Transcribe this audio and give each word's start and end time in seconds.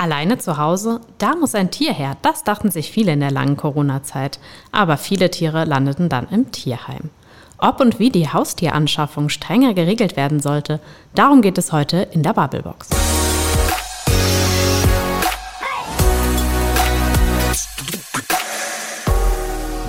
Alleine 0.00 0.38
zu 0.38 0.56
Hause, 0.56 1.02
da 1.18 1.34
muss 1.36 1.54
ein 1.54 1.70
Tier 1.70 1.92
her. 1.92 2.16
Das 2.22 2.42
dachten 2.42 2.70
sich 2.70 2.90
viele 2.90 3.12
in 3.12 3.20
der 3.20 3.30
langen 3.30 3.58
Corona-Zeit. 3.58 4.38
Aber 4.72 4.96
viele 4.96 5.30
Tiere 5.30 5.66
landeten 5.66 6.08
dann 6.08 6.26
im 6.30 6.50
Tierheim. 6.52 7.10
Ob 7.58 7.80
und 7.80 7.98
wie 7.98 8.08
die 8.08 8.26
Haustieranschaffung 8.32 9.28
strenger 9.28 9.74
geregelt 9.74 10.16
werden 10.16 10.40
sollte, 10.40 10.80
darum 11.14 11.42
geht 11.42 11.58
es 11.58 11.70
heute 11.72 11.98
in 11.98 12.22
der 12.22 12.32
Bubblebox. 12.32 12.88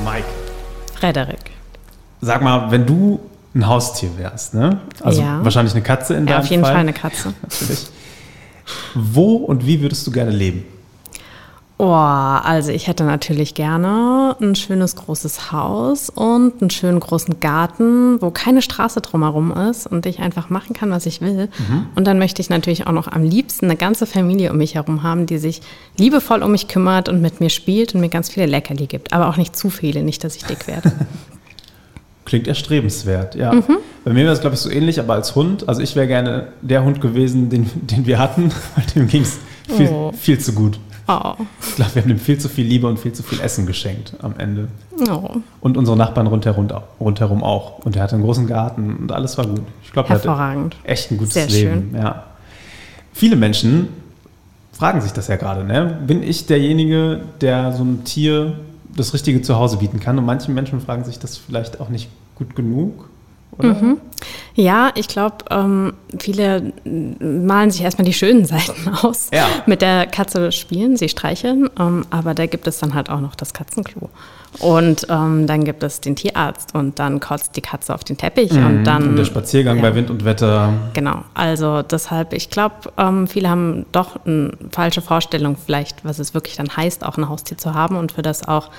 Mike. 0.03 0.25
Frederik. 0.99 1.51
Sag 2.21 2.41
mal, 2.41 2.69
wenn 2.71 2.85
du 2.85 3.19
ein 3.55 3.67
Haustier 3.67 4.09
wärst, 4.17 4.53
ne? 4.53 4.79
Also 5.01 5.21
Ja. 5.21 5.43
wahrscheinlich 5.43 5.73
eine 5.73 5.83
Katze 5.83 6.13
in 6.15 6.25
Ja, 6.27 6.33
deinem 6.33 6.43
auf 6.43 6.49
jeden 6.49 6.63
Fall. 6.63 6.71
Fall 6.73 6.81
eine 6.81 6.93
Katze. 6.93 7.33
Natürlich. 7.41 7.87
Wo 8.95 9.35
und 9.35 9.65
wie 9.65 9.81
würdest 9.81 10.05
du 10.07 10.11
gerne 10.11 10.31
leben? 10.31 10.65
Oh, 11.83 11.85
also 11.95 12.71
ich 12.71 12.85
hätte 12.85 13.03
natürlich 13.05 13.55
gerne 13.55 14.35
ein 14.39 14.53
schönes 14.53 14.95
großes 14.95 15.51
Haus 15.51 16.11
und 16.11 16.61
einen 16.61 16.69
schönen 16.69 16.99
großen 16.99 17.39
Garten, 17.39 18.21
wo 18.21 18.29
keine 18.29 18.61
Straße 18.61 19.01
drumherum 19.01 19.51
ist 19.51 19.87
und 19.87 20.05
ich 20.05 20.19
einfach 20.19 20.51
machen 20.51 20.75
kann, 20.75 20.91
was 20.91 21.07
ich 21.07 21.21
will. 21.21 21.49
Und 21.95 22.05
dann 22.05 22.19
möchte 22.19 22.39
ich 22.39 22.51
natürlich 22.51 22.85
auch 22.85 22.91
noch 22.91 23.07
am 23.07 23.23
liebsten 23.23 23.65
eine 23.65 23.77
ganze 23.77 24.05
Familie 24.05 24.51
um 24.51 24.57
mich 24.57 24.75
herum 24.75 25.01
haben, 25.01 25.25
die 25.25 25.39
sich 25.39 25.61
liebevoll 25.97 26.43
um 26.43 26.51
mich 26.51 26.67
kümmert 26.67 27.09
und 27.09 27.19
mit 27.19 27.39
mir 27.39 27.49
spielt 27.49 27.95
und 27.95 28.01
mir 28.01 28.09
ganz 28.09 28.29
viele 28.29 28.45
Leckerli 28.45 28.85
gibt. 28.85 29.11
Aber 29.11 29.27
auch 29.27 29.37
nicht 29.37 29.55
zu 29.55 29.71
viele, 29.71 30.03
nicht, 30.03 30.23
dass 30.23 30.35
ich 30.35 30.43
dick 30.43 30.67
werde. 30.67 30.91
Klingt 32.31 32.47
erstrebenswert, 32.47 33.35
ja. 33.35 33.51
Mhm. 33.51 33.79
Bei 34.05 34.13
mir 34.13 34.23
wäre 34.23 34.31
es, 34.31 34.39
glaube 34.39 34.53
ich, 34.53 34.61
so 34.61 34.69
ähnlich, 34.69 35.01
aber 35.01 35.15
als 35.15 35.35
Hund. 35.35 35.67
Also 35.67 35.81
ich 35.81 35.97
wäre 35.97 36.07
gerne 36.07 36.47
der 36.61 36.81
Hund 36.81 37.01
gewesen, 37.01 37.49
den, 37.49 37.69
den 37.73 38.05
wir 38.05 38.19
hatten, 38.19 38.53
weil 38.77 38.85
dem 38.95 39.09
ging 39.09 39.23
es 39.23 39.37
viel, 39.67 39.89
Oh. 39.89 40.13
viel 40.17 40.39
zu 40.39 40.53
gut. 40.53 40.79
Oh. 41.09 41.33
Ich 41.67 41.75
glaube, 41.75 41.93
wir 41.95 42.01
haben 42.03 42.09
ihm 42.09 42.19
viel 42.19 42.37
zu 42.37 42.47
viel 42.47 42.65
Liebe 42.65 42.87
und 42.87 42.99
viel 42.99 43.11
zu 43.11 43.21
viel 43.21 43.41
Essen 43.41 43.65
geschenkt 43.65 44.13
am 44.21 44.35
Ende. 44.37 44.69
oh. 45.09 45.41
Und 45.59 45.75
unsere 45.75 45.97
Nachbarn 45.97 46.27
rundherum, 46.27 46.69
rundherum 47.01 47.43
auch. 47.43 47.79
Und 47.79 47.97
er 47.97 48.03
hatte 48.03 48.15
einen 48.15 48.23
großen 48.23 48.47
Garten 48.47 48.95
und 48.95 49.11
alles 49.11 49.37
war 49.37 49.45
gut. 49.45 49.63
Ich 49.83 49.91
glaube, 49.91 50.07
er 50.07 50.23
hatte 50.23 50.69
echt 50.85 51.11
ein 51.11 51.17
gutes 51.17 51.33
Sehr 51.33 51.47
Leben. 51.47 51.93
Ja. 51.97 52.27
Viele 53.11 53.35
Menschen 53.35 53.89
fragen 54.71 55.01
sich 55.01 55.11
das 55.11 55.27
ja 55.27 55.35
gerade. 55.35 55.65
Ne? 55.65 55.99
Bin 56.07 56.23
ich 56.23 56.45
derjenige, 56.45 57.23
der 57.41 57.73
so 57.73 57.81
einem 57.83 58.05
Tier 58.05 58.53
das 58.95 59.13
richtige 59.13 59.41
Zuhause 59.41 59.75
bieten 59.75 59.99
kann? 59.99 60.17
Und 60.17 60.25
manche 60.25 60.49
Menschen 60.49 60.79
fragen 60.79 61.03
sich 61.03 61.19
das 61.19 61.35
vielleicht 61.35 61.81
auch 61.81 61.89
nicht 61.89 62.07
gut 62.41 62.55
genug. 62.55 63.09
Oder? 63.57 63.73
Mhm. 63.73 63.97
Ja, 64.55 64.91
ich 64.95 65.07
glaube, 65.07 65.37
ähm, 65.49 65.93
viele 66.19 66.73
malen 67.19 67.71
sich 67.71 67.81
erstmal 67.81 68.05
die 68.05 68.13
schönen 68.13 68.45
Seiten 68.45 68.89
aus. 69.01 69.29
Ja. 69.33 69.47
Mit 69.65 69.81
der 69.81 70.07
Katze 70.07 70.51
spielen, 70.51 70.97
sie 70.97 71.09
streicheln, 71.09 71.69
ähm, 71.79 72.05
aber 72.09 72.33
da 72.33 72.45
gibt 72.45 72.67
es 72.67 72.79
dann 72.79 72.93
halt 72.93 73.09
auch 73.09 73.19
noch 73.19 73.35
das 73.35 73.53
Katzenklo. 73.53 74.09
Und 74.59 75.07
ähm, 75.09 75.47
dann 75.47 75.63
gibt 75.63 75.81
es 75.81 76.01
den 76.01 76.15
Tierarzt 76.15 76.75
und 76.75 76.99
dann 76.99 77.21
kotzt 77.21 77.55
die 77.55 77.61
Katze 77.61 77.95
auf 77.95 78.03
den 78.03 78.17
Teppich 78.17 78.51
und 78.51 78.83
dann. 78.83 79.03
Mhm. 79.03 79.09
Und 79.09 79.15
der 79.17 79.25
Spaziergang 79.25 79.77
ja. 79.77 79.81
bei 79.81 79.95
Wind 79.95 80.09
und 80.09 80.25
Wetter. 80.25 80.73
Genau, 80.93 81.23
also 81.33 81.81
deshalb, 81.81 82.33
ich 82.33 82.49
glaube, 82.49 82.91
ähm, 82.97 83.27
viele 83.27 83.49
haben 83.49 83.85
doch 83.93 84.25
eine 84.25 84.51
falsche 84.71 85.01
Vorstellung 85.01 85.55
vielleicht, 85.55 86.03
was 86.03 86.19
es 86.19 86.33
wirklich 86.33 86.57
dann 86.57 86.75
heißt, 86.75 87.05
auch 87.05 87.17
ein 87.17 87.29
Haustier 87.29 87.57
zu 87.57 87.73
haben 87.73 87.95
und 87.95 88.11
für 88.11 88.21
das 88.21 88.45
auch 88.45 88.69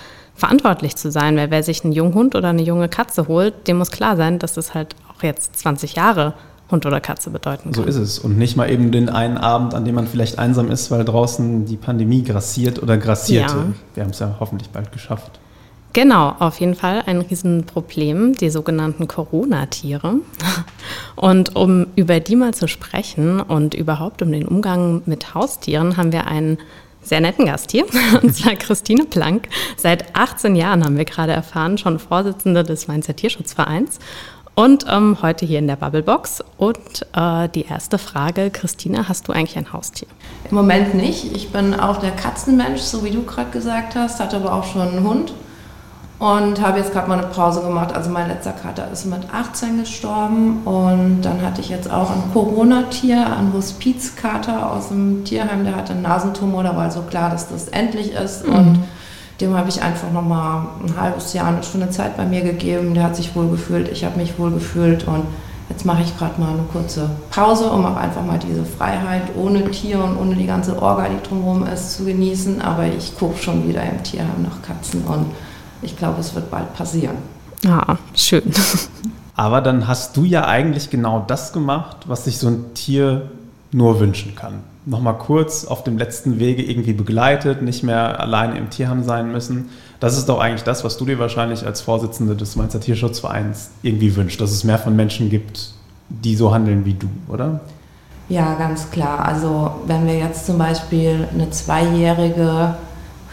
verantwortlich 0.42 0.96
zu 0.96 1.12
sein. 1.12 1.36
Weil 1.36 1.52
wer 1.52 1.62
sich 1.62 1.84
einen 1.84 1.92
jungen 1.92 2.14
Hund 2.14 2.34
oder 2.34 2.48
eine 2.48 2.62
junge 2.62 2.88
Katze 2.88 3.28
holt, 3.28 3.68
dem 3.68 3.78
muss 3.78 3.92
klar 3.92 4.16
sein, 4.16 4.40
dass 4.40 4.54
das 4.54 4.74
halt 4.74 4.96
auch 5.08 5.22
jetzt 5.22 5.56
20 5.56 5.94
Jahre 5.94 6.34
Hund 6.68 6.84
oder 6.84 7.00
Katze 7.00 7.30
bedeuten 7.30 7.72
So 7.72 7.82
kann. 7.82 7.88
ist 7.88 7.96
es. 7.96 8.18
Und 8.18 8.38
nicht 8.38 8.56
mal 8.56 8.68
eben 8.68 8.90
den 8.90 9.08
einen 9.08 9.38
Abend, 9.38 9.72
an 9.72 9.84
dem 9.84 9.94
man 9.94 10.08
vielleicht 10.08 10.40
einsam 10.40 10.68
ist, 10.68 10.90
weil 10.90 11.04
draußen 11.04 11.64
die 11.66 11.76
Pandemie 11.76 12.24
grassiert 12.24 12.82
oder 12.82 12.98
grassierte. 12.98 13.54
Ja. 13.54 13.72
Wir 13.94 14.02
haben 14.02 14.10
es 14.10 14.18
ja 14.18 14.34
hoffentlich 14.40 14.70
bald 14.70 14.90
geschafft. 14.90 15.38
Genau, 15.92 16.34
auf 16.38 16.58
jeden 16.58 16.74
Fall 16.74 17.02
ein 17.06 17.20
Riesenproblem, 17.20 18.34
die 18.34 18.50
sogenannten 18.50 19.06
Corona-Tiere. 19.06 20.14
Und 21.16 21.54
um 21.54 21.86
über 21.94 22.18
die 22.18 22.34
mal 22.34 22.54
zu 22.54 22.66
sprechen 22.66 23.40
und 23.40 23.74
überhaupt 23.74 24.22
um 24.22 24.32
den 24.32 24.48
Umgang 24.48 25.02
mit 25.04 25.34
Haustieren, 25.34 25.96
haben 25.98 26.10
wir 26.10 26.26
einen 26.26 26.58
sehr 27.02 27.20
netten 27.20 27.46
Gast 27.46 27.70
hier, 27.70 27.84
und 28.22 28.34
zwar 28.34 28.54
Christine 28.56 29.04
Plank. 29.04 29.48
Seit 29.76 30.14
18 30.14 30.54
Jahren 30.56 30.84
haben 30.84 30.96
wir 30.96 31.04
gerade 31.04 31.32
erfahren, 31.32 31.78
schon 31.78 31.98
Vorsitzende 31.98 32.62
des 32.62 32.88
Mainzer 32.88 33.16
Tierschutzvereins. 33.16 33.98
Und 34.54 34.84
ähm, 34.90 35.16
heute 35.22 35.46
hier 35.46 35.60
in 35.60 35.66
der 35.66 35.76
Bubblebox. 35.76 36.44
Und 36.58 37.06
äh, 37.14 37.48
die 37.48 37.64
erste 37.64 37.96
Frage, 37.96 38.50
Christine, 38.50 39.08
hast 39.08 39.26
du 39.26 39.32
eigentlich 39.32 39.56
ein 39.56 39.72
Haustier? 39.72 40.08
Im 40.50 40.56
Moment 40.56 40.94
nicht. 40.94 41.34
Ich 41.34 41.50
bin 41.50 41.72
auch 41.74 41.98
der 42.00 42.10
Katzenmensch, 42.10 42.82
so 42.82 43.02
wie 43.02 43.10
du 43.10 43.22
gerade 43.22 43.50
gesagt 43.50 43.94
hast, 43.94 44.20
hatte 44.20 44.36
aber 44.36 44.52
auch 44.52 44.64
schon 44.64 44.82
einen 44.82 45.08
Hund 45.08 45.32
und 46.22 46.60
habe 46.60 46.78
jetzt 46.78 46.92
gerade 46.92 47.08
mal 47.08 47.18
eine 47.18 47.26
Pause 47.26 47.62
gemacht. 47.62 47.96
Also 47.96 48.08
mein 48.08 48.28
letzter 48.28 48.52
Kater 48.52 48.88
ist 48.92 49.06
mit 49.06 49.22
18 49.34 49.80
gestorben. 49.80 50.62
Und 50.64 51.22
dann 51.22 51.42
hatte 51.42 51.60
ich 51.60 51.68
jetzt 51.68 51.90
auch 51.90 52.10
ein 52.10 52.22
Corona-Tier, 52.32 53.26
einen 53.36 53.52
Hospizkater 53.52 54.70
aus 54.70 54.90
dem 54.90 55.24
Tierheim, 55.24 55.64
der 55.64 55.74
hatte 55.74 55.94
einen 55.94 56.02
Nasentumor, 56.02 56.62
da 56.62 56.76
war 56.76 56.84
also 56.84 57.02
klar, 57.02 57.28
dass 57.28 57.48
das 57.48 57.66
endlich 57.66 58.12
ist. 58.12 58.44
Und 58.44 58.84
dem 59.40 59.56
habe 59.56 59.68
ich 59.68 59.82
einfach 59.82 60.12
nochmal 60.12 60.66
ein 60.86 60.94
halbes 60.96 61.32
Jahr 61.32 61.48
eine 61.48 61.64
Stunde 61.64 61.90
Zeit 61.90 62.16
bei 62.16 62.24
mir 62.24 62.42
gegeben. 62.42 62.94
Der 62.94 63.02
hat 63.02 63.16
sich 63.16 63.34
wohl 63.34 63.48
gefühlt, 63.48 63.88
ich 63.88 64.04
habe 64.04 64.20
mich 64.20 64.38
wohl 64.38 64.52
gefühlt 64.52 65.08
und 65.08 65.24
jetzt 65.70 65.84
mache 65.84 66.02
ich 66.02 66.16
gerade 66.16 66.40
mal 66.40 66.50
eine 66.50 66.62
kurze 66.72 67.10
Pause, 67.32 67.68
um 67.68 67.84
auch 67.84 67.96
einfach 67.96 68.24
mal 68.24 68.38
diese 68.38 68.64
Freiheit 68.64 69.24
ohne 69.36 69.68
Tier 69.72 69.98
und 70.04 70.16
ohne 70.18 70.36
die 70.36 70.46
ganze 70.46 70.80
Orga, 70.80 71.08
die 71.08 71.28
drumherum 71.28 71.66
ist, 71.66 71.96
zu 71.96 72.04
genießen. 72.04 72.62
Aber 72.62 72.86
ich 72.86 73.18
gucke 73.18 73.38
schon 73.38 73.66
wieder 73.68 73.82
im 73.82 74.00
Tierheim 74.04 74.44
nach 74.44 74.62
Katzen. 74.62 75.02
Und 75.02 75.26
ich 75.82 75.96
glaube, 75.96 76.20
es 76.20 76.34
wird 76.34 76.50
bald 76.50 76.72
passieren. 76.74 77.16
Ah, 77.66 77.96
schön. 78.14 78.42
Aber 79.36 79.60
dann 79.60 79.88
hast 79.88 80.16
du 80.16 80.24
ja 80.24 80.46
eigentlich 80.46 80.90
genau 80.90 81.24
das 81.26 81.52
gemacht, 81.52 81.96
was 82.06 82.24
sich 82.24 82.38
so 82.38 82.48
ein 82.48 82.74
Tier 82.74 83.30
nur 83.72 84.00
wünschen 84.00 84.34
kann. 84.34 84.60
Nochmal 84.84 85.16
kurz 85.16 85.64
auf 85.64 85.84
dem 85.84 85.96
letzten 85.96 86.40
Wege 86.40 86.62
irgendwie 86.62 86.92
begleitet, 86.92 87.62
nicht 87.62 87.82
mehr 87.82 88.20
alleine 88.20 88.58
im 88.58 88.68
Tierheim 88.68 89.04
sein 89.04 89.30
müssen. 89.30 89.70
Das 90.00 90.18
ist 90.18 90.28
doch 90.28 90.40
eigentlich 90.40 90.64
das, 90.64 90.82
was 90.82 90.96
du 90.98 91.04
dir 91.04 91.18
wahrscheinlich 91.20 91.64
als 91.64 91.80
Vorsitzende 91.80 92.34
des 92.34 92.56
Mainzer 92.56 92.80
Tierschutzvereins 92.80 93.70
irgendwie 93.82 94.14
wünscht, 94.16 94.40
dass 94.40 94.50
es 94.50 94.64
mehr 94.64 94.78
von 94.78 94.96
Menschen 94.96 95.30
gibt, 95.30 95.72
die 96.08 96.34
so 96.34 96.52
handeln 96.52 96.84
wie 96.84 96.94
du, 96.94 97.08
oder? 97.28 97.60
Ja, 98.28 98.54
ganz 98.54 98.90
klar. 98.90 99.24
Also 99.24 99.72
wenn 99.86 100.06
wir 100.06 100.18
jetzt 100.18 100.46
zum 100.46 100.58
Beispiel 100.58 101.28
eine 101.32 101.50
zweijährige, 101.50 102.74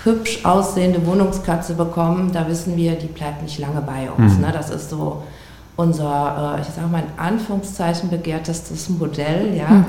hübsch 0.04 0.46
aussehende 0.46 1.06
Wohnungskatze 1.06 1.74
bekommen, 1.74 2.32
da 2.32 2.48
wissen 2.48 2.78
wir, 2.78 2.94
die 2.94 3.08
bleibt 3.08 3.42
nicht 3.42 3.60
lange 3.60 3.82
bei 3.82 4.10
uns. 4.10 4.36
Mhm. 4.36 4.42
Ne? 4.42 4.52
Das 4.52 4.70
ist 4.70 4.90
so 4.90 5.24
unser, 5.76 6.58
äh, 6.58 6.62
ich 6.62 6.68
sage 6.68 6.88
mal 6.88 7.04
in 7.04 7.20
Anführungszeichen, 7.20 8.10
begehrtestes 8.10 8.90
Modell. 8.90 9.56
Ja? 9.56 9.86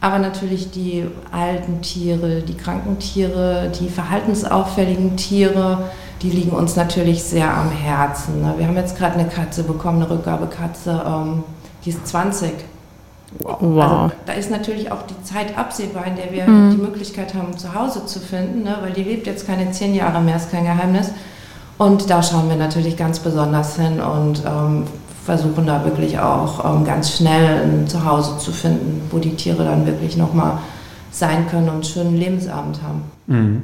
Aber 0.00 0.18
natürlich 0.18 0.70
die 0.70 1.06
alten 1.30 1.80
Tiere, 1.80 2.42
die 2.42 2.56
kranken 2.56 2.98
Tiere, 2.98 3.70
die 3.78 3.88
verhaltensauffälligen 3.88 5.16
Tiere, 5.16 5.90
die 6.22 6.30
liegen 6.30 6.50
uns 6.50 6.76
natürlich 6.76 7.22
sehr 7.22 7.52
am 7.52 7.70
Herzen. 7.70 8.42
Ne? 8.42 8.54
Wir 8.56 8.66
haben 8.66 8.76
jetzt 8.76 8.96
gerade 8.96 9.14
eine 9.18 9.28
Katze 9.28 9.62
bekommen, 9.62 10.02
eine 10.02 10.10
Rückgabekatze, 10.10 11.02
ähm, 11.06 11.44
die 11.84 11.90
ist 11.90 12.06
20. 12.06 12.52
Wow. 13.40 13.62
Also 13.62 14.12
da 14.26 14.32
ist 14.32 14.50
natürlich 14.50 14.92
auch 14.92 15.02
die 15.02 15.20
Zeit 15.24 15.56
absehbar, 15.56 16.06
in 16.06 16.16
der 16.16 16.32
wir 16.32 16.44
die 16.44 16.76
Möglichkeit 16.76 17.34
haben, 17.34 17.56
zu 17.56 17.74
Hause 17.74 18.06
zu 18.06 18.20
finden, 18.20 18.62
ne? 18.62 18.76
weil 18.82 18.92
die 18.92 19.02
lebt 19.02 19.26
jetzt 19.26 19.46
keine 19.46 19.70
zehn 19.72 19.94
Jahre 19.94 20.20
mehr, 20.20 20.36
ist 20.36 20.50
kein 20.50 20.64
Geheimnis. 20.64 21.10
Und 21.78 22.10
da 22.10 22.22
schauen 22.22 22.48
wir 22.48 22.56
natürlich 22.56 22.96
ganz 22.96 23.18
besonders 23.18 23.76
hin 23.76 24.00
und 24.00 24.42
ähm, 24.46 24.84
versuchen 25.24 25.66
da 25.66 25.84
wirklich 25.84 26.18
auch 26.18 26.64
ähm, 26.64 26.84
ganz 26.84 27.16
schnell 27.16 27.62
ein 27.64 27.88
Zuhause 27.88 28.38
zu 28.38 28.52
finden, 28.52 29.08
wo 29.10 29.18
die 29.18 29.34
Tiere 29.34 29.64
dann 29.64 29.86
wirklich 29.86 30.16
nochmal 30.16 30.58
sein 31.10 31.46
können 31.48 31.68
und 31.68 31.74
einen 31.74 31.84
schönen 31.84 32.16
Lebensabend 32.16 32.80
haben. 32.82 33.02
Mhm. 33.26 33.62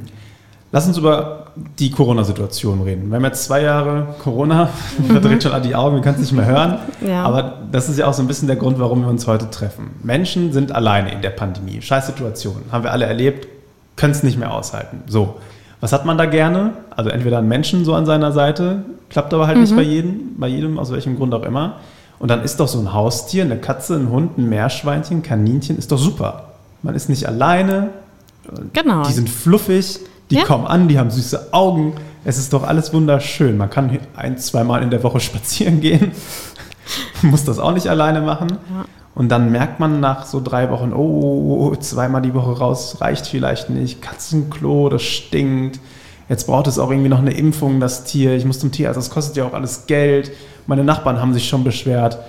Lass 0.71 0.87
uns 0.87 0.97
über 0.97 1.38
die 1.79 1.91
Corona-Situation 1.91 2.81
reden. 2.81 3.09
Wir 3.09 3.15
haben 3.17 3.25
jetzt 3.25 3.45
zwei 3.45 3.61
Jahre 3.61 4.07
Corona, 4.23 4.69
verdreht 5.07 5.43
schon 5.43 5.51
an 5.51 5.63
die 5.63 5.75
Augen, 5.75 5.95
wir 5.95 6.01
können 6.01 6.15
es 6.15 6.21
nicht 6.21 6.33
mehr 6.33 6.45
hören. 6.45 6.77
Ja. 7.05 7.23
Aber 7.23 7.59
das 7.71 7.89
ist 7.89 7.97
ja 7.97 8.07
auch 8.07 8.13
so 8.13 8.21
ein 8.21 8.27
bisschen 8.27 8.47
der 8.47 8.57
Grund, 8.57 8.79
warum 8.79 9.01
wir 9.01 9.09
uns 9.09 9.27
heute 9.27 9.49
treffen. 9.49 9.91
Menschen 10.03 10.51
sind 10.53 10.71
alleine 10.73 11.11
in 11.11 11.21
der 11.21 11.29
Pandemie. 11.31 11.81
Scheiß 11.81 12.07
Situation. 12.07 12.57
Haben 12.71 12.83
wir 12.83 12.91
alle 12.91 13.05
erlebt, 13.05 13.47
können 13.95 14.11
es 14.11 14.23
nicht 14.23 14.37
mehr 14.37 14.53
aushalten. 14.53 15.03
So. 15.07 15.35
Was 15.81 15.93
hat 15.93 16.05
man 16.05 16.17
da 16.17 16.25
gerne? 16.25 16.71
Also 16.95 17.09
entweder 17.09 17.37
einen 17.37 17.47
Menschen 17.47 17.85
so 17.85 17.93
an 17.93 18.05
seiner 18.05 18.31
Seite, 18.33 18.83
klappt 19.09 19.33
aber 19.33 19.47
halt 19.47 19.57
nicht 19.59 19.75
bei 19.75 19.81
jedem, 19.81 20.35
bei 20.37 20.47
jedem, 20.47 20.77
aus 20.77 20.91
welchem 20.91 21.15
Grund 21.15 21.33
auch 21.33 21.43
immer. 21.43 21.77
Und 22.19 22.29
dann 22.29 22.43
ist 22.43 22.59
doch 22.59 22.67
so 22.67 22.79
ein 22.79 22.93
Haustier, 22.93 23.43
eine 23.45 23.57
Katze, 23.57 23.95
ein 23.95 24.09
Hund, 24.09 24.37
ein 24.37 24.49
Meerschweinchen, 24.49 25.17
ein 25.19 25.23
Kaninchen, 25.23 25.77
ist 25.77 25.91
doch 25.91 25.97
super. 25.97 26.49
Man 26.83 26.95
ist 26.95 27.07
nicht 27.07 27.25
alleine, 27.25 27.89
Genau. 28.73 29.03
die 29.03 29.13
sind 29.13 29.29
fluffig, 29.29 29.99
die 30.31 30.35
Ja. 30.35 30.43
kommen 30.45 30.65
an, 30.67 30.87
die 30.87 30.99
haben 30.99 31.09
süße 31.11 31.53
Augen. 31.53 31.93
Es 32.25 32.37
ist 32.37 32.53
doch 32.53 32.63
alles 32.63 32.93
wunderschön. 32.93 33.57
Man 33.57 33.69
kann 33.69 33.97
ein, 34.15 34.37
zweimal 34.37 34.83
in 34.83 34.89
der 34.89 35.03
Woche 35.03 35.19
spazieren 35.21 35.79
gehen, 35.81 36.11
muss 37.21 37.45
das 37.45 37.59
auch 37.59 37.71
nicht 37.73 37.87
alleine 37.87 38.21
machen. 38.21 38.57
Und 39.15 39.29
dann 39.29 39.51
merkt 39.51 39.79
man 39.79 39.99
nach 39.99 40.25
so 40.25 40.39
drei 40.41 40.69
Wochen, 40.69 40.93
oh, 40.93 41.75
zweimal 41.75 42.21
die 42.21 42.33
Woche 42.33 42.57
raus 42.57 42.97
reicht 43.01 43.27
vielleicht 43.27 43.69
nicht. 43.69 44.01
Katzenklo, 44.01 44.89
das 44.89 45.01
stinkt. 45.03 45.79
Jetzt 46.29 46.45
braucht 46.45 46.67
es 46.67 46.77
auch 46.77 46.91
irgendwie 46.91 47.09
noch 47.09 47.19
eine 47.19 47.31
Impfung, 47.33 47.79
das 47.79 48.03
Tier. 48.03 48.35
Ich 48.35 48.45
muss 48.45 48.59
zum 48.59 48.71
Tierarzt, 48.71 48.97
das 48.97 49.09
kostet 49.09 49.35
ja 49.37 49.45
auch 49.45 49.53
alles 49.53 49.87
Geld. 49.87 50.31
Meine 50.67 50.83
Nachbarn 50.83 51.19
haben 51.19 51.33
sich 51.33 51.49
schon 51.49 51.63
beschwert. 51.63 52.19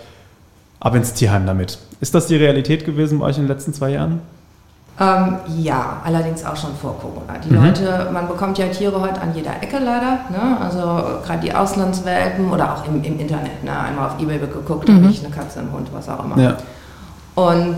Ab 0.80 0.94
ins 0.94 1.12
Tierheim 1.12 1.44
damit. 1.46 1.78
Ist 2.00 2.14
das 2.14 2.26
die 2.26 2.36
Realität 2.36 2.86
gewesen 2.86 3.18
bei 3.18 3.26
euch 3.26 3.36
in 3.36 3.42
den 3.44 3.48
letzten 3.48 3.74
zwei 3.74 3.90
Jahren? 3.90 4.20
Ähm, 4.98 5.38
ja, 5.58 6.00
allerdings 6.04 6.44
auch 6.44 6.56
schon 6.56 6.74
vor 6.74 6.98
Corona. 6.98 7.38
Die 7.42 7.50
mhm. 7.50 7.64
Leute, 7.64 8.08
man 8.12 8.28
bekommt 8.28 8.58
ja 8.58 8.66
Tiere 8.68 9.00
heute 9.00 9.20
an 9.20 9.34
jeder 9.34 9.52
Ecke 9.62 9.78
leider. 9.78 10.20
Ne? 10.30 10.58
Also 10.60 10.80
gerade 11.24 11.40
die 11.42 11.54
Auslandswelpen 11.54 12.50
oder 12.50 12.74
auch 12.74 12.86
im, 12.86 13.02
im 13.02 13.18
Internet. 13.18 13.64
Ne? 13.64 13.78
Einmal 13.78 14.08
auf 14.08 14.20
Ebay 14.20 14.38
geguckt, 14.38 14.88
mhm. 14.88 14.96
habe 14.96 15.06
ich 15.06 15.24
eine 15.24 15.34
Katze, 15.34 15.60
einen 15.60 15.72
Hund, 15.72 15.88
was 15.92 16.08
auch 16.08 16.22
immer. 16.24 16.38
Ja. 16.38 16.56
Und 17.34 17.76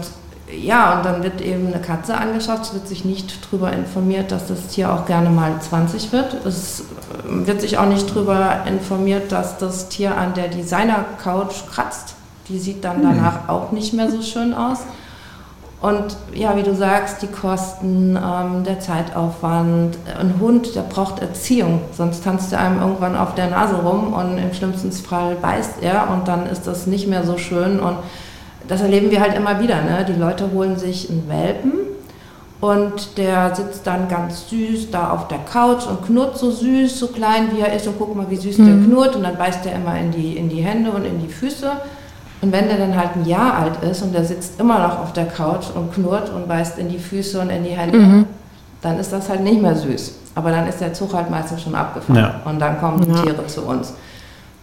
ja, 0.51 0.97
und 0.97 1.05
dann 1.05 1.23
wird 1.23 1.41
eben 1.41 1.69
eine 1.69 1.81
Katze 1.81 2.17
angeschafft, 2.17 2.65
es 2.65 2.75
wird 2.75 2.89
sich 2.89 3.05
nicht 3.05 3.47
darüber 3.47 3.73
informiert, 3.73 4.33
dass 4.33 4.49
das 4.49 4.67
Tier 4.69 4.93
auch 4.93 5.07
gerne 5.07 5.31
mal 5.31 5.53
20 5.61 6.13
wird. 6.13 6.45
Es 6.45 6.81
äh, 6.81 7.47
wird 7.47 7.61
sich 7.61 7.79
auch 7.79 7.87
nicht 7.87 8.11
darüber 8.11 8.65
informiert, 8.67 9.33
dass 9.33 9.59
das 9.59 9.89
Tier 9.89 10.17
an 10.17 10.35
der 10.35 10.49
Designer-Couch 10.49 11.69
kratzt. 11.71 12.15
Die 12.49 12.59
sieht 12.59 12.85
dann 12.85 12.99
mhm. 12.99 13.03
danach 13.03 13.49
auch 13.49 13.73
nicht 13.73 13.95
mehr 13.95 14.11
so 14.11 14.21
schön 14.21 14.53
aus. 14.53 14.81
Und 15.83 16.17
ja, 16.33 16.57
wie 16.57 16.63
du 16.63 16.77
sagst, 16.77 17.23
die 17.23 17.27
Kosten, 17.27 18.17
ähm, 18.17 18.63
der 18.63 18.79
Zeitaufwand. 18.79 19.99
Ein 20.19 20.39
Hund, 20.39 20.77
der 20.77 20.83
braucht 20.83 21.21
Erziehung, 21.21 21.81
sonst 21.91 22.23
tanzt 22.23 22.53
er 22.53 22.61
einem 22.61 22.81
irgendwann 22.81 23.17
auf 23.17 23.35
der 23.35 23.51
Nase 23.51 23.75
rum 23.75 24.13
und 24.13 24.39
im 24.39 24.55
schlimmsten 24.55 24.93
Fall 24.93 25.35
beißt 25.35 25.83
er 25.83 26.09
und 26.11 26.29
dann 26.29 26.47
ist 26.47 26.69
das 26.69 26.87
nicht 26.87 27.09
mehr 27.09 27.25
so 27.25 27.37
schön. 27.37 27.81
Und 27.81 27.97
das 28.69 28.81
erleben 28.81 29.11
wir 29.11 29.21
halt 29.21 29.35
immer 29.35 29.61
wieder. 29.61 29.83
Ne? 29.83 30.07
Die 30.09 30.19
Leute 30.19 30.53
holen 30.53 30.77
sich 30.77 31.11
einen 31.11 31.29
Welpen 31.29 31.73
und 32.61 33.19
der 33.19 33.53
sitzt 33.53 33.85
dann 33.85 34.07
ganz 34.07 34.51
süß 34.51 34.93
da 34.93 35.11
auf 35.11 35.27
der 35.27 35.39
Couch 35.39 35.85
und 35.89 36.07
knurrt 36.07 36.39
so 36.39 36.53
süß, 36.53 36.97
so 36.97 37.09
klein 37.09 37.49
wie 37.57 37.61
er 37.61 37.73
ist 37.75 37.89
und 37.89 37.99
guck 37.99 38.15
mal, 38.15 38.31
wie 38.31 38.37
süß 38.37 38.59
mhm. 38.59 38.67
der 38.67 38.87
knurrt 38.87 39.17
und 39.17 39.25
dann 39.25 39.37
beißt 39.37 39.67
er 39.67 39.75
immer 39.75 39.99
in 39.99 40.13
die, 40.13 40.37
in 40.37 40.49
die 40.49 40.63
Hände 40.63 40.93
und 40.93 41.05
in 41.05 41.21
die 41.21 41.29
Füße. 41.29 41.73
Und 42.43 42.51
wenn 42.51 42.67
der 42.69 42.77
dann 42.77 42.97
halt 42.97 43.11
ein 43.15 43.25
Jahr 43.25 43.55
alt 43.55 43.83
ist 43.89 44.03
und 44.03 44.13
der 44.13 44.25
sitzt 44.25 44.61
immer 44.61 44.81
noch 44.81 44.99
auf 44.99 45.13
der 45.13 45.27
Couch 45.27 45.67
und 45.75 45.95
knurrt 45.95 46.29
und 46.31 46.49
beißt 46.49 46.77
in 46.77 46.89
die 46.89 46.99
Füße 46.99 47.41
und 47.41 47.51
in 47.51 47.63
die 47.63 47.71
Hände, 47.71 47.99
mhm. 47.99 48.27
dann 48.83 48.99
ist 48.99 49.13
das 49.13 49.29
halt 49.29 49.43
nicht 49.43 49.63
mehr 49.63 49.77
süß. 49.77 50.15
Aber 50.35 50.51
dann 50.51 50.67
ist 50.67 50.81
der 50.81 50.93
Zug 50.93 51.15
halt 51.15 51.31
meistens 51.31 51.63
schon 51.63 51.75
abgefahren 51.75 52.21
ja. 52.21 52.41
und 52.45 52.59
dann 52.59 52.81
kommen 52.81 53.01
die 53.01 53.11
ja. 53.11 53.23
Tiere 53.23 53.47
zu 53.47 53.63
uns. 53.63 53.95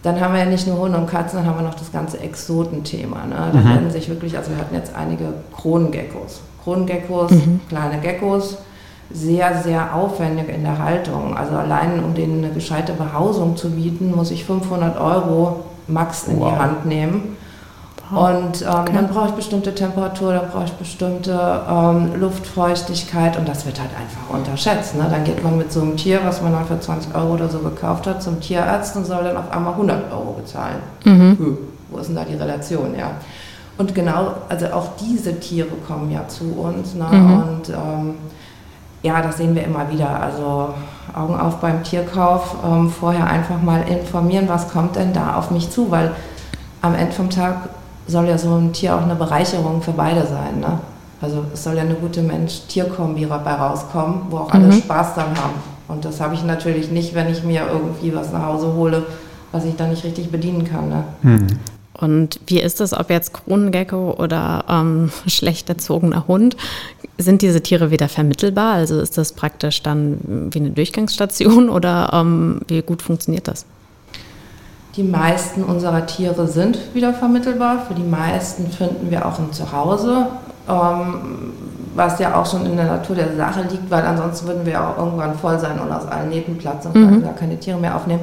Dann 0.02 0.20
haben 0.20 0.34
wir 0.34 0.40
ja 0.40 0.46
nicht 0.46 0.66
nur 0.66 0.78
Hunde 0.78 0.98
und 0.98 1.06
Katzen, 1.06 1.38
dann 1.38 1.46
haben 1.46 1.58
wir 1.58 1.66
noch 1.66 1.74
das 1.74 1.90
ganze 1.90 2.20
Exotenthema. 2.20 3.24
Ne? 3.26 3.50
Da 3.52 3.58
mhm. 3.58 3.68
werden 3.68 3.90
sich 3.90 4.08
wirklich, 4.10 4.36
also 4.36 4.50
wir 4.50 4.58
hatten 4.58 4.74
jetzt 4.74 4.94
einige 4.94 5.24
Kronengeckos. 5.56 6.42
Kronengeckos, 6.62 7.30
mhm. 7.30 7.60
kleine 7.68 7.98
Geckos, 8.00 8.58
sehr, 9.10 9.62
sehr 9.62 9.94
aufwendig 9.94 10.48
in 10.48 10.64
der 10.64 10.78
Haltung. 10.78 11.36
Also 11.36 11.56
allein 11.56 12.04
um 12.04 12.14
denen 12.14 12.44
eine 12.44 12.52
gescheite 12.52 12.92
Behausung 12.92 13.56
zu 13.56 13.70
bieten, 13.70 14.14
muss 14.14 14.30
ich 14.30 14.44
500 14.44 15.00
Euro 15.00 15.64
max 15.86 16.28
in 16.28 16.38
wow. 16.38 16.52
die 16.52 16.58
Hand 16.58 16.86
nehmen. 16.86 17.36
Und 18.10 18.62
ähm, 18.62 18.68
okay. 18.68 18.92
dann 18.92 19.08
brauche 19.08 19.28
ich 19.28 19.34
bestimmte 19.34 19.74
Temperatur, 19.74 20.32
dann 20.32 20.50
brauche 20.50 20.64
ich 20.64 20.72
bestimmte 20.72 21.62
ähm, 21.68 22.20
Luftfeuchtigkeit 22.20 23.36
und 23.36 23.48
das 23.48 23.66
wird 23.66 23.78
halt 23.78 23.90
einfach 23.90 24.34
unterschätzt. 24.34 24.96
Ne? 24.96 25.06
Dann 25.08 25.22
geht 25.24 25.44
man 25.44 25.56
mit 25.56 25.70
so 25.70 25.80
einem 25.80 25.96
Tier, 25.96 26.20
was 26.24 26.42
man 26.42 26.52
dann 26.52 26.66
für 26.66 26.80
20 26.80 27.14
Euro 27.14 27.34
oder 27.34 27.48
so 27.48 27.60
gekauft 27.60 28.06
hat, 28.06 28.22
zum 28.22 28.40
Tierarzt 28.40 28.96
und 28.96 29.04
soll 29.04 29.22
dann 29.22 29.36
auf 29.36 29.52
einmal 29.52 29.74
100 29.74 30.12
Euro 30.12 30.32
bezahlen. 30.32 30.78
Mhm. 31.04 31.38
Hm, 31.38 31.58
wo 31.88 31.98
ist 31.98 32.08
denn 32.08 32.16
da 32.16 32.24
die 32.24 32.34
Relation? 32.34 32.96
Ja. 32.98 33.12
Und 33.78 33.94
genau, 33.94 34.32
also 34.48 34.66
auch 34.66 34.88
diese 35.00 35.38
Tiere 35.38 35.70
kommen 35.86 36.10
ja 36.10 36.26
zu 36.26 36.52
uns. 36.52 36.94
Ne? 36.94 37.06
Mhm. 37.10 37.32
Und 37.34 37.68
ähm, 37.68 38.14
ja, 39.02 39.22
das 39.22 39.36
sehen 39.36 39.54
wir 39.54 39.64
immer 39.64 39.90
wieder. 39.90 40.20
Also 40.20 40.74
Augen 41.14 41.38
auf 41.38 41.56
beim 41.56 41.82
Tierkauf, 41.84 42.56
ähm, 42.64 42.90
vorher 42.90 43.26
einfach 43.26 43.62
mal 43.62 43.82
informieren, 43.88 44.48
was 44.48 44.68
kommt 44.68 44.96
denn 44.96 45.12
da 45.12 45.36
auf 45.36 45.50
mich 45.50 45.70
zu, 45.70 45.90
weil 45.90 46.12
am 46.82 46.94
Ende 46.94 47.12
vom 47.12 47.30
Tag 47.30 47.68
soll 48.10 48.28
ja 48.28 48.36
so 48.36 48.54
ein 48.54 48.72
Tier 48.72 48.94
auch 48.94 49.02
eine 49.02 49.14
Bereicherung 49.14 49.82
für 49.82 49.92
beide 49.92 50.26
sein. 50.26 50.60
Ne? 50.60 50.78
Also 51.20 51.44
es 51.52 51.64
soll 51.64 51.76
ja 51.76 51.82
eine 51.82 51.94
gute 51.94 52.22
Mensch-Tier-Kombi 52.22 53.26
dabei 53.26 53.54
rauskommen, 53.54 54.22
wo 54.30 54.38
auch 54.38 54.50
alle 54.52 54.66
mhm. 54.66 54.72
Spaß 54.72 55.14
dran 55.14 55.36
haben. 55.36 55.54
Und 55.88 56.04
das 56.04 56.20
habe 56.20 56.34
ich 56.34 56.44
natürlich 56.44 56.90
nicht, 56.90 57.14
wenn 57.14 57.30
ich 57.30 57.42
mir 57.42 57.66
irgendwie 57.70 58.14
was 58.14 58.32
nach 58.32 58.46
Hause 58.46 58.74
hole, 58.74 59.04
was 59.52 59.64
ich 59.64 59.76
dann 59.76 59.90
nicht 59.90 60.04
richtig 60.04 60.30
bedienen 60.30 60.64
kann. 60.64 60.88
Ne? 60.88 61.04
Mhm. 61.22 61.46
Und 62.00 62.40
wie 62.46 62.60
ist 62.60 62.80
es, 62.80 62.94
ob 62.94 63.10
jetzt 63.10 63.34
Kronengecko 63.34 64.12
oder 64.18 64.64
ähm, 64.68 65.10
schlecht 65.26 65.68
erzogener 65.68 66.26
Hund? 66.26 66.56
Sind 67.18 67.42
diese 67.42 67.60
Tiere 67.60 67.90
wieder 67.90 68.08
vermittelbar? 68.08 68.74
Also 68.74 69.00
ist 69.00 69.18
das 69.18 69.32
praktisch 69.32 69.82
dann 69.82 70.48
wie 70.52 70.58
eine 70.58 70.70
Durchgangsstation 70.70 71.68
oder 71.70 72.10
ähm, 72.12 72.60
wie 72.68 72.80
gut 72.82 73.02
funktioniert 73.02 73.48
das? 73.48 73.66
Die 74.96 75.02
meisten 75.04 75.62
unserer 75.62 76.06
Tiere 76.06 76.48
sind 76.48 76.94
wieder 76.94 77.14
vermittelbar. 77.14 77.86
Für 77.86 77.94
die 77.94 78.02
meisten 78.02 78.70
finden 78.70 79.10
wir 79.10 79.24
auch 79.24 79.38
ein 79.38 79.52
Zuhause, 79.52 80.26
ähm, 80.68 81.52
was 81.94 82.18
ja 82.18 82.34
auch 82.34 82.46
schon 82.46 82.66
in 82.66 82.76
der 82.76 82.86
Natur 82.86 83.16
der 83.16 83.36
Sache 83.36 83.62
liegt, 83.62 83.90
weil 83.90 84.04
ansonsten 84.04 84.48
würden 84.48 84.66
wir 84.66 84.82
auch 84.82 84.98
irgendwann 84.98 85.34
voll 85.36 85.58
sein 85.58 85.78
und 85.78 85.92
aus 85.92 86.06
allen 86.06 86.28
Nähten 86.28 86.58
platzen 86.58 86.90
und 86.92 87.10
mhm. 87.10 87.22
gar 87.22 87.34
keine 87.34 87.58
Tiere 87.58 87.78
mehr 87.78 87.94
aufnehmen. 87.94 88.22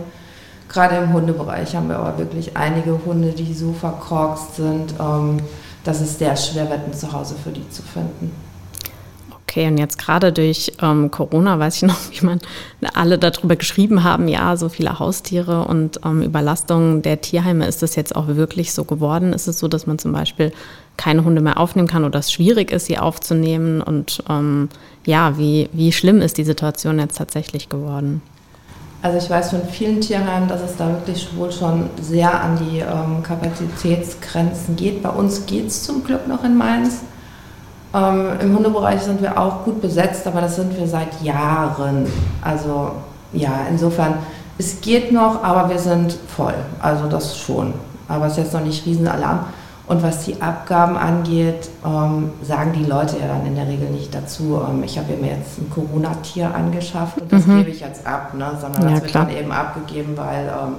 Gerade 0.67 0.97
im 0.97 1.13
Hundebereich 1.13 1.73
haben 1.75 1.87
wir 1.87 1.97
aber 1.97 2.17
wirklich 2.17 2.57
einige 2.57 2.99
Hunde, 3.05 3.31
die 3.31 3.53
so 3.53 3.71
verkorkst 3.71 4.57
sind, 4.57 4.93
ähm, 4.99 5.37
dass 5.85 6.01
es 6.01 6.19
sehr 6.19 6.35
schwer 6.35 6.69
wird, 6.69 6.81
ein 6.85 6.93
Zuhause 6.93 7.35
für 7.41 7.51
die 7.51 7.69
zu 7.69 7.81
finden. 7.81 8.33
Okay, 9.49 9.65
und 9.67 9.77
jetzt 9.77 9.97
gerade 9.97 10.33
durch 10.33 10.73
ähm, 10.81 11.09
Corona 11.09 11.57
weiß 11.57 11.77
ich 11.77 11.81
noch, 11.87 11.97
wie 12.11 12.25
man 12.25 12.39
alle 12.93 13.17
darüber 13.17 13.55
geschrieben 13.55 14.03
haben, 14.03 14.27
ja, 14.27 14.57
so 14.57 14.67
viele 14.67 14.99
Haustiere 14.99 15.63
und 15.63 16.01
ähm, 16.03 16.21
Überlastung 16.21 17.01
der 17.01 17.21
Tierheime, 17.21 17.65
ist 17.65 17.81
das 17.81 17.95
jetzt 17.95 18.15
auch 18.15 18.27
wirklich 18.27 18.73
so 18.73 18.83
geworden? 18.83 19.31
Ist 19.31 19.47
es 19.47 19.59
so, 19.59 19.69
dass 19.69 19.87
man 19.87 19.99
zum 19.99 20.11
Beispiel 20.11 20.51
keine 20.97 21.23
Hunde 21.23 21.41
mehr 21.41 21.57
aufnehmen 21.59 21.87
kann 21.87 22.03
oder 22.03 22.19
es 22.19 22.31
schwierig 22.31 22.71
ist, 22.71 22.87
sie 22.87 22.97
aufzunehmen? 22.97 23.81
Und 23.81 24.21
ähm, 24.29 24.67
ja, 25.05 25.37
wie, 25.37 25.69
wie 25.71 25.93
schlimm 25.93 26.21
ist 26.21 26.37
die 26.37 26.43
Situation 26.43 26.99
jetzt 26.99 27.17
tatsächlich 27.17 27.69
geworden? 27.69 28.21
Also 29.01 29.17
ich 29.19 29.29
weiß 29.29 29.51
von 29.51 29.61
vielen 29.71 30.01
Tierheimen, 30.01 30.49
dass 30.49 30.61
es 30.61 30.75
da 30.75 30.89
wirklich 30.89 31.29
wohl 31.37 31.51
schon 31.51 31.89
sehr 32.01 32.41
an 32.41 32.57
die 32.57 32.79
ähm, 32.79 33.23
Kapazitätsgrenzen 33.23 34.75
geht. 34.75 35.01
Bei 35.03 35.09
uns 35.09 35.45
geht 35.45 35.67
es 35.67 35.83
zum 35.83 36.03
Glück 36.03 36.27
noch 36.27 36.43
in 36.43 36.57
Mainz. 36.57 37.01
Ähm, 37.93 38.27
Im 38.41 38.55
Hundebereich 38.55 39.01
sind 39.01 39.21
wir 39.21 39.39
auch 39.39 39.63
gut 39.63 39.81
besetzt, 39.81 40.27
aber 40.27 40.41
das 40.41 40.55
sind 40.55 40.77
wir 40.77 40.87
seit 40.87 41.21
Jahren. 41.21 42.05
Also 42.41 42.91
ja, 43.33 43.67
insofern, 43.69 44.15
es 44.57 44.81
geht 44.81 45.11
noch, 45.11 45.43
aber 45.43 45.69
wir 45.69 45.79
sind 45.79 46.17
voll. 46.35 46.55
Also 46.79 47.07
das 47.07 47.37
schon. 47.37 47.73
Aber 48.07 48.25
es 48.25 48.33
ist 48.33 48.37
jetzt 48.39 48.53
noch 48.53 48.63
nicht 48.63 48.85
Riesenalarm. 48.85 49.45
Und 49.87 50.03
was 50.03 50.25
die 50.25 50.41
Abgaben 50.41 50.97
angeht, 50.97 51.69
ähm, 51.85 52.31
sagen 52.43 52.73
die 52.73 52.83
Leute 52.83 53.17
ja 53.19 53.27
dann 53.27 53.45
in 53.45 53.55
der 53.55 53.67
Regel 53.67 53.89
nicht 53.89 54.13
dazu, 54.13 54.61
ähm, 54.69 54.83
ich 54.83 54.97
habe 54.97 55.13
mir 55.13 55.31
jetzt 55.37 55.59
ein 55.59 55.69
Corona-Tier 55.69 56.53
angeschafft 56.53 57.21
und 57.21 57.31
das 57.31 57.47
mhm. 57.47 57.59
gebe 57.59 57.69
ich 57.69 57.79
jetzt 57.79 58.05
ab, 58.05 58.33
ne? 58.33 58.51
sondern 58.59 58.81
das 58.81 58.91
ja, 58.91 59.01
wird 59.01 59.15
dann 59.15 59.29
eben 59.29 59.51
abgegeben, 59.53 60.17
weil 60.17 60.47
ähm, 60.47 60.73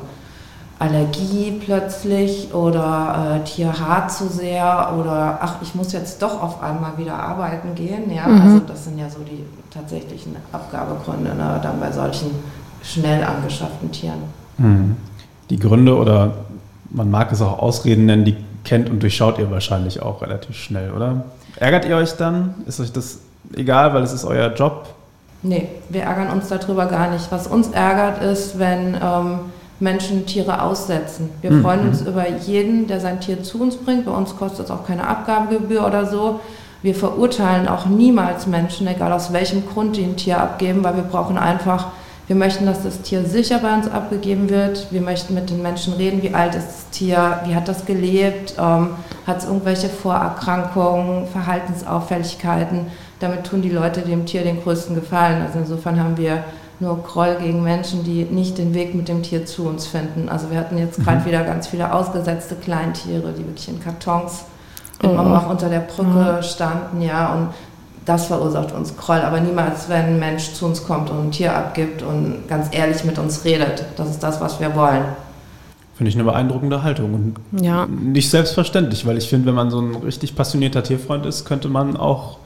Allergie 0.78 1.60
plötzlich 1.64 2.54
oder 2.54 3.40
äh, 3.40 3.44
Tier 3.44 3.72
hart 3.80 4.12
zu 4.12 4.28
sehr 4.28 4.94
oder 4.98 5.38
ach, 5.40 5.56
ich 5.60 5.74
muss 5.74 5.92
jetzt 5.92 6.22
doch 6.22 6.40
auf 6.40 6.62
einmal 6.62 6.96
wieder 6.96 7.14
arbeiten 7.14 7.74
gehen. 7.74 8.12
Ja, 8.12 8.28
mhm. 8.28 8.40
also 8.40 8.58
das 8.60 8.84
sind 8.84 8.98
ja 8.98 9.10
so 9.10 9.18
die 9.20 9.44
tatsächlichen 9.70 10.36
Abgabegründe 10.52 11.34
ne, 11.34 11.58
dann 11.62 11.80
bei 11.80 11.90
solchen 11.90 12.30
schnell 12.82 13.24
angeschafften 13.24 13.90
Tieren. 13.90 14.22
Mhm. 14.58 14.96
Die 15.50 15.58
Gründe 15.58 15.96
oder 15.96 16.34
man 16.90 17.10
mag 17.10 17.32
es 17.32 17.42
auch 17.42 17.58
Ausreden 17.58 18.06
nennen, 18.06 18.24
die 18.24 18.36
kennt 18.64 18.88
und 18.88 19.02
durchschaut 19.02 19.38
ihr 19.38 19.50
wahrscheinlich 19.50 20.00
auch 20.00 20.22
relativ 20.22 20.56
schnell, 20.56 20.92
oder? 20.92 21.24
Ärgert 21.56 21.86
ihr 21.86 21.96
euch 21.96 22.12
dann? 22.12 22.54
Ist 22.66 22.78
euch 22.80 22.92
das 22.92 23.18
egal, 23.56 23.94
weil 23.94 24.02
es 24.02 24.12
ist 24.12 24.24
euer 24.24 24.54
Job? 24.54 24.86
Nee, 25.42 25.68
wir 25.88 26.02
ärgern 26.02 26.30
uns 26.30 26.48
darüber 26.48 26.86
gar 26.86 27.10
nicht. 27.10 27.30
Was 27.30 27.46
uns 27.46 27.68
ärgert 27.68 28.22
ist, 28.22 28.58
wenn 28.58 28.94
ähm, 28.94 29.38
Menschen 29.80 30.26
Tiere 30.26 30.62
aussetzen. 30.62 31.30
Wir 31.40 31.50
mhm. 31.50 31.62
freuen 31.62 31.88
uns 31.88 32.02
über 32.02 32.28
jeden, 32.28 32.86
der 32.86 33.00
sein 33.00 33.20
Tier 33.20 33.42
zu 33.42 33.60
uns 33.60 33.76
bringt. 33.76 34.06
Bei 34.06 34.12
uns 34.12 34.36
kostet 34.36 34.66
es 34.66 34.70
auch 34.70 34.86
keine 34.86 35.06
Abgabegebühr 35.06 35.86
oder 35.86 36.06
so. 36.06 36.40
Wir 36.82 36.94
verurteilen 36.94 37.66
auch 37.68 37.86
niemals 37.86 38.46
Menschen, 38.46 38.86
egal 38.86 39.12
aus 39.12 39.32
welchem 39.32 39.66
Grund 39.66 39.96
die 39.96 40.04
ein 40.04 40.16
Tier 40.16 40.40
abgeben, 40.40 40.84
weil 40.84 40.96
wir 40.96 41.02
brauchen 41.02 41.36
einfach, 41.36 41.88
wir 42.28 42.36
möchten, 42.36 42.66
dass 42.66 42.82
das 42.82 43.00
Tier 43.00 43.24
sicher 43.24 43.58
bei 43.58 43.74
uns 43.74 43.90
abgegeben 43.90 44.50
wird. 44.50 44.88
Wir 44.90 45.00
möchten 45.00 45.32
mit 45.32 45.48
den 45.48 45.62
Menschen 45.62 45.94
reden, 45.94 46.22
wie 46.22 46.34
alt 46.34 46.54
ist 46.54 46.66
das 46.66 46.90
Tier, 46.90 47.40
wie 47.46 47.54
hat 47.54 47.66
das 47.68 47.86
gelebt, 47.86 48.54
ähm, 48.58 48.90
hat 49.26 49.38
es 49.38 49.46
irgendwelche 49.46 49.88
Vorerkrankungen, 49.88 51.26
Verhaltensauffälligkeiten. 51.26 52.88
Damit 53.18 53.44
tun 53.44 53.62
die 53.62 53.70
Leute 53.70 54.02
dem 54.02 54.26
Tier 54.26 54.42
den 54.42 54.62
größten 54.62 54.94
Gefallen. 54.94 55.42
Also 55.42 55.58
insofern 55.58 55.98
haben 55.98 56.18
wir 56.18 56.44
nur 56.80 57.02
Groll 57.02 57.36
gegen 57.40 57.62
Menschen, 57.62 58.04
die 58.04 58.24
nicht 58.24 58.58
den 58.58 58.74
Weg 58.74 58.94
mit 58.94 59.08
dem 59.08 59.22
Tier 59.22 59.46
zu 59.46 59.66
uns 59.66 59.86
finden. 59.86 60.28
Also 60.28 60.50
wir 60.50 60.58
hatten 60.58 60.78
jetzt 60.78 61.02
gerade 61.02 61.20
mhm. 61.20 61.24
wieder 61.26 61.44
ganz 61.44 61.66
viele 61.66 61.92
ausgesetzte 61.92 62.54
Kleintiere, 62.54 63.32
die 63.32 63.44
wirklich 63.44 63.68
in 63.68 63.80
Kartons 63.80 64.44
wir 65.00 65.20
auch 65.20 65.50
unter 65.50 65.68
der 65.68 65.80
Brücke 65.80 66.42
standen, 66.42 67.02
ja, 67.02 67.34
und 67.34 67.48
das 68.04 68.26
verursacht 68.26 68.72
uns 68.72 68.96
Groll, 68.96 69.18
aber 69.18 69.40
niemals, 69.40 69.88
wenn 69.88 70.06
ein 70.06 70.18
Mensch 70.18 70.54
zu 70.54 70.64
uns 70.64 70.84
kommt 70.84 71.10
und 71.10 71.26
ein 71.26 71.30
Tier 71.30 71.54
abgibt 71.54 72.02
und 72.02 72.48
ganz 72.48 72.68
ehrlich 72.72 73.04
mit 73.04 73.18
uns 73.18 73.44
redet. 73.44 73.84
Das 73.96 74.08
ist 74.08 74.22
das, 74.22 74.40
was 74.40 74.60
wir 74.60 74.74
wollen. 74.74 75.04
Finde 75.94 76.08
ich 76.08 76.14
eine 76.14 76.24
beeindruckende 76.24 76.82
Haltung 76.82 77.14
und 77.14 77.62
ja. 77.62 77.86
nicht 77.86 78.30
selbstverständlich, 78.30 79.04
weil 79.04 79.18
ich 79.18 79.28
finde, 79.28 79.48
wenn 79.48 79.54
man 79.54 79.70
so 79.70 79.80
ein 79.80 79.94
richtig 79.96 80.36
passionierter 80.36 80.82
Tierfreund 80.82 81.26
ist, 81.26 81.44
könnte 81.44 81.68
man 81.68 81.96
auch 81.96 82.38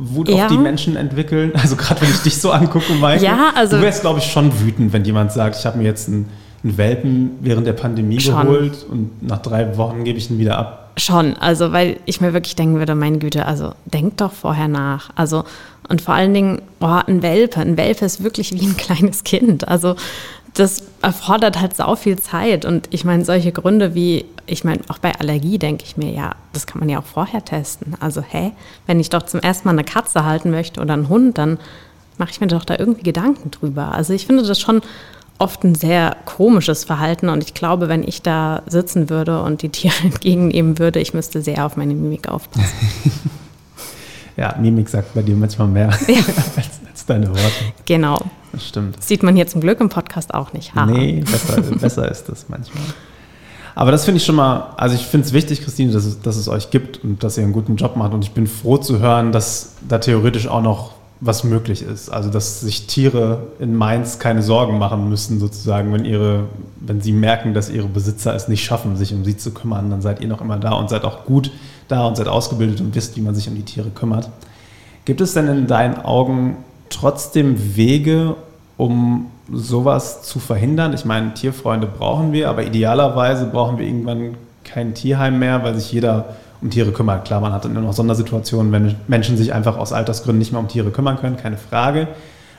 Wut 0.00 0.28
ja. 0.28 0.46
auf 0.46 0.52
die 0.52 0.58
Menschen 0.58 0.96
entwickeln. 0.96 1.52
Also 1.60 1.76
gerade 1.76 2.00
wenn 2.00 2.10
ich 2.10 2.22
dich 2.22 2.38
so 2.38 2.50
angucke, 2.52 2.94
Mike, 2.94 3.22
ja, 3.22 3.52
also 3.54 3.76
du 3.76 3.82
wärst, 3.82 4.00
glaube 4.00 4.18
ich, 4.18 4.24
schon 4.24 4.50
wütend, 4.60 4.92
wenn 4.92 5.04
jemand 5.04 5.30
sagt, 5.30 5.56
ich 5.56 5.66
habe 5.66 5.78
mir 5.78 5.84
jetzt 5.84 6.08
einen, 6.08 6.28
einen, 6.64 6.78
Welpen 6.78 7.30
während 7.40 7.66
der 7.66 7.74
Pandemie 7.74 8.18
schon. 8.18 8.40
geholt 8.40 8.86
und 8.90 9.22
nach 9.22 9.38
drei 9.42 9.76
Wochen 9.76 10.04
gebe 10.04 10.18
ich 10.18 10.30
ihn 10.30 10.38
wieder 10.38 10.58
ab. 10.58 10.92
Schon, 10.96 11.36
also 11.36 11.72
weil 11.72 11.98
ich 12.06 12.20
mir 12.20 12.32
wirklich 12.32 12.56
denken 12.56 12.78
würde, 12.78 12.94
meine 12.94 13.18
Güte, 13.18 13.46
also 13.46 13.74
denk 13.84 14.16
doch 14.16 14.32
vorher 14.32 14.68
nach. 14.68 15.10
Also 15.14 15.44
und 15.88 16.00
vor 16.00 16.14
allen 16.14 16.32
Dingen, 16.32 16.62
oh, 16.80 17.00
ein 17.04 17.20
Welpe, 17.22 17.60
ein 17.60 17.76
Welpe 17.76 18.04
ist 18.04 18.22
wirklich 18.22 18.54
wie 18.54 18.64
ein 18.64 18.76
kleines 18.76 19.24
Kind. 19.24 19.66
Also 19.68 19.96
das 20.54 20.82
erfordert 21.02 21.60
halt 21.60 21.76
sau 21.76 21.96
viel 21.96 22.18
Zeit. 22.18 22.64
Und 22.64 22.88
ich 22.90 23.04
meine, 23.04 23.24
solche 23.24 23.52
Gründe 23.52 23.94
wie, 23.94 24.24
ich 24.46 24.64
meine, 24.64 24.80
auch 24.88 24.98
bei 24.98 25.14
Allergie 25.18 25.58
denke 25.58 25.84
ich 25.84 25.96
mir, 25.96 26.10
ja, 26.10 26.34
das 26.52 26.66
kann 26.66 26.80
man 26.80 26.88
ja 26.88 26.98
auch 26.98 27.04
vorher 27.04 27.44
testen. 27.44 27.94
Also, 28.00 28.22
hä, 28.22 28.52
wenn 28.86 29.00
ich 29.00 29.10
doch 29.10 29.22
zum 29.22 29.40
ersten 29.40 29.68
Mal 29.68 29.72
eine 29.72 29.84
Katze 29.84 30.24
halten 30.24 30.50
möchte 30.50 30.80
oder 30.80 30.94
einen 30.94 31.08
Hund, 31.08 31.38
dann 31.38 31.58
mache 32.20 32.30
ich 32.30 32.40
mir 32.40 32.46
doch 32.46 32.64
da 32.64 32.76
irgendwie 32.78 33.02
Gedanken 33.02 33.50
drüber. 33.50 33.92
Also 33.92 34.12
ich 34.12 34.26
finde 34.26 34.44
das 34.44 34.60
schon 34.60 34.82
oft 35.38 35.64
ein 35.64 35.74
sehr 35.74 36.16
komisches 36.26 36.84
Verhalten 36.84 37.30
und 37.30 37.42
ich 37.42 37.54
glaube, 37.54 37.88
wenn 37.88 38.06
ich 38.06 38.22
da 38.22 38.62
sitzen 38.66 39.10
würde 39.10 39.42
und 39.42 39.62
die 39.62 39.68
Tiere 39.70 39.94
entgegennehmen 40.04 40.78
würde, 40.78 41.00
ich 41.00 41.14
müsste 41.14 41.42
sehr 41.42 41.66
auf 41.66 41.76
meine 41.76 41.94
Mimik 41.94 42.28
aufpassen. 42.28 42.70
ja, 44.36 44.54
Mimik 44.60 44.88
sagt 44.88 45.14
bei 45.14 45.22
dir 45.22 45.34
manchmal 45.34 45.66
mehr 45.66 45.90
ja. 46.06 46.16
als, 46.56 46.80
als 46.88 47.06
deine 47.06 47.28
Worte. 47.30 47.72
Genau. 47.86 48.20
Das 48.52 48.66
stimmt. 48.66 48.98
Das 48.98 49.08
sieht 49.08 49.22
man 49.22 49.36
hier 49.36 49.46
zum 49.46 49.60
Glück 49.60 49.80
im 49.80 49.88
Podcast 49.88 50.34
auch 50.34 50.52
nicht. 50.52 50.74
Ha. 50.74 50.86
Nee, 50.86 51.22
besser, 51.30 51.62
besser 51.62 52.10
ist 52.10 52.28
das 52.28 52.46
manchmal. 52.48 52.82
Aber 53.74 53.92
das 53.92 54.04
finde 54.04 54.18
ich 54.18 54.24
schon 54.24 54.34
mal, 54.34 54.74
also 54.76 54.94
ich 54.94 55.06
finde 55.06 55.26
es 55.26 55.32
wichtig, 55.32 55.62
Christine, 55.62 55.92
dass 55.92 56.04
es, 56.04 56.20
dass 56.20 56.36
es 56.36 56.48
euch 56.48 56.70
gibt 56.70 57.02
und 57.04 57.22
dass 57.22 57.38
ihr 57.38 57.44
einen 57.44 57.52
guten 57.52 57.76
Job 57.76 57.96
macht. 57.96 58.12
Und 58.12 58.24
ich 58.24 58.32
bin 58.32 58.46
froh 58.46 58.78
zu 58.78 58.98
hören, 58.98 59.32
dass 59.32 59.74
da 59.88 59.98
theoretisch 59.98 60.48
auch 60.48 60.62
noch 60.62 60.92
was 61.20 61.44
möglich 61.44 61.82
ist. 61.82 62.08
Also 62.08 62.30
dass 62.30 62.60
sich 62.60 62.86
Tiere 62.86 63.48
in 63.58 63.76
Mainz 63.76 64.18
keine 64.18 64.42
Sorgen 64.42 64.78
machen 64.78 65.08
müssen, 65.08 65.38
sozusagen, 65.38 65.92
wenn 65.92 66.04
ihre, 66.04 66.44
wenn 66.80 67.00
sie 67.00 67.12
merken, 67.12 67.54
dass 67.54 67.70
ihre 67.70 67.88
Besitzer 67.88 68.34
es 68.34 68.48
nicht 68.48 68.64
schaffen, 68.64 68.96
sich 68.96 69.12
um 69.12 69.24
sie 69.24 69.36
zu 69.36 69.52
kümmern, 69.52 69.90
dann 69.90 70.00
seid 70.00 70.20
ihr 70.20 70.28
noch 70.28 70.40
immer 70.40 70.58
da 70.58 70.72
und 70.72 70.88
seid 70.88 71.04
auch 71.04 71.24
gut 71.24 71.52
da 71.88 72.06
und 72.06 72.16
seid 72.16 72.28
ausgebildet 72.28 72.80
und 72.80 72.94
wisst, 72.94 73.16
wie 73.16 73.20
man 73.20 73.34
sich 73.34 73.48
um 73.48 73.54
die 73.54 73.64
Tiere 73.64 73.90
kümmert. 73.90 74.30
Gibt 75.04 75.20
es 75.20 75.34
denn 75.34 75.48
in 75.48 75.66
deinen 75.66 75.96
Augen 75.98 76.56
trotzdem 76.90 77.76
Wege, 77.76 78.36
um 78.76 79.30
sowas 79.50 80.22
zu 80.22 80.38
verhindern? 80.38 80.92
Ich 80.92 81.04
meine, 81.04 81.34
Tierfreunde 81.34 81.86
brauchen 81.86 82.32
wir, 82.32 82.50
aber 82.50 82.64
idealerweise 82.64 83.46
brauchen 83.46 83.78
wir 83.78 83.86
irgendwann 83.86 84.34
kein 84.64 84.94
Tierheim 84.94 85.38
mehr, 85.38 85.64
weil 85.64 85.74
sich 85.74 85.90
jeder 85.90 86.36
um 86.60 86.70
Tiere 86.70 86.92
kümmert. 86.92 87.24
Klar, 87.24 87.40
man 87.40 87.52
hat 87.52 87.64
dann 87.64 87.72
nur 87.72 87.82
noch 87.82 87.92
Sondersituationen, 87.92 88.70
wenn 88.72 88.94
Menschen 89.08 89.36
sich 89.36 89.52
einfach 89.52 89.78
aus 89.78 89.92
Altersgründen 89.92 90.38
nicht 90.38 90.52
mehr 90.52 90.60
um 90.60 90.68
Tiere 90.68 90.90
kümmern 90.90 91.16
können, 91.16 91.36
keine 91.36 91.56
Frage. 91.56 92.08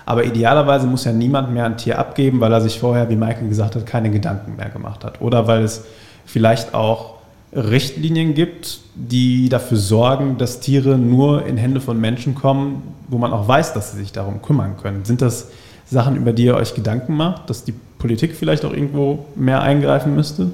Aber 0.06 0.26
idealerweise 0.26 0.88
muss 0.88 1.06
ja 1.06 1.12
niemand 1.12 1.54
mehr 1.54 1.66
ein 1.66 1.78
Tier 1.78 2.00
abgeben, 2.00 2.40
weil 2.40 2.52
er 2.52 2.62
sich 2.62 2.80
vorher, 2.80 3.10
wie 3.10 3.16
Michael 3.16 3.48
gesagt 3.48 3.76
hat, 3.76 3.86
keine 3.86 4.10
Gedanken 4.10 4.56
mehr 4.56 4.70
gemacht 4.70 5.04
hat. 5.04 5.22
Oder 5.22 5.48
weil 5.48 5.64
es 5.64 5.86
vielleicht 6.26 6.74
auch 6.74 7.21
Richtlinien 7.54 8.34
gibt, 8.34 8.80
die 8.96 9.50
dafür 9.50 9.78
sorgen, 9.78 10.38
dass 10.38 10.62
Tiere 10.62 10.98
nur 10.98 11.46
in 11.46 11.58
Hände 11.58 11.82
von 11.82 12.00
Menschen 12.00 12.34
kommen, 12.36 12.82
wo 13.10 13.18
man 13.18 13.34
auch 13.34 13.48
weiß, 13.48 13.74
dass 13.74 13.92
sie 13.92 13.98
sich 13.98 14.12
darum 14.14 14.42
kümmern 14.42 14.78
können. 14.82 15.04
Sind 15.04 15.22
das 15.22 15.50
Sachen, 15.86 16.16
über 16.16 16.32
die 16.32 16.46
ihr 16.46 16.56
euch 16.56 16.74
Gedanken 16.74 17.16
macht, 17.16 17.50
dass 17.50 17.66
die 17.66 17.74
Politik 18.00 18.36
vielleicht 18.36 18.64
auch 18.64 18.72
irgendwo 18.72 19.26
mehr 19.36 19.62
eingreifen 19.62 20.16
müsste? 20.16 20.52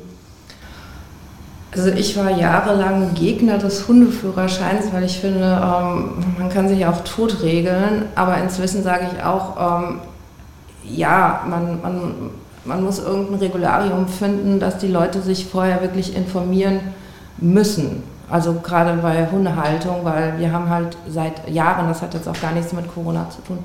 Also 1.71 1.91
ich 1.91 2.17
war 2.17 2.31
jahrelang 2.31 3.13
Gegner 3.13 3.59
des 3.59 3.87
Hundeführerscheins, 3.87 4.85
weil 4.91 5.03
ich 5.03 5.19
finde, 5.19 5.43
ähm, 5.43 6.23
man 6.39 6.49
kann 6.49 6.67
sich 6.67 6.83
auch 6.87 7.03
tot 7.03 7.43
regeln. 7.43 8.05
Aber 8.15 8.37
inzwischen 8.41 8.81
sage 8.81 9.05
ich 9.13 9.23
auch, 9.23 9.81
ähm, 9.83 9.99
ja, 10.83 11.45
man, 11.47 11.81
man 11.81 12.13
man 12.67 12.83
muss 12.83 12.99
irgendein 12.99 13.39
Regularium 13.39 14.07
finden, 14.07 14.59
dass 14.59 14.77
die 14.77 14.87
Leute 14.87 15.21
sich 15.21 15.45
vorher 15.45 15.81
wirklich 15.81 16.15
informieren 16.15 16.79
müssen. 17.37 18.03
Also 18.29 18.55
gerade 18.61 18.93
bei 19.01 19.27
Hundehaltung, 19.31 20.03
weil 20.03 20.37
wir 20.37 20.51
haben 20.51 20.69
halt 20.69 20.97
seit 21.07 21.49
Jahren, 21.49 21.87
das 21.87 22.01
hat 22.01 22.13
jetzt 22.13 22.27
auch 22.27 22.39
gar 22.39 22.51
nichts 22.51 22.73
mit 22.73 22.93
Corona 22.93 23.29
zu 23.29 23.41
tun, 23.41 23.59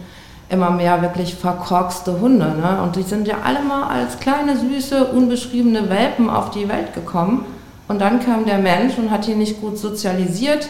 immer 0.49 0.71
mehr 0.71 1.02
wirklich 1.02 1.35
verkorkste 1.35 2.21
Hunde. 2.21 2.47
Ne? 2.47 2.80
Und 2.82 2.94
die 2.94 3.02
sind 3.02 3.26
ja 3.26 3.37
alle 3.44 3.61
mal 3.62 3.88
als 3.88 4.21
kleine, 4.21 4.56
süße, 4.56 5.06
unbeschriebene 5.06 5.90
Welpen 5.90 6.30
auf 6.30 6.50
die 6.50 6.68
Welt 6.68 6.94
gekommen. 6.94 7.44
Und 7.88 8.00
dann 8.00 8.21
kam 8.21 8.44
der 8.44 8.59
Mensch 8.59 8.97
und 8.99 9.11
hat 9.11 9.26
die 9.26 9.35
nicht 9.35 9.61
gut 9.61 9.78
sozialisiert 9.78 10.68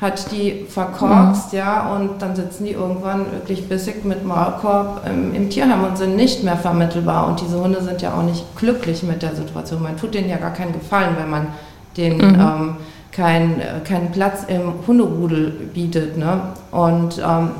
hat 0.00 0.30
die 0.30 0.64
verkorkst, 0.68 1.52
mhm. 1.52 1.58
ja, 1.58 1.92
und 1.94 2.22
dann 2.22 2.36
sitzen 2.36 2.64
die 2.64 2.72
irgendwann 2.72 3.32
wirklich 3.32 3.68
bissig 3.68 4.04
mit 4.04 4.24
Maulkorb 4.24 5.04
im, 5.06 5.34
im, 5.34 5.50
Tierheim 5.50 5.84
und 5.84 5.98
sind 5.98 6.14
nicht 6.14 6.44
mehr 6.44 6.56
vermittelbar. 6.56 7.26
Und 7.26 7.40
diese 7.40 7.60
Hunde 7.60 7.82
sind 7.82 8.00
ja 8.00 8.14
auch 8.14 8.22
nicht 8.22 8.44
glücklich 8.56 9.02
mit 9.02 9.22
der 9.22 9.34
Situation. 9.34 9.82
Man 9.82 9.96
tut 9.96 10.14
denen 10.14 10.28
ja 10.28 10.36
gar 10.36 10.52
keinen 10.52 10.72
Gefallen, 10.72 11.16
wenn 11.18 11.30
man 11.30 11.48
denen 11.96 12.18
mhm. 12.18 12.40
ähm, 12.40 12.76
keinen 13.10 13.60
kein 13.82 14.12
Platz 14.12 14.44
im 14.46 14.74
Hunderudel 14.86 15.50
bietet. 15.74 16.16
Ne? 16.16 16.42
Und 16.70 17.18
ähm, 17.18 17.50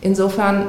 insofern, 0.00 0.68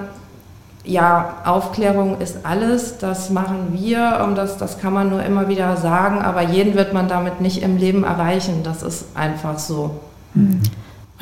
ja, 0.84 1.36
Aufklärung 1.46 2.20
ist 2.20 2.40
alles, 2.46 2.98
das 2.98 3.30
machen 3.30 3.70
wir, 3.72 4.22
und 4.28 4.36
das, 4.36 4.58
das 4.58 4.80
kann 4.80 4.92
man 4.92 5.10
nur 5.10 5.24
immer 5.24 5.48
wieder 5.48 5.78
sagen, 5.78 6.22
aber 6.22 6.42
jeden 6.42 6.76
wird 6.76 6.94
man 6.94 7.08
damit 7.08 7.40
nicht 7.40 7.64
im 7.64 7.78
Leben 7.78 8.04
erreichen. 8.04 8.64
Das 8.64 8.84
ist 8.84 9.06
einfach 9.16 9.58
so. 9.58 9.92
Mhm. 10.34 10.60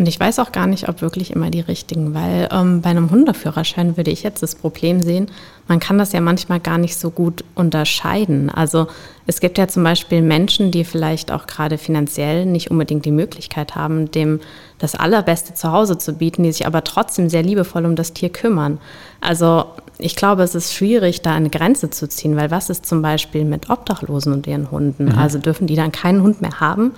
Und 0.04 0.10
ich 0.10 0.20
weiß 0.20 0.40
auch 0.40 0.52
gar 0.52 0.68
nicht, 0.68 0.90
ob 0.90 1.02
wirklich 1.02 1.32
immer 1.32 1.50
die 1.50 1.62
richtigen, 1.62 2.14
weil 2.14 2.50
ähm, 2.52 2.82
bei 2.82 2.90
einem 2.90 3.10
Hundeführerschein 3.10 3.96
würde 3.96 4.12
ich 4.12 4.22
jetzt 4.22 4.44
das 4.44 4.54
Problem 4.54 5.02
sehen, 5.02 5.28
man 5.70 5.80
kann 5.80 5.98
das 5.98 6.12
ja 6.12 6.20
manchmal 6.20 6.60
gar 6.60 6.78
nicht 6.78 6.98
so 6.98 7.10
gut 7.10 7.46
unterscheiden. 7.56 8.50
Also 8.50 8.88
es 9.28 9.40
gibt 9.40 9.58
ja 9.58 9.70
zum 9.70 9.82
Beispiel 9.82 10.22
Menschen, 10.22 10.72
die 10.72 10.84
vielleicht 10.84 11.32
auch 11.32 11.48
gerade 11.48 11.78
finanziell 11.78 12.46
nicht 12.46 12.70
unbedingt 12.70 13.06
die 13.06 13.14
Möglichkeit 13.14 13.76
haben, 13.76 14.12
dem 14.12 14.42
das 14.78 14.96
Allerbeste 14.96 15.54
zu 15.54 15.72
Hause 15.72 15.98
zu 15.98 16.12
bieten, 16.12 16.44
die 16.44 16.52
sich 16.52 16.68
aber 16.68 16.84
trotzdem 16.84 17.30
sehr 17.30 17.44
liebevoll 17.44 17.86
um 17.86 17.96
das 17.96 18.12
Tier 18.12 18.28
kümmern. 18.28 18.80
Also 19.22 19.68
ich 20.00 20.18
glaube, 20.18 20.44
es 20.44 20.54
ist 20.54 20.74
schwierig, 20.74 21.22
da 21.22 21.34
eine 21.34 21.50
Grenze 21.50 21.92
zu 21.92 22.10
ziehen, 22.10 22.36
weil 22.36 22.52
was 22.52 22.70
ist 22.70 22.86
zum 22.86 23.02
Beispiel 23.02 23.46
mit 23.46 23.70
Obdachlosen 23.70 24.34
und 24.34 24.48
ihren 24.48 24.70
Hunden? 24.70 25.06
Mhm. 25.06 25.18
Also 25.18 25.40
dürfen 25.40 25.66
die 25.66 25.78
dann 25.78 25.94
keinen 25.94 26.24
Hund 26.24 26.42
mehr 26.42 26.60
haben? 26.60 26.92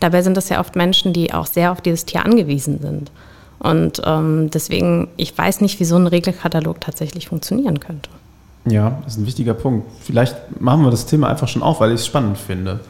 Dabei 0.00 0.22
sind 0.22 0.36
das 0.36 0.48
ja 0.48 0.60
oft 0.60 0.76
Menschen, 0.76 1.12
die 1.12 1.32
auch 1.34 1.46
sehr 1.46 1.72
auf 1.72 1.80
dieses 1.80 2.04
Tier 2.04 2.24
angewiesen 2.24 2.80
sind. 2.80 3.10
Und 3.58 4.00
ähm, 4.04 4.50
deswegen, 4.50 5.08
ich 5.16 5.36
weiß 5.36 5.60
nicht, 5.60 5.80
wie 5.80 5.84
so 5.84 5.96
ein 5.96 6.06
Regelkatalog 6.06 6.80
tatsächlich 6.80 7.28
funktionieren 7.28 7.80
könnte. 7.80 8.08
Ja, 8.64 8.98
das 9.04 9.14
ist 9.14 9.20
ein 9.20 9.26
wichtiger 9.26 9.54
Punkt. 9.54 9.90
Vielleicht 10.00 10.60
machen 10.60 10.82
wir 10.84 10.90
das 10.90 11.06
Thema 11.06 11.28
einfach 11.28 11.48
schon 11.48 11.62
auf, 11.62 11.80
weil 11.80 11.90
ich 11.90 12.00
es 12.00 12.06
spannend 12.06 12.38
finde. 12.38 12.80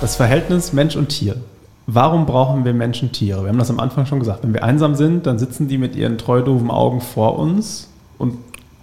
Das 0.00 0.14
Verhältnis 0.14 0.72
Mensch 0.72 0.94
und 0.94 1.08
Tier. 1.08 1.36
Warum 1.88 2.26
brauchen 2.26 2.64
wir 2.64 2.74
Menschen 2.74 3.12
Tiere? 3.12 3.42
Wir 3.42 3.48
haben 3.48 3.58
das 3.58 3.70
am 3.70 3.80
Anfang 3.80 4.06
schon 4.06 4.18
gesagt. 4.18 4.42
Wenn 4.42 4.52
wir 4.52 4.64
einsam 4.64 4.94
sind, 4.96 5.26
dann 5.26 5.38
sitzen 5.38 5.68
die 5.68 5.78
mit 5.78 5.96
ihren 5.96 6.18
treu 6.18 6.42
doofen 6.42 6.70
Augen 6.70 7.00
vor 7.00 7.38
uns 7.38 7.88
und 8.18 8.38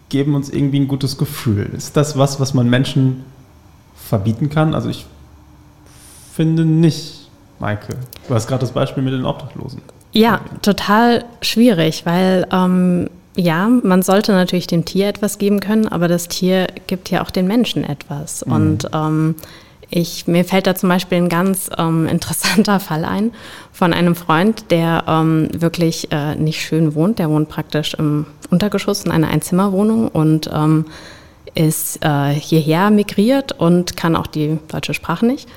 geben 0.10 0.36
uns 0.36 0.50
irgendwie 0.50 0.80
ein 0.80 0.88
gutes 0.88 1.18
Gefühl. 1.18 1.70
Ist 1.76 1.98
das 1.98 2.18
was, 2.18 2.40
was 2.40 2.54
man 2.54 2.70
Menschen 2.70 3.24
verbieten 4.08 4.50
kann? 4.50 4.76
Also 4.76 4.90
ich 4.90 5.06
finde 6.34 6.66
nicht, 6.66 7.30
Maike. 7.60 7.96
Du 8.28 8.34
hast 8.34 8.48
gerade 8.48 8.62
das 8.62 8.72
Beispiel 8.72 9.04
mit 9.04 9.14
den 9.14 9.26
Obdachlosen. 9.26 9.82
Ja, 10.12 10.42
total 10.62 11.26
schwierig, 11.42 12.06
weil 12.06 12.48
ähm, 12.52 13.10
ja, 13.36 13.68
man 13.68 14.04
sollte 14.04 14.32
natürlich 14.34 14.68
dem 14.68 14.86
Tier 14.86 15.08
etwas 15.08 15.38
geben 15.38 15.60
können, 15.60 15.88
aber 15.88 16.08
das 16.08 16.28
Tier 16.28 16.68
gibt 16.88 17.10
ja 17.10 17.24
auch 17.24 17.32
den 17.32 17.48
Menschen 17.48 17.84
etwas. 17.84 18.46
Mhm. 18.46 18.54
Und 18.54 18.90
ähm, 18.94 19.36
ich, 19.90 20.28
mir 20.28 20.46
fällt 20.46 20.68
da 20.68 20.76
zum 20.76 20.90
Beispiel 20.90 21.18
ein 21.18 21.30
ganz 21.30 21.70
ähm, 21.78 22.08
interessanter 22.12 22.80
Fall 22.80 23.06
ein 23.06 23.32
von 23.72 23.94
einem 23.94 24.16
Freund, 24.16 24.72
der 24.72 25.04
ähm, 25.08 25.50
wirklich 25.54 26.12
äh, 26.12 26.36
nicht 26.36 26.62
schön 26.62 26.96
wohnt. 26.96 27.20
Der 27.20 27.30
wohnt 27.30 27.50
praktisch 27.50 27.94
im 27.96 28.26
Untergeschoss 28.50 29.04
in 29.04 29.12
einer 29.12 29.30
Einzimmerwohnung 29.30 30.08
und 30.10 30.50
ähm, 30.54 30.86
ist 31.56 32.04
äh, 32.04 32.30
hierher 32.30 32.90
migriert 32.90 33.52
und 33.54 33.96
kann 33.98 34.16
auch 34.16 34.28
die 34.28 34.60
deutsche 34.68 34.94
Sprache 34.94 35.26
nicht. 35.26 35.48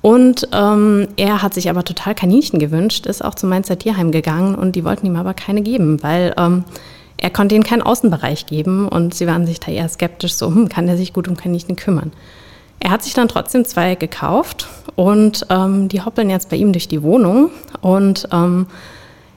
Und 0.00 0.48
ähm, 0.52 1.08
er 1.16 1.40
hat 1.40 1.54
sich 1.54 1.70
aber 1.70 1.82
total 1.82 2.14
Kaninchen 2.14 2.58
gewünscht, 2.58 3.06
ist 3.06 3.24
auch 3.24 3.34
zum 3.34 3.48
Mainzer 3.48 3.78
Tierheim 3.78 4.12
gegangen 4.12 4.54
und 4.54 4.76
die 4.76 4.84
wollten 4.84 5.06
ihm 5.06 5.16
aber 5.16 5.32
keine 5.32 5.62
geben, 5.62 6.02
weil 6.02 6.34
ähm, 6.36 6.64
er 7.16 7.30
konnte 7.30 7.54
ihnen 7.54 7.64
keinen 7.64 7.80
Außenbereich 7.80 8.44
geben 8.44 8.86
und 8.86 9.14
sie 9.14 9.26
waren 9.26 9.46
sich 9.46 9.60
da 9.60 9.72
eher 9.72 9.88
skeptisch, 9.88 10.34
so 10.34 10.48
hm, 10.48 10.68
kann 10.68 10.88
er 10.88 10.98
sich 10.98 11.14
gut 11.14 11.26
um 11.26 11.38
Kaninchen 11.38 11.76
kümmern. 11.76 12.12
Er 12.80 12.90
hat 12.90 13.02
sich 13.02 13.14
dann 13.14 13.28
trotzdem 13.28 13.64
zwei 13.64 13.94
gekauft 13.94 14.68
und 14.94 15.46
ähm, 15.48 15.88
die 15.88 16.02
hoppeln 16.02 16.28
jetzt 16.28 16.50
bei 16.50 16.56
ihm 16.56 16.72
durch 16.72 16.86
die 16.86 17.02
Wohnung 17.02 17.50
und 17.80 18.28
ähm, 18.30 18.66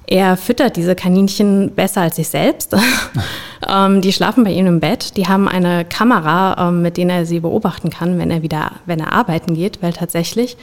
er 0.07 0.37
füttert 0.37 0.77
diese 0.77 0.95
Kaninchen 0.95 1.71
besser 1.75 2.01
als 2.01 2.15
sich 2.15 2.29
selbst. 2.29 2.75
ähm, 3.69 4.01
die 4.01 4.13
schlafen 4.13 4.45
bei 4.45 4.51
ihm 4.51 4.65
im 4.65 4.79
Bett. 4.79 5.17
Die 5.17 5.27
haben 5.27 5.49
eine 5.49 5.83
Kamera, 5.83 6.69
ähm, 6.69 6.81
mit 6.81 6.95
der 6.97 7.09
er 7.09 7.25
sie 7.25 7.41
beobachten 7.41 7.89
kann, 7.89 8.17
wenn 8.17 8.31
er 8.31 8.41
wieder, 8.41 8.71
wenn 8.85 8.99
er 8.99 9.11
arbeiten 9.11 9.53
geht, 9.53 9.83
weil 9.83 9.93
tatsächlich 9.93 10.57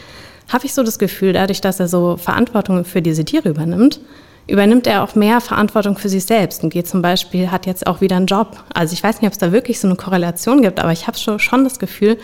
habe 0.48 0.66
ich 0.66 0.74
so 0.74 0.82
das 0.82 0.98
Gefühl, 0.98 1.32
dadurch, 1.34 1.60
dass 1.60 1.78
er 1.78 1.88
so 1.88 2.16
Verantwortung 2.16 2.84
für 2.84 3.02
diese 3.02 3.24
Tiere 3.24 3.50
übernimmt, 3.50 4.00
übernimmt 4.46 4.86
er 4.86 5.02
auch 5.02 5.14
mehr 5.14 5.40
Verantwortung 5.40 5.96
für 5.96 6.08
sich 6.08 6.24
selbst 6.24 6.62
und 6.64 6.70
geht 6.70 6.86
zum 6.86 7.02
Beispiel, 7.02 7.50
hat 7.50 7.66
jetzt 7.66 7.86
auch 7.86 8.00
wieder 8.00 8.16
einen 8.16 8.26
Job. 8.26 8.62
Also 8.74 8.92
ich 8.92 9.02
weiß 9.02 9.20
nicht, 9.20 9.26
ob 9.26 9.32
es 9.32 9.38
da 9.38 9.52
wirklich 9.52 9.80
so 9.80 9.88
eine 9.88 9.96
Korrelation 9.96 10.62
gibt, 10.62 10.80
aber 10.80 10.92
ich 10.92 11.06
habe 11.06 11.18
schon, 11.18 11.38
schon 11.38 11.64
das 11.64 11.78
Gefühl, 11.78 12.18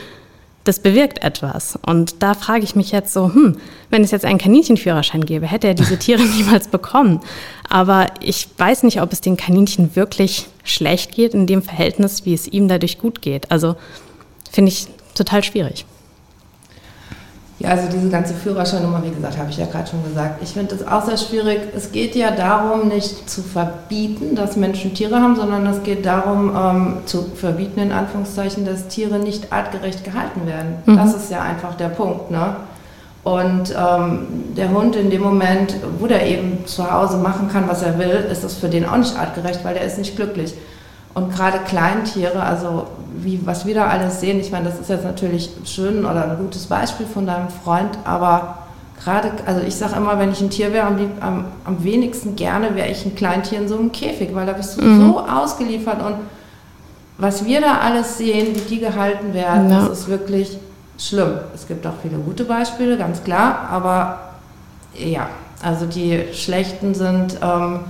das 0.64 0.80
bewirkt 0.80 1.22
etwas. 1.24 1.78
Und 1.86 2.22
da 2.22 2.34
frage 2.34 2.64
ich 2.64 2.76
mich 2.76 2.92
jetzt 2.92 3.12
so, 3.12 3.32
hm, 3.32 3.56
wenn 3.88 4.04
es 4.04 4.10
jetzt 4.10 4.24
einen 4.24 4.38
Kaninchenführerschein 4.38 5.24
gäbe, 5.24 5.46
hätte 5.46 5.68
er 5.68 5.74
diese 5.74 5.98
Tiere 5.98 6.22
niemals 6.36 6.68
bekommen. 6.68 7.20
Aber 7.68 8.06
ich 8.20 8.48
weiß 8.56 8.82
nicht, 8.82 9.00
ob 9.00 9.12
es 9.12 9.20
den 9.20 9.36
Kaninchen 9.36 9.96
wirklich 9.96 10.46
schlecht 10.64 11.12
geht 11.12 11.34
in 11.34 11.46
dem 11.46 11.62
Verhältnis, 11.62 12.26
wie 12.26 12.34
es 12.34 12.46
ihm 12.46 12.68
dadurch 12.68 12.98
gut 12.98 13.22
geht. 13.22 13.50
Also 13.50 13.76
finde 14.50 14.70
ich 14.70 14.86
total 15.14 15.42
schwierig. 15.42 15.86
Ja, 17.60 17.72
also 17.72 17.88
diese 17.92 18.08
ganze 18.08 18.32
Führerscheinnummer, 18.32 19.02
wie 19.04 19.10
gesagt, 19.10 19.36
habe 19.36 19.50
ich 19.50 19.58
ja 19.58 19.66
gerade 19.66 19.86
schon 19.86 20.02
gesagt. 20.02 20.42
Ich 20.42 20.54
finde 20.54 20.74
es 20.74 20.86
auch 20.86 21.04
sehr 21.04 21.18
schwierig. 21.18 21.60
Es 21.76 21.92
geht 21.92 22.16
ja 22.16 22.30
darum, 22.30 22.88
nicht 22.88 23.28
zu 23.28 23.42
verbieten, 23.42 24.34
dass 24.34 24.56
Menschen 24.56 24.94
Tiere 24.94 25.20
haben, 25.20 25.36
sondern 25.36 25.66
es 25.66 25.82
geht 25.82 26.06
darum, 26.06 26.56
ähm, 26.56 26.96
zu 27.04 27.26
verbieten, 27.34 27.80
in 27.80 27.92
Anführungszeichen, 27.92 28.64
dass 28.64 28.88
Tiere 28.88 29.18
nicht 29.18 29.52
artgerecht 29.52 30.04
gehalten 30.04 30.46
werden. 30.46 30.76
Mhm. 30.86 30.96
Das 30.96 31.14
ist 31.14 31.30
ja 31.30 31.42
einfach 31.42 31.74
der 31.74 31.90
Punkt. 31.90 32.30
Ne? 32.30 32.56
Und 33.24 33.74
ähm, 33.78 34.54
der 34.56 34.70
Hund 34.70 34.96
in 34.96 35.10
dem 35.10 35.20
Moment, 35.20 35.74
wo 35.98 36.06
der 36.06 36.26
eben 36.26 36.64
zu 36.64 36.90
Hause 36.90 37.18
machen 37.18 37.50
kann, 37.52 37.68
was 37.68 37.82
er 37.82 37.98
will, 37.98 38.26
ist 38.32 38.42
das 38.42 38.54
für 38.54 38.70
den 38.70 38.86
auch 38.86 38.96
nicht 38.96 39.18
artgerecht, 39.18 39.62
weil 39.64 39.74
der 39.74 39.84
ist 39.84 39.98
nicht 39.98 40.16
glücklich. 40.16 40.54
Und 41.12 41.34
gerade 41.34 41.58
Kleintiere, 41.66 42.42
also 42.42 42.86
wie, 43.16 43.44
was 43.44 43.66
wir 43.66 43.74
da 43.74 43.86
alles 43.86 44.20
sehen, 44.20 44.38
ich 44.38 44.52
meine, 44.52 44.66
das 44.66 44.78
ist 44.78 44.90
jetzt 44.90 45.04
natürlich 45.04 45.50
schön 45.64 46.04
oder 46.04 46.30
ein 46.30 46.38
gutes 46.38 46.66
Beispiel 46.66 47.06
von 47.06 47.26
deinem 47.26 47.48
Freund, 47.48 47.90
aber 48.04 48.58
gerade, 49.02 49.32
also 49.44 49.60
ich 49.66 49.74
sage 49.74 49.96
immer, 49.96 50.18
wenn 50.20 50.30
ich 50.30 50.40
ein 50.40 50.50
Tier 50.50 50.72
wäre, 50.72 50.86
am, 50.86 50.98
am, 51.20 51.44
am, 51.64 51.82
wenigsten 51.82 52.36
gerne 52.36 52.76
wäre 52.76 52.88
ich 52.88 53.04
ein 53.04 53.16
Kleintier 53.16 53.58
in 53.58 53.68
so 53.68 53.76
einem 53.76 53.90
Käfig, 53.90 54.34
weil 54.34 54.46
da 54.46 54.52
bist 54.52 54.80
du 54.80 54.84
mhm. 54.84 55.00
so 55.00 55.20
ausgeliefert 55.20 56.00
und 56.04 56.14
was 57.18 57.44
wir 57.44 57.60
da 57.60 57.78
alles 57.78 58.16
sehen, 58.16 58.54
wie 58.54 58.60
die 58.60 58.78
gehalten 58.78 59.34
werden, 59.34 59.68
ja. 59.68 59.80
das 59.80 60.00
ist 60.00 60.08
wirklich 60.08 60.58
schlimm. 60.96 61.32
Es 61.54 61.66
gibt 61.66 61.86
auch 61.86 61.94
viele 62.02 62.18
gute 62.18 62.44
Beispiele, 62.44 62.96
ganz 62.96 63.24
klar, 63.24 63.68
aber 63.70 64.20
ja, 64.94 65.28
also 65.60 65.86
die 65.86 66.26
schlechten 66.32 66.94
sind... 66.94 67.36
Ähm, 67.42 67.80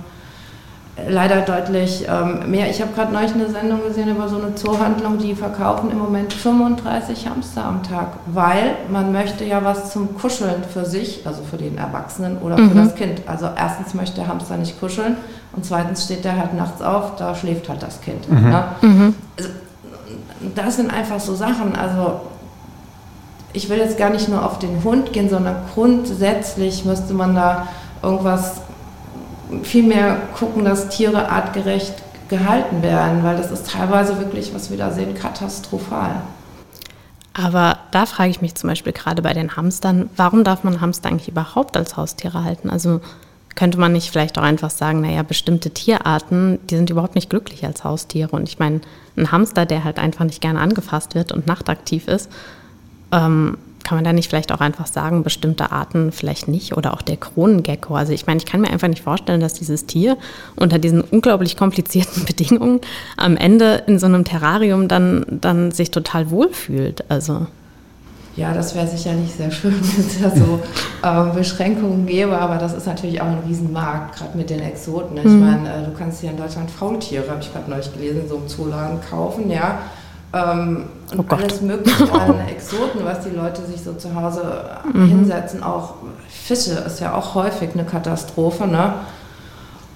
leider 1.07 1.41
deutlich 1.41 2.05
ähm, 2.07 2.49
mehr. 2.49 2.69
Ich 2.69 2.81
habe 2.81 2.91
gerade 2.93 3.13
neulich 3.13 3.33
eine 3.33 3.49
Sendung 3.49 3.83
gesehen 3.83 4.09
über 4.09 4.27
so 4.27 4.37
eine 4.37 4.55
Zoohandlung, 4.55 5.17
die 5.17 5.35
verkaufen 5.35 5.91
im 5.91 5.97
Moment 5.97 6.33
35 6.33 7.27
Hamster 7.27 7.65
am 7.65 7.83
Tag, 7.83 8.07
weil 8.27 8.75
man 8.89 9.11
möchte 9.11 9.43
ja 9.43 9.63
was 9.63 9.91
zum 9.91 10.17
Kuscheln 10.17 10.63
für 10.71 10.85
sich, 10.85 11.25
also 11.25 11.41
für 11.43 11.57
den 11.57 11.77
Erwachsenen 11.77 12.37
oder 12.39 12.57
mhm. 12.57 12.69
für 12.69 12.75
das 12.75 12.95
Kind. 12.95 13.21
Also 13.25 13.47
erstens 13.55 13.93
möchte 13.93 14.15
der 14.17 14.27
Hamster 14.27 14.57
nicht 14.57 14.79
kuscheln 14.79 15.17
und 15.53 15.65
zweitens 15.65 16.05
steht 16.05 16.23
der 16.23 16.37
halt 16.37 16.53
nachts 16.53 16.81
auf, 16.81 17.15
da 17.17 17.35
schläft 17.35 17.69
halt 17.69 17.83
das 17.83 18.01
Kind. 18.01 18.29
Mhm. 18.29 18.49
Ne? 18.49 18.63
Mhm. 18.81 19.15
Also, 19.37 19.49
das 20.55 20.75
sind 20.75 20.91
einfach 20.91 21.19
so 21.19 21.35
Sachen, 21.35 21.75
also 21.75 22.21
ich 23.53 23.69
will 23.69 23.77
jetzt 23.77 23.97
gar 23.97 24.09
nicht 24.09 24.29
nur 24.29 24.45
auf 24.45 24.59
den 24.59 24.83
Hund 24.83 25.13
gehen, 25.13 25.29
sondern 25.29 25.55
grundsätzlich 25.73 26.85
müsste 26.85 27.13
man 27.13 27.35
da 27.35 27.67
irgendwas 28.01 28.61
viel 29.63 29.83
mehr 29.83 30.21
gucken, 30.37 30.65
dass 30.65 30.89
Tiere 30.89 31.29
artgerecht 31.29 31.93
gehalten 32.29 32.81
werden, 32.81 33.23
weil 33.23 33.37
das 33.37 33.51
ist 33.51 33.69
teilweise 33.69 34.17
wirklich, 34.19 34.53
was 34.53 34.71
wir 34.71 34.77
da 34.77 34.91
sehen, 34.91 35.13
katastrophal. 35.13 36.21
Aber 37.33 37.77
da 37.91 38.05
frage 38.05 38.29
ich 38.29 38.41
mich 38.41 38.55
zum 38.55 38.69
Beispiel 38.69 38.93
gerade 38.93 39.21
bei 39.21 39.33
den 39.33 39.55
Hamstern, 39.55 40.09
warum 40.17 40.43
darf 40.43 40.63
man 40.63 40.81
Hamster 40.81 41.09
eigentlich 41.09 41.29
überhaupt 41.29 41.77
als 41.77 41.95
Haustiere 41.95 42.43
halten? 42.43 42.69
Also 42.69 42.99
könnte 43.55 43.79
man 43.79 43.91
nicht 43.91 44.09
vielleicht 44.09 44.37
auch 44.37 44.43
einfach 44.43 44.69
sagen, 44.69 45.01
naja, 45.01 45.23
bestimmte 45.23 45.71
Tierarten, 45.71 46.59
die 46.67 46.75
sind 46.75 46.89
überhaupt 46.89 47.15
nicht 47.15 47.29
glücklich 47.29 47.65
als 47.65 47.83
Haustiere. 47.83 48.31
Und 48.31 48.47
ich 48.47 48.59
meine, 48.59 48.81
ein 49.17 49.31
Hamster, 49.31 49.65
der 49.65 49.83
halt 49.83 49.99
einfach 49.99 50.25
nicht 50.25 50.41
gerne 50.41 50.59
angefasst 50.59 51.15
wird 51.15 51.31
und 51.31 51.47
nachtaktiv 51.47 52.07
ist, 52.07 52.29
ähm, 53.11 53.57
kann 53.83 53.97
man 53.97 54.03
da 54.03 54.13
nicht 54.13 54.29
vielleicht 54.29 54.51
auch 54.51 54.61
einfach 54.61 54.87
sagen, 54.87 55.23
bestimmte 55.23 55.71
Arten 55.71 56.11
vielleicht 56.11 56.47
nicht 56.47 56.75
oder 56.77 56.93
auch 56.93 57.01
der 57.01 57.17
Kronengecko? 57.17 57.95
Also 57.95 58.13
ich 58.13 58.27
meine, 58.27 58.37
ich 58.37 58.45
kann 58.45 58.61
mir 58.61 58.69
einfach 58.69 58.87
nicht 58.87 59.03
vorstellen, 59.03 59.41
dass 59.41 59.53
dieses 59.53 59.85
Tier 59.85 60.17
unter 60.55 60.79
diesen 60.79 61.01
unglaublich 61.01 61.57
komplizierten 61.57 62.25
Bedingungen 62.25 62.81
am 63.17 63.37
Ende 63.37 63.83
in 63.87 63.99
so 63.99 64.05
einem 64.05 64.23
Terrarium 64.23 64.87
dann, 64.87 65.25
dann 65.29 65.71
sich 65.71 65.91
total 65.91 66.31
wohlfühlt. 66.31 67.09
Also 67.09 67.47
ja, 68.37 68.53
das 68.53 68.73
wäre 68.75 68.87
sicherlich 68.87 69.31
sehr 69.31 69.51
schön, 69.51 69.73
wenn 69.81 70.05
es 70.05 70.21
da 70.21 70.29
so 70.29 70.61
äh, 71.03 71.35
Beschränkungen 71.35 72.05
gäbe, 72.05 72.37
aber 72.37 72.57
das 72.57 72.73
ist 72.73 72.87
natürlich 72.87 73.21
auch 73.21 73.27
ein 73.27 73.39
Riesenmarkt, 73.45 74.17
gerade 74.17 74.37
mit 74.37 74.49
den 74.49 74.61
Exoten. 74.61 75.17
Ich 75.17 75.25
mhm. 75.25 75.39
meine, 75.39 75.69
äh, 75.69 75.85
du 75.85 75.91
kannst 75.91 76.21
hier 76.21 76.31
in 76.31 76.37
Deutschland 76.37 76.71
Faultiere, 76.71 77.29
habe 77.29 77.41
ich 77.41 77.51
gerade 77.51 77.69
neulich 77.69 77.91
gelesen, 77.91 78.23
so 78.29 78.37
im 78.37 78.47
Zooladen 78.47 78.99
kaufen, 79.01 79.51
ja. 79.51 79.79
Ähm, 80.33 80.85
und 81.11 81.19
oh 81.19 81.35
alles 81.35 81.61
Mögliche 81.61 82.11
an 82.13 82.47
Exoten, 82.47 83.03
was 83.03 83.21
die 83.21 83.31
Leute 83.31 83.65
sich 83.65 83.81
so 83.81 83.93
zu 83.93 84.15
Hause 84.15 84.61
mhm. 84.93 85.07
hinsetzen. 85.07 85.61
Auch 85.61 85.95
Fische 86.29 86.71
ist 86.71 87.01
ja 87.01 87.13
auch 87.13 87.35
häufig 87.35 87.71
eine 87.73 87.83
Katastrophe. 87.83 88.65
Ne? 88.65 88.93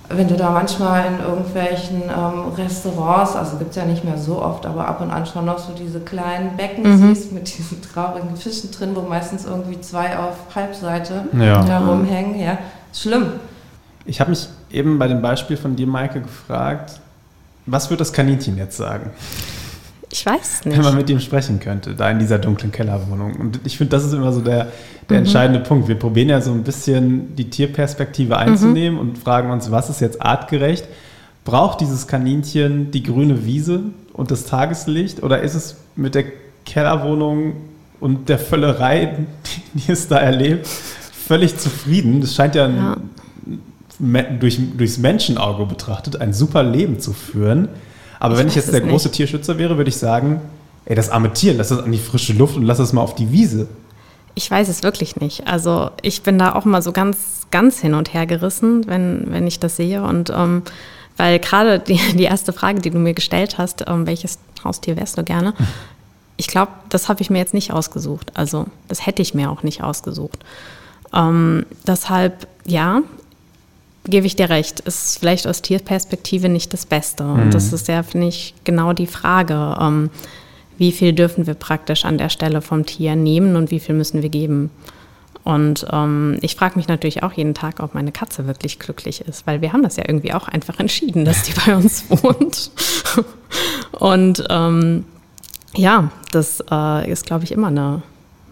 Wenn 0.10 0.28
du 0.28 0.36
da 0.36 0.52
manchmal 0.52 1.06
in 1.06 1.19
irgendwelchen 1.26 2.04
ähm, 2.04 2.54
Restaurants, 2.58 3.36
also 3.36 3.58
gibt 3.58 3.71
es 3.71 3.78
ja 3.78 3.86
nicht 3.86 4.04
mehr 4.04 4.17
so 4.17 4.41
oft, 4.41 4.65
aber 4.65 4.88
ab 4.88 5.02
und 5.02 5.10
an 5.10 5.26
schon 5.26 5.45
noch 5.45 5.58
so 5.58 5.74
diese 5.74 6.02
kleinen 6.02 6.58
Becken 6.58 6.84
mhm. 6.84 7.08
siehst 7.08 7.32
mit 7.32 7.58
diesen 7.58 7.82
traurigen 7.82 8.36
Fischen 8.36 8.71
drin, 8.71 8.91
wo 8.93 9.02
meistens 9.02 9.45
irgendwie 9.45 9.80
zwei 9.80 10.19
auf 10.19 10.36
Halbseite 10.54 11.24
ja. 11.34 11.63
herumhängen. 11.63 12.39
Ja, 12.39 12.58
schlimm. 12.93 13.28
Ich 14.04 14.19
habe 14.19 14.32
mich 14.32 14.48
eben 14.69 15.00
bei 15.00 15.08
dem 15.08 15.21
Beispiel 15.21 15.58
von 15.58 15.76
dir, 15.76 15.88
Maike, 15.88 16.21
gefragt, 16.21 17.00
was 17.65 17.89
wird 17.89 18.02
das 18.02 18.13
Kaninchen 18.13 18.58
jetzt 18.58 18.78
sagen? 18.78 19.10
Ich 20.12 20.26
weiß 20.26 20.65
nicht. 20.65 20.78
Wenn 20.78 20.84
man 20.84 20.96
mit 20.96 21.10
ihm 21.10 21.20
sprechen 21.20 21.60
könnte, 21.60 21.96
da 21.96 22.10
in 22.10 22.20
dieser 22.20 22.39
dunklen 22.39 22.72
Kellerwohnung. 22.72 23.36
Und 23.36 23.60
ich 23.63 23.78
finde, 23.78 23.91
das 23.91 24.06
ist 24.06 24.13
immer 24.13 24.32
so 24.32 24.41
der, 24.41 24.68
der 25.10 25.20
mhm. 25.20 25.26
entscheidende 25.26 25.60
Punkt. 25.60 25.88
Wir 25.88 25.96
probieren 25.96 26.30
ja 26.30 26.41
so 26.41 26.52
ein 26.52 26.63
bisschen 26.63 27.36
die 27.36 27.50
Tierperspektive 27.50 28.38
einzunehmen 28.38 28.96
mhm. 28.96 29.10
und 29.10 29.18
fragen 29.18 29.52
uns, 29.52 29.72
was 29.72 29.89
ist 29.89 30.02
jetzt 30.02 30.22
artgerecht? 30.22 30.86
Braucht 31.44 31.82
dieses 31.82 32.08
Kaninchen 32.08 32.91
die 32.91 33.04
grüne 33.04 33.46
Wiese 33.46 33.82
und 34.13 34.32
das 34.32 34.46
Tageslicht 34.46 35.22
oder 35.22 35.41
ist 35.41 35.54
es 35.54 35.78
mit 35.96 36.15
der 36.15 36.26
Kellerwohnung 36.65 37.54
und 38.00 38.30
der 38.30 38.39
Völlerei, 38.39 39.18
die, 39.76 39.80
die 39.80 39.91
es 39.91 40.08
da 40.08 40.18
erlebt, 40.18 40.68
völlig 40.68 41.58
zufrieden? 41.58 42.22
Das 42.22 42.36
scheint 42.36 42.56
ja, 42.56 42.68
ja. 42.68 42.98
Durch, 44.39 44.60
durchs 44.76 44.98
Menschenauge 44.98 45.65
betrachtet 45.65 46.20
ein 46.20 46.34
super 46.34 46.63
Leben 46.63 47.00
zu 47.00 47.13
führen. 47.13 47.70
Aber 48.19 48.34
ich 48.34 48.39
wenn 48.39 48.47
ich 48.47 48.56
jetzt 48.56 48.71
der 48.71 48.82
große 48.82 49.08
nicht. 49.08 49.17
Tierschützer 49.17 49.58
wäre, 49.58 49.78
würde 49.78 49.89
ich 49.89 49.97
sagen, 49.97 50.41
ey, 50.86 50.95
das 50.95 51.10
arme 51.10 51.34
Tier, 51.34 51.54
lass 51.54 51.71
es 51.71 51.80
an 51.80 51.91
die 51.91 51.97
frische 51.97 52.34
Luft 52.34 52.56
und 52.56 52.63
lass 52.63 52.80
es 52.80 52.93
mal 52.93 53.01
auf 53.01 53.15
die 53.15 53.32
Wiese. 53.32 53.67
Ich 54.36 54.49
weiß 54.51 54.67
es 54.67 54.84
wirklich 54.84 55.15
nicht. 55.15 55.47
Also 55.47 55.91
ich 56.01 56.23
bin 56.23 56.38
da 56.38 56.54
auch 56.56 56.65
mal 56.65 56.82
so 56.82 56.91
ganz, 56.91 57.47
ganz 57.51 57.80
hin 57.80 57.93
und 57.93 58.13
her 58.13 58.25
gerissen, 58.25 58.86
wenn, 58.88 59.32
wenn 59.32 59.47
ich 59.47 59.60
das 59.60 59.78
sehe. 59.78 60.04
Und 60.04 60.30
ähm, 60.30 60.63
weil 61.17 61.39
gerade 61.39 61.80
die, 61.80 61.99
die 62.15 62.23
erste 62.23 62.54
Frage, 62.54 62.82
die 62.82 62.89
du 62.89 62.99
mir 62.99 63.13
gestellt 63.13 63.58
hast, 63.58 63.86
ähm, 63.88 64.06
welches 64.08 64.39
Haustier 64.63 64.97
wärst 64.97 65.17
du 65.17 65.23
gerne? 65.23 65.54
Ich 66.38 66.47
glaube, 66.47 66.73
das 66.89 67.08
habe 67.08 67.21
ich 67.21 67.30
mir 67.30 67.38
jetzt 67.38 67.54
nicht 67.54 67.71
ausgesucht. 67.71 68.34
Also 68.34 68.65
das 68.89 69.06
hätte 69.06 69.21
ich 69.21 69.34
mir 69.34 69.49
auch 69.49 69.63
nicht 69.63 69.82
ausgesucht. 69.84 70.43
Ähm, 71.13 71.65
deshalb, 71.88 72.45
ja, 72.65 73.04
gebe 74.06 74.28
ich 74.28 74.36
dir 74.36 74.50
recht, 74.50 74.80
ist 74.82 75.20
vielleicht 75.20 75.48
aus 75.48 75.62
Tierperspektive 75.62 76.50
nicht 76.50 76.74
das 76.74 76.86
Beste. 76.86 77.24
Mhm. 77.24 77.41
Und 77.41 77.54
das 77.54 77.74
ist 77.74 77.88
ja, 77.88 78.04
finde 78.04 78.28
ich, 78.28 78.54
genau 78.63 78.94
die 78.94 79.08
Frage, 79.08 79.78
ähm, 79.80 80.10
wie 80.78 80.91
viel 80.91 81.13
dürfen 81.13 81.48
wir 81.48 81.54
praktisch 81.54 82.06
an 82.06 82.18
der 82.18 82.30
Stelle 82.30 82.62
vom 82.62 82.86
Tier 82.86 83.15
nehmen 83.15 83.56
und 83.56 83.72
wie 83.72 83.80
viel 83.80 83.96
müssen 83.96 84.22
wir 84.22 84.30
geben. 84.30 84.70
Und 85.44 85.86
ähm, 85.91 86.38
ich 86.41 86.56
frage 86.56 86.76
mich 86.76 86.88
natürlich 86.88 87.22
auch 87.22 87.32
jeden 87.32 87.54
Tag, 87.54 87.80
ob 87.80 87.94
meine 87.94 88.12
Katze 88.12 88.48
wirklich 88.48 88.80
glücklich 88.80 89.22
ist, 89.22 89.46
weil 89.46 89.62
wir 89.62 89.74
haben 89.74 89.84
das 89.84 89.96
ja 89.96 90.04
irgendwie 90.08 90.34
auch 90.34 90.48
einfach 90.48 90.80
entschieden, 90.80 91.24
dass 91.24 91.44
die 91.44 91.54
bei 91.54 91.76
uns 91.76 92.06
wohnt. 92.10 92.72
und 93.91 94.44
ähm, 94.50 95.06
ja, 95.76 96.10
das 96.32 96.63
äh, 96.72 97.12
ist, 97.12 97.28
glaube 97.28 97.44
ich, 97.44 97.52
immer 97.52 97.68
eine 97.68 98.02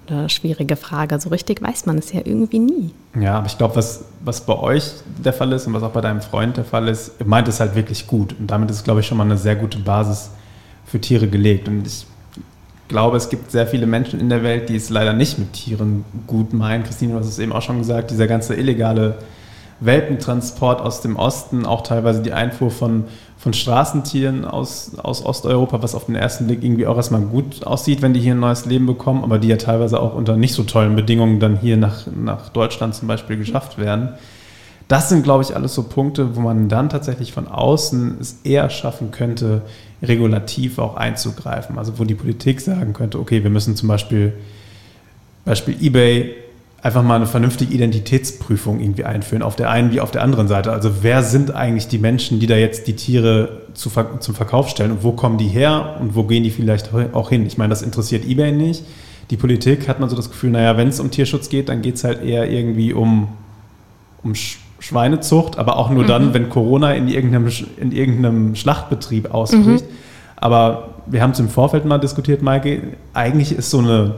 eine 0.08 0.30
schwierige 0.30 0.76
Frage. 0.76 1.20
So 1.20 1.30
richtig 1.30 1.62
weiß 1.62 1.86
man 1.86 1.98
es 1.98 2.12
ja 2.12 2.22
irgendwie 2.24 2.60
nie. 2.60 2.92
Ja, 3.20 3.38
aber 3.38 3.48
ich 3.48 3.58
glaube, 3.58 3.76
was, 3.76 4.06
was 4.24 4.42
bei 4.42 4.58
euch 4.58 4.92
der 5.24 5.34
Fall 5.34 5.52
ist 5.54 5.68
und 5.68 5.74
was 5.74 5.84
auch 5.84 5.92
bei 5.92 6.02
deinem 6.02 6.22
Freund 6.22 6.58
der 6.58 6.66
Fall 6.66 6.88
ist, 6.88 7.14
ihr 7.20 7.26
meint 7.26 7.48
es 7.48 7.60
halt 7.60 7.76
wirklich 7.76 8.08
gut. 8.08 8.36
Und 8.38 8.48
damit 8.48 8.70
ist, 8.72 8.84
glaube 8.84 9.00
ich, 9.00 9.08
schon 9.08 9.18
mal 9.18 9.26
eine 9.26 9.38
sehr 9.38 9.56
gute 9.56 9.80
Basis 9.80 10.32
für 10.86 11.00
Tiere 11.00 11.28
gelegt. 11.28 11.68
Und 11.68 11.88
ich 11.88 12.06
glaube, 12.88 13.18
es 13.18 13.30
gibt 13.30 13.52
sehr 13.52 13.68
viele 13.68 13.88
Menschen 13.88 14.20
in 14.20 14.30
der 14.30 14.44
Welt, 14.44 14.70
die 14.70 14.76
es 14.76 14.90
leider 14.90 15.14
nicht 15.14 15.40
mit 15.40 15.54
Tieren 15.54 16.06
gut 16.28 16.54
meinen. 16.54 16.84
Christine, 16.84 17.14
du 17.14 17.20
hast 17.20 17.28
es 17.28 17.40
eben 17.40 17.52
auch 17.52 17.62
schon 17.62 17.80
gesagt, 17.80 18.12
dieser 18.12 18.28
ganze 18.28 18.56
illegale 18.56 19.18
Welpentransport 19.80 20.82
aus 20.82 21.02
dem 21.02 21.16
Osten, 21.16 21.66
auch 21.66 21.82
teilweise 21.82 22.22
die 22.22 22.34
Einfuhr 22.34 22.72
von, 22.72 23.06
von 23.44 23.52
Straßentieren 23.52 24.46
aus, 24.46 24.94
aus 24.98 25.26
Osteuropa, 25.26 25.84
was 25.84 25.96
auf 25.96 26.06
den 26.06 26.16
ersten 26.16 26.48
Blick 26.48 26.64
irgendwie 26.64 26.88
auch 26.88 26.96
erstmal 26.96 27.20
gut 27.20 27.68
aussieht, 27.68 28.02
wenn 28.02 28.14
die 28.14 28.22
hier 28.22 28.36
ein 28.36 28.40
neues 28.40 28.66
Leben 28.66 28.86
bekommen, 28.86 29.22
aber 29.22 29.38
die 29.38 29.50
ja 29.50 29.58
teilweise 29.58 30.00
auch 30.00 30.16
unter 30.16 30.38
nicht 30.38 30.54
so 30.54 30.64
tollen 30.64 30.96
Bedingungen 30.96 31.42
dann 31.42 31.58
hier 31.58 31.76
nach, 31.76 32.08
nach 32.16 32.48
Deutschland 32.48 32.96
zum 32.96 33.10
Beispiel 33.10 33.36
geschafft 33.36 33.78
werden. 33.78 34.14
Das 34.88 35.10
sind, 35.10 35.24
glaube 35.24 35.44
ich, 35.44 35.58
alles 35.58 35.74
so 35.74 35.84
Punkte, 35.84 36.38
wo 36.38 36.40
man 36.40 36.70
dann 36.70 36.88
tatsächlich 36.88 37.34
von 37.34 37.50
außen 37.50 38.16
es 38.22 38.38
eher 38.46 38.70
schaffen 38.70 39.12
könnte, 39.12 39.64
regulativ 40.02 40.80
auch 40.80 40.96
einzugreifen. 40.96 41.78
Also 41.78 42.00
wo 42.00 42.06
die 42.06 42.16
Politik 42.16 42.62
sagen 42.62 42.94
könnte, 42.94 43.20
okay, 43.20 43.44
wir 43.44 43.50
müssen 43.50 43.76
zum 43.76 43.90
Beispiel, 43.90 44.32
Beispiel 45.44 45.76
eBay, 45.82 46.34
einfach 46.84 47.02
mal 47.02 47.16
eine 47.16 47.28
vernünftige 47.28 47.74
Identitätsprüfung 47.74 48.82
irgendwie 48.82 49.06
einführen, 49.06 49.42
auf 49.42 49.56
der 49.56 49.70
einen 49.70 49.94
wie 49.94 50.02
auf 50.02 50.12
der 50.12 50.22
anderen 50.22 50.50
Seite. 50.50 50.74
Also 50.74 51.02
wer 51.02 51.24
sind 51.24 51.56
eigentlich 51.56 51.88
die 51.88 51.98
Menschen, 51.98 52.42
die 52.42 52.46
da 52.46 52.58
jetzt 52.58 52.88
die 52.88 52.96
Tiere 52.96 53.62
zu, 53.74 53.90
zum 54.20 54.36
Verkauf 54.36 54.68
stellen 54.68 54.92
und 54.92 55.04
wo 55.04 55.14
kommen 55.14 55.38
die 55.38 55.48
her 55.48 55.96
und 56.02 56.14
wo 56.14 56.24
gehen 56.24 56.44
die 56.44 56.52
vielleicht 56.52 56.94
auch 57.14 57.30
hin? 57.30 57.46
Ich 57.46 57.58
meine, 57.58 57.70
das 57.70 57.82
interessiert 57.82 58.26
eBay 58.26 58.52
nicht. 58.52 58.84
Die 59.30 59.38
Politik 59.38 59.88
hat 59.88 60.02
man 60.02 60.10
so 60.10 60.18
das 60.18 60.30
Gefühl, 60.30 60.52
naja, 60.52 60.76
wenn 60.76 60.90
es 60.90 61.00
um 61.00 61.10
Tierschutz 61.10 61.48
geht, 61.48 61.70
dann 61.70 61.82
geht 61.82 61.96
es 61.96 62.04
halt 62.04 62.22
eher 62.22 62.52
irgendwie 62.52 62.92
um, 62.92 63.30
um 64.22 64.34
Schweinezucht, 64.36 65.58
aber 65.58 65.78
auch 65.78 65.90
nur 65.90 66.04
mhm. 66.04 66.08
dann, 66.08 66.34
wenn 66.34 66.50
Corona 66.50 66.94
in 66.94 67.08
irgendeinem, 67.08 67.50
in 67.78 67.94
irgendeinem 67.94 68.56
Schlachtbetrieb 68.56 69.34
ausbricht. 69.34 69.86
Mhm. 69.86 69.96
Aber 70.36 70.90
wir 71.06 71.22
haben 71.22 71.32
es 71.32 71.40
im 71.40 71.48
Vorfeld 71.48 71.86
mal 71.86 72.00
diskutiert, 72.00 72.42
Maike. 72.42 72.82
Eigentlich 73.14 73.54
ist 73.54 73.70
so 73.70 73.80
eine, 73.80 74.16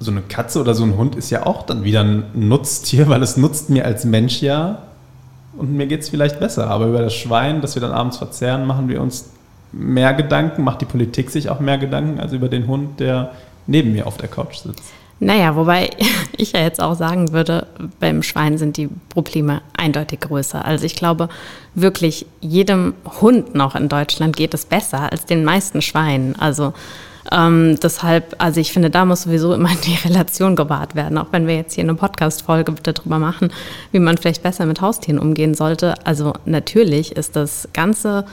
so 0.00 0.10
eine 0.10 0.22
Katze 0.22 0.60
oder 0.60 0.74
so 0.74 0.82
ein 0.82 0.96
Hund 0.96 1.14
ist 1.14 1.30
ja 1.30 1.46
auch 1.46 1.62
dann 1.62 1.84
wieder 1.84 2.00
ein 2.00 2.24
Nutztier, 2.34 3.08
weil 3.10 3.22
es 3.22 3.36
nutzt 3.36 3.70
mir 3.70 3.84
als 3.84 4.04
Mensch 4.04 4.42
ja 4.42 4.82
und 5.56 5.72
mir 5.76 5.86
geht 5.86 6.00
es 6.00 6.08
vielleicht 6.08 6.40
besser. 6.40 6.68
Aber 6.68 6.86
über 6.86 7.02
das 7.02 7.14
Schwein, 7.14 7.60
das 7.60 7.76
wir 7.76 7.82
dann 7.82 7.92
abends 7.92 8.16
verzehren, 8.16 8.66
machen 8.66 8.88
wir 8.88 9.00
uns 9.00 9.30
mehr 9.72 10.14
Gedanken, 10.14 10.64
macht 10.64 10.80
die 10.80 10.86
Politik 10.86 11.30
sich 11.30 11.48
auch 11.48 11.60
mehr 11.60 11.78
Gedanken 11.78 12.18
als 12.18 12.32
über 12.32 12.48
den 12.48 12.66
Hund, 12.66 12.98
der 12.98 13.32
neben 13.66 13.92
mir 13.92 14.06
auf 14.06 14.16
der 14.16 14.28
Couch 14.28 14.56
sitzt. 14.56 14.82
Naja, 15.20 15.54
wobei 15.54 15.90
ich 16.36 16.52
ja 16.52 16.60
jetzt 16.60 16.80
auch 16.80 16.94
sagen 16.94 17.32
würde, 17.32 17.66
beim 18.00 18.22
Schwein 18.22 18.58
sind 18.58 18.78
die 18.78 18.88
Probleme 19.10 19.60
eindeutig 19.76 20.20
größer. 20.20 20.64
Also 20.64 20.86
ich 20.86 20.96
glaube, 20.96 21.28
wirklich 21.74 22.26
jedem 22.40 22.94
Hund 23.20 23.54
noch 23.54 23.76
in 23.76 23.88
Deutschland 23.88 24.34
geht 24.34 24.54
es 24.54 24.64
besser 24.64 25.12
als 25.12 25.26
den 25.26 25.44
meisten 25.44 25.82
Schweinen. 25.82 26.36
Also 26.38 26.72
ähm, 27.32 27.78
deshalb, 27.80 28.34
also 28.38 28.60
ich 28.60 28.72
finde, 28.72 28.90
da 28.90 29.04
muss 29.04 29.22
sowieso 29.22 29.54
immer 29.54 29.70
die 29.84 29.94
Relation 30.08 30.56
gewahrt 30.56 30.94
werden, 30.94 31.18
auch 31.18 31.28
wenn 31.30 31.46
wir 31.46 31.56
jetzt 31.56 31.74
hier 31.74 31.84
eine 31.84 31.94
Podcast-Folge 31.94 32.74
darüber 32.82 33.18
machen, 33.18 33.52
wie 33.92 34.00
man 34.00 34.18
vielleicht 34.18 34.42
besser 34.42 34.66
mit 34.66 34.80
Haustieren 34.80 35.18
umgehen 35.20 35.54
sollte. 35.54 35.94
Also 36.04 36.32
natürlich 36.44 37.16
ist 37.16 37.36
das 37.36 37.68
ganze 37.72 38.24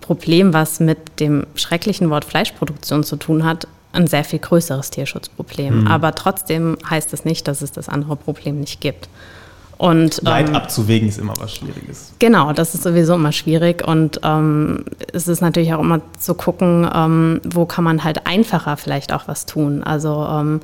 Problem, 0.00 0.52
was 0.52 0.80
mit 0.80 1.20
dem 1.20 1.46
schrecklichen 1.54 2.10
Wort 2.10 2.24
Fleischproduktion 2.24 3.04
zu 3.04 3.16
tun 3.16 3.44
hat, 3.44 3.66
ein 3.92 4.06
sehr 4.06 4.24
viel 4.24 4.40
größeres 4.40 4.90
Tierschutzproblem. 4.90 5.82
Mhm. 5.82 5.86
Aber 5.86 6.14
trotzdem 6.14 6.76
heißt 6.88 7.12
es 7.12 7.24
nicht, 7.24 7.46
dass 7.48 7.62
es 7.62 7.72
das 7.72 7.88
andere 7.88 8.16
Problem 8.16 8.60
nicht 8.60 8.80
gibt. 8.80 9.08
Und, 9.76 10.22
Leid 10.22 10.48
ähm, 10.48 10.54
abzuwägen 10.54 11.08
ist 11.08 11.18
immer 11.18 11.34
was 11.40 11.56
Schwieriges. 11.56 12.12
Genau, 12.18 12.52
das 12.52 12.74
ist 12.74 12.84
sowieso 12.84 13.14
immer 13.14 13.32
schwierig. 13.32 13.86
Und 13.86 14.20
ähm, 14.22 14.84
es 15.12 15.26
ist 15.26 15.40
natürlich 15.40 15.74
auch 15.74 15.80
immer 15.80 16.00
zu 16.18 16.34
gucken, 16.34 16.88
ähm, 16.94 17.40
wo 17.44 17.64
kann 17.64 17.84
man 17.84 18.04
halt 18.04 18.26
einfacher 18.26 18.76
vielleicht 18.76 19.12
auch 19.12 19.26
was 19.26 19.46
tun. 19.46 19.82
Also 19.82 20.26
ähm, 20.30 20.60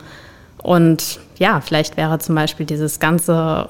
und 0.62 1.18
ja, 1.38 1.60
vielleicht 1.60 1.96
wäre 1.96 2.18
zum 2.18 2.34
Beispiel 2.34 2.66
dieses 2.66 3.00
ganze 3.00 3.68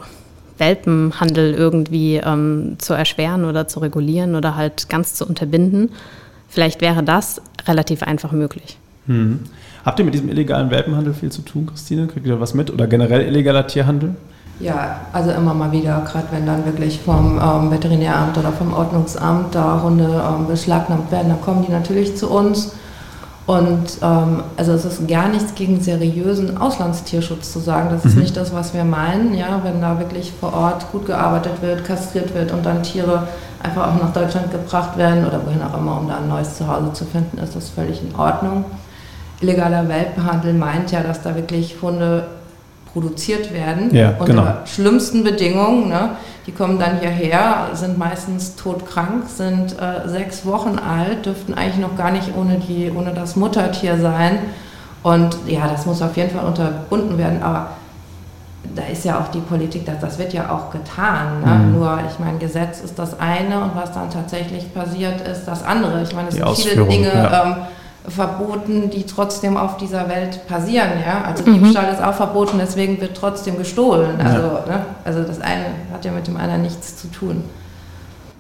Welpenhandel 0.59 1.55
irgendwie 1.55 2.17
ähm, 2.17 2.77
zu 2.79 2.93
erschweren 2.95 3.45
oder 3.45 3.67
zu 3.67 3.81
regulieren 3.81 4.35
oder 4.35 4.57
halt 4.57 4.89
ganz 4.89 5.15
zu 5.15 5.27
unterbinden. 5.27 5.91
Vielleicht 6.49 6.81
wäre 6.81 7.03
das 7.03 7.41
relativ 7.67 8.03
einfach 8.03 8.33
möglich. 8.33 8.77
Hm. 9.07 9.41
Habt 9.85 9.99
ihr 9.99 10.05
mit 10.05 10.13
diesem 10.13 10.29
illegalen 10.29 10.71
Welpenhandel 10.71 11.15
viel 11.15 11.33
zu 11.33 11.43
tun, 11.43 11.67
Christine? 11.67 12.07
Kriegt 12.07 12.27
ihr 12.27 12.35
da 12.35 12.41
was 12.41 12.53
mit? 12.53 12.71
Oder 12.71 12.87
generell 12.87 13.23
illegaler 13.23 13.67
Tierhandel? 13.67 14.15
Ja, 14.61 15.01
also 15.13 15.31
immer 15.31 15.55
mal 15.55 15.73
wieder, 15.73 16.03
gerade 16.07 16.27
wenn 16.33 16.45
dann 16.45 16.67
wirklich 16.67 17.01
vom 17.01 17.41
ähm, 17.43 17.71
Veterinäramt 17.71 18.37
oder 18.37 18.53
vom 18.53 18.75
Ordnungsamt 18.75 19.55
da 19.55 19.81
Hunde 19.83 20.05
ähm, 20.05 20.47
beschlagnahmt 20.47 21.11
werden, 21.11 21.31
dann 21.31 21.41
kommen 21.41 21.65
die 21.67 21.73
natürlich 21.73 22.17
zu 22.17 22.31
uns. 22.31 22.73
Und 23.47 23.99
ähm, 24.03 24.43
also 24.59 24.73
es 24.73 24.85
ist 24.85 25.09
gar 25.09 25.29
nichts 25.29 25.55
gegen 25.55 25.81
seriösen 25.81 26.59
Auslandstierschutz 26.59 27.53
zu 27.53 27.59
sagen. 27.59 27.89
Das 27.91 28.05
ist 28.05 28.17
mhm. 28.17 28.23
nicht 28.23 28.37
das, 28.37 28.55
was 28.55 28.75
wir 28.75 28.85
meinen. 28.85 29.35
Ja, 29.35 29.61
wenn 29.65 29.81
da 29.81 29.99
wirklich 29.99 30.33
vor 30.39 30.53
Ort 30.53 30.93
gut 30.93 31.07
gearbeitet 31.07 31.63
wird, 31.63 31.85
kastriert 31.85 32.35
wird 32.35 32.53
und 32.53 32.65
dann 32.65 32.83
Tiere 32.83 33.27
einfach 33.63 33.89
auch 33.89 34.01
nach 34.01 34.13
Deutschland 34.13 34.53
gebracht 34.53 34.99
werden 34.99 35.27
oder 35.27 35.41
wohin 35.45 35.63
auch 35.63 35.77
immer, 35.77 35.99
um 35.99 36.07
da 36.07 36.19
ein 36.19 36.29
neues 36.29 36.59
Zuhause 36.59 36.93
zu 36.93 37.07
finden, 37.07 37.39
ist 37.39 37.57
das 37.57 37.71
völlig 37.71 38.03
in 38.03 38.15
Ordnung 38.15 38.67
illegaler 39.41 39.89
Welpenhandel 39.89 40.55
meint 40.55 40.93
ja, 40.93 41.03
dass 41.03 41.23
da 41.23 41.35
wirklich 41.35 41.77
Hunde 41.81 42.27
produziert 42.93 43.53
werden 43.53 43.95
ja, 43.95 44.11
unter 44.19 44.25
genau. 44.25 44.55
schlimmsten 44.67 45.25
Bedingungen. 45.25 45.89
Ne? 45.89 46.11
Die 46.47 46.53
kommen 46.53 46.79
dann 46.79 46.99
hierher, 46.99 47.69
sind 47.75 47.99
meistens 47.99 48.57
todkrank, 48.57 49.29
sind 49.29 49.77
äh, 49.79 50.09
sechs 50.09 50.45
Wochen 50.47 50.79
alt, 50.79 51.27
dürften 51.27 51.55
eigentlich 51.55 51.79
noch 51.79 51.97
gar 51.97 52.11
nicht 52.11 52.31
ohne, 52.37 52.59
die, 52.59 52.91
ohne 52.95 53.13
das 53.13 53.37
Muttertier 53.37 53.99
sein. 53.99 54.39
Und 55.03 55.37
ja, 55.47 55.67
das 55.69 55.87
muss 55.87 56.03
auf 56.03 56.17
jeden 56.17 56.31
Fall 56.31 56.47
unterbunden 56.47 57.17
werden, 57.17 57.43
aber 57.43 57.71
da 58.75 58.83
ist 58.83 59.05
ja 59.05 59.19
auch 59.19 59.29
die 59.29 59.41
Politik, 59.41 59.87
das, 59.87 60.01
das 60.01 60.19
wird 60.19 60.33
ja 60.33 60.51
auch 60.51 60.71
getan. 60.71 61.41
Ne? 61.41 61.55
Mhm. 61.55 61.79
Nur, 61.79 61.99
ich 62.11 62.19
meine, 62.19 62.39
Gesetz 62.39 62.81
ist 62.81 62.99
das 62.99 63.19
eine 63.19 63.63
und 63.63 63.75
was 63.75 63.93
dann 63.93 64.11
tatsächlich 64.11 64.73
passiert, 64.75 65.27
ist 65.27 65.47
das 65.47 65.65
andere. 65.65 66.03
Ich 66.03 66.15
meine, 66.15 66.29
es 66.29 66.35
sind 66.35 66.49
viele 66.51 66.85
Dinge. 66.85 67.09
Ja. 67.09 67.45
Ähm, 67.45 67.57
verboten, 68.09 68.91
die 68.91 69.05
trotzdem 69.05 69.57
auf 69.57 69.77
dieser 69.77 70.09
Welt 70.09 70.47
passieren. 70.47 70.93
Ja? 71.05 71.23
Also 71.25 71.45
mhm. 71.45 71.55
Diebstahl 71.55 71.93
ist 71.93 72.03
auch 72.03 72.15
verboten, 72.15 72.59
deswegen 72.59 73.01
wird 73.01 73.17
trotzdem 73.17 73.59
gestohlen. 73.59 74.21
Also, 74.21 74.41
ja. 74.41 74.65
ne? 74.67 74.87
also 75.05 75.23
das 75.23 75.41
eine 75.41 75.67
hat 75.93 76.05
ja 76.05 76.13
mit 76.13 76.27
dem 76.27 76.37
anderen 76.37 76.63
nichts 76.63 76.97
zu 76.97 77.09
tun. 77.09 77.45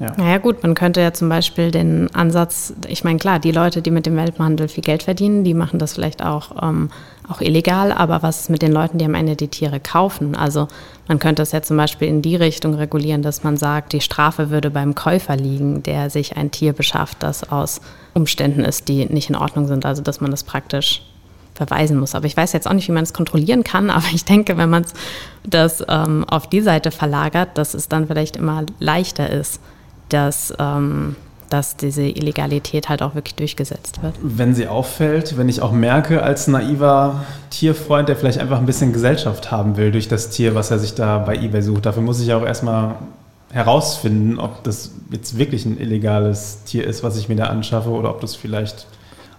Ja. 0.00 0.14
Naja 0.16 0.38
gut, 0.38 0.62
man 0.62 0.74
könnte 0.74 1.02
ja 1.02 1.12
zum 1.12 1.28
Beispiel 1.28 1.70
den 1.70 2.12
Ansatz, 2.14 2.72
ich 2.88 3.04
meine 3.04 3.18
klar, 3.18 3.38
die 3.38 3.52
Leute, 3.52 3.82
die 3.82 3.90
mit 3.90 4.06
dem 4.06 4.16
Welpenhandel 4.16 4.68
viel 4.68 4.82
Geld 4.82 5.02
verdienen, 5.02 5.44
die 5.44 5.52
machen 5.52 5.78
das 5.78 5.92
vielleicht 5.92 6.24
auch, 6.24 6.62
ähm, 6.62 6.88
auch 7.28 7.42
illegal, 7.42 7.92
aber 7.92 8.22
was 8.22 8.40
ist 8.40 8.50
mit 8.50 8.62
den 8.62 8.72
Leuten, 8.72 8.96
die 8.96 9.04
am 9.04 9.14
Ende 9.14 9.36
die 9.36 9.48
Tiere 9.48 9.78
kaufen? 9.78 10.34
Also 10.34 10.68
man 11.06 11.18
könnte 11.18 11.42
es 11.42 11.52
ja 11.52 11.60
zum 11.60 11.76
Beispiel 11.76 12.08
in 12.08 12.22
die 12.22 12.34
Richtung 12.34 12.74
regulieren, 12.74 13.20
dass 13.20 13.44
man 13.44 13.58
sagt, 13.58 13.92
die 13.92 14.00
Strafe 14.00 14.48
würde 14.48 14.70
beim 14.70 14.94
Käufer 14.94 15.36
liegen, 15.36 15.82
der 15.82 16.08
sich 16.08 16.34
ein 16.34 16.50
Tier 16.50 16.72
beschafft, 16.72 17.18
das 17.22 17.52
aus 17.52 17.82
Umständen 18.14 18.64
ist, 18.64 18.88
die 18.88 19.04
nicht 19.04 19.28
in 19.28 19.36
Ordnung 19.36 19.66
sind, 19.66 19.84
also 19.84 20.00
dass 20.00 20.22
man 20.22 20.30
das 20.30 20.44
praktisch 20.44 21.02
verweisen 21.52 21.98
muss. 21.98 22.14
Aber 22.14 22.24
ich 22.24 22.38
weiß 22.38 22.54
jetzt 22.54 22.66
auch 22.66 22.72
nicht, 22.72 22.88
wie 22.88 22.92
man 22.92 23.04
es 23.04 23.12
kontrollieren 23.12 23.64
kann, 23.64 23.90
aber 23.90 24.06
ich 24.14 24.24
denke, 24.24 24.56
wenn 24.56 24.70
man 24.70 24.86
das 25.44 25.84
ähm, 25.88 26.24
auf 26.24 26.48
die 26.48 26.62
Seite 26.62 26.90
verlagert, 26.90 27.58
dass 27.58 27.74
es 27.74 27.86
dann 27.86 28.06
vielleicht 28.06 28.36
immer 28.36 28.64
leichter 28.78 29.28
ist, 29.28 29.60
dass, 30.12 30.52
ähm, 30.58 31.16
dass 31.48 31.76
diese 31.76 32.02
Illegalität 32.02 32.88
halt 32.88 33.02
auch 33.02 33.14
wirklich 33.14 33.34
durchgesetzt 33.34 34.02
wird. 34.02 34.14
Wenn 34.22 34.54
sie 34.54 34.68
auffällt, 34.68 35.36
wenn 35.36 35.48
ich 35.48 35.62
auch 35.62 35.72
merke, 35.72 36.22
als 36.22 36.46
naiver 36.46 37.24
Tierfreund, 37.50 38.08
der 38.08 38.16
vielleicht 38.16 38.38
einfach 38.38 38.58
ein 38.58 38.66
bisschen 38.66 38.92
Gesellschaft 38.92 39.50
haben 39.50 39.76
will 39.76 39.90
durch 39.90 40.08
das 40.08 40.30
Tier, 40.30 40.54
was 40.54 40.70
er 40.70 40.78
sich 40.78 40.94
da 40.94 41.18
bei 41.18 41.36
eBay 41.36 41.62
sucht, 41.62 41.86
dafür 41.86 42.02
muss 42.02 42.20
ich 42.20 42.28
ja 42.28 42.36
auch 42.36 42.46
erstmal 42.46 42.94
herausfinden, 43.52 44.38
ob 44.38 44.62
das 44.62 44.92
jetzt 45.10 45.36
wirklich 45.36 45.64
ein 45.64 45.78
illegales 45.78 46.62
Tier 46.64 46.86
ist, 46.86 47.02
was 47.02 47.16
ich 47.16 47.28
mir 47.28 47.36
da 47.36 47.46
anschaffe, 47.46 47.90
oder 47.90 48.10
ob 48.10 48.20
das 48.20 48.36
vielleicht 48.36 48.86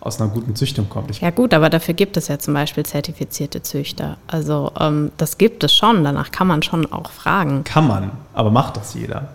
aus 0.02 0.20
einer 0.20 0.30
guten 0.32 0.56
Züchtung 0.56 0.90
kommt. 0.90 1.12
Ich 1.12 1.22
ja 1.22 1.30
gut, 1.30 1.54
aber 1.54 1.70
dafür 1.70 1.94
gibt 1.94 2.18
es 2.18 2.28
ja 2.28 2.40
zum 2.40 2.56
Beispiel 2.56 2.84
zertifizierte 2.86 3.62
Züchter. 3.62 4.18
Also 4.28 4.72
ähm, 4.80 5.12
das 5.18 5.38
gibt 5.38 5.64
es 5.64 5.74
schon, 5.74 6.04
danach 6.04 6.32
kann 6.32 6.48
man 6.48 6.64
schon 6.64 6.92
auch 6.92 7.12
fragen. 7.12 7.64
Kann 7.64 7.88
man, 7.88 8.12
aber 8.34 8.52
macht 8.52 8.78
das 8.78 8.96
jeder? 8.96 9.30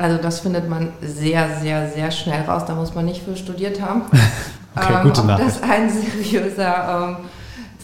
Also 0.00 0.16
das 0.16 0.40
findet 0.40 0.68
man 0.68 0.88
sehr, 1.02 1.46
sehr, 1.60 1.88
sehr 1.90 2.10
schnell 2.10 2.42
raus. 2.42 2.62
Da 2.66 2.74
muss 2.74 2.94
man 2.94 3.04
nicht 3.04 3.22
für 3.22 3.36
studiert 3.36 3.80
haben. 3.80 4.02
okay, 4.76 4.94
ähm, 4.94 5.02
gute 5.02 5.26
Nachricht. 5.26 5.56
Ob 5.56 5.60
das 5.60 5.70
ein 5.70 5.90
seriöser 5.90 7.08
ähm, 7.08 7.16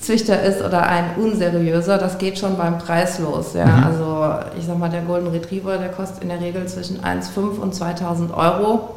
Züchter 0.00 0.42
ist 0.42 0.62
oder 0.62 0.86
ein 0.86 1.16
unseriöser, 1.16 1.98
das 1.98 2.18
geht 2.18 2.38
schon 2.38 2.56
beim 2.56 2.78
Preis 2.78 3.18
los. 3.18 3.54
Ja? 3.54 3.66
Mhm. 3.66 3.84
Also 3.84 4.34
ich 4.58 4.64
sag 4.66 4.78
mal, 4.78 4.88
der 4.88 5.02
Golden 5.02 5.28
Retriever, 5.28 5.76
der 5.78 5.90
kostet 5.90 6.22
in 6.22 6.28
der 6.30 6.40
Regel 6.40 6.66
zwischen 6.66 7.02
1,5 7.02 7.58
und 7.58 7.74
2000 7.74 8.32
Euro. 8.32 8.94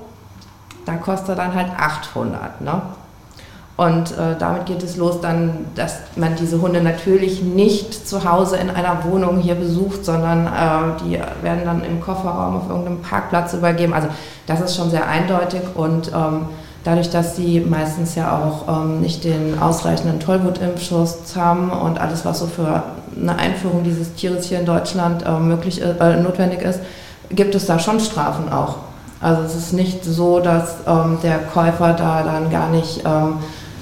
Da 0.86 0.96
kostet 0.96 1.30
er 1.30 1.36
dann 1.36 1.54
halt 1.54 1.72
800. 1.78 2.62
Ne? 2.62 2.82
Und 3.80 4.12
äh, 4.12 4.36
damit 4.38 4.66
geht 4.66 4.84
es 4.84 4.98
los 4.98 5.22
dann, 5.22 5.68
dass 5.76 6.00
man 6.18 6.36
diese 6.36 6.60
Hunde 6.60 6.82
natürlich 6.82 7.42
nicht 7.42 8.10
zu 8.10 8.30
Hause 8.30 8.58
in 8.58 8.70
einer 8.70 9.06
Wohnung 9.06 9.40
hier 9.40 9.56
besucht, 9.56 10.04
sondern 10.04 10.48
äh, 10.48 11.02
die 11.02 11.18
werden 11.42 11.62
dann 11.64 11.86
im 11.86 12.02
Kofferraum 12.02 12.58
auf 12.58 12.68
irgendeinem 12.68 13.02
Parkplatz 13.02 13.54
übergeben. 13.54 13.94
Also 13.94 14.10
das 14.48 14.60
ist 14.60 14.76
schon 14.76 14.90
sehr 14.90 15.08
eindeutig 15.08 15.62
und 15.76 16.10
ähm, 16.10 16.48
dadurch, 16.84 17.10
dass 17.10 17.38
sie 17.38 17.62
meistens 17.62 18.16
ja 18.16 18.38
auch 18.38 18.68
ähm, 18.68 19.00
nicht 19.00 19.24
den 19.24 19.58
ausreichenden 19.58 20.20
Tollwutimpfschutz 20.20 21.38
haben 21.38 21.70
und 21.70 22.02
alles, 22.02 22.26
was 22.26 22.40
so 22.40 22.48
für 22.48 22.84
eine 23.18 23.38
Einführung 23.38 23.86
dieses 23.86 24.14
Tieres 24.14 24.48
hier 24.48 24.60
in 24.60 24.66
Deutschland 24.66 25.26
äh, 25.26 25.40
möglich, 25.40 25.82
äh, 25.82 26.18
notwendig 26.18 26.64
ist, 26.64 26.82
gibt 27.30 27.56
es 27.56 27.66
da 27.66 27.80
schon 27.80 28.02
Strafen 28.02 28.52
auch. 28.52 28.76
Also 29.22 29.44
es 29.44 29.56
ist 29.56 29.72
nicht 29.72 30.04
so, 30.04 30.42
dass 30.42 30.76
ähm, 30.86 31.18
der 31.24 31.40
Käufer 31.40 31.94
da 31.94 32.24
dann 32.24 32.50
gar 32.50 32.70
nicht 32.70 33.04
ähm, 33.06 33.36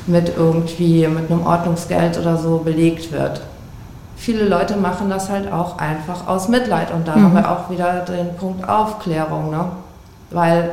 mit 0.08 0.36
irgendwie 0.38 1.08
mit 1.08 1.30
einem 1.30 1.46
Ordnungsgeld 1.46 2.17
oder 2.17 2.38
so 2.38 2.60
belegt 2.60 3.12
wird. 3.12 3.41
Viele 4.15 4.46
Leute 4.46 4.78
machen 4.78 5.10
das 5.10 5.30
halt 5.30 5.52
auch 5.52 5.78
einfach 5.78 6.28
aus 6.28 6.48
Mitleid 6.48 6.91
und 6.91 7.08
da 7.08 7.15
mhm. 7.15 7.24
haben 7.24 7.36
wir 7.36 7.52
auch 7.52 7.70
wieder 7.70 8.06
den 8.06 8.36
Punkt 8.36 8.67
Aufklärung, 8.67 9.52
ne? 9.52 9.65
weil 10.32 10.72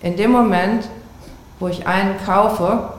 in 0.00 0.16
dem 0.16 0.32
Moment, 0.32 0.88
wo 1.58 1.68
ich 1.68 1.86
einen 1.86 2.14
kaufe, 2.24 2.90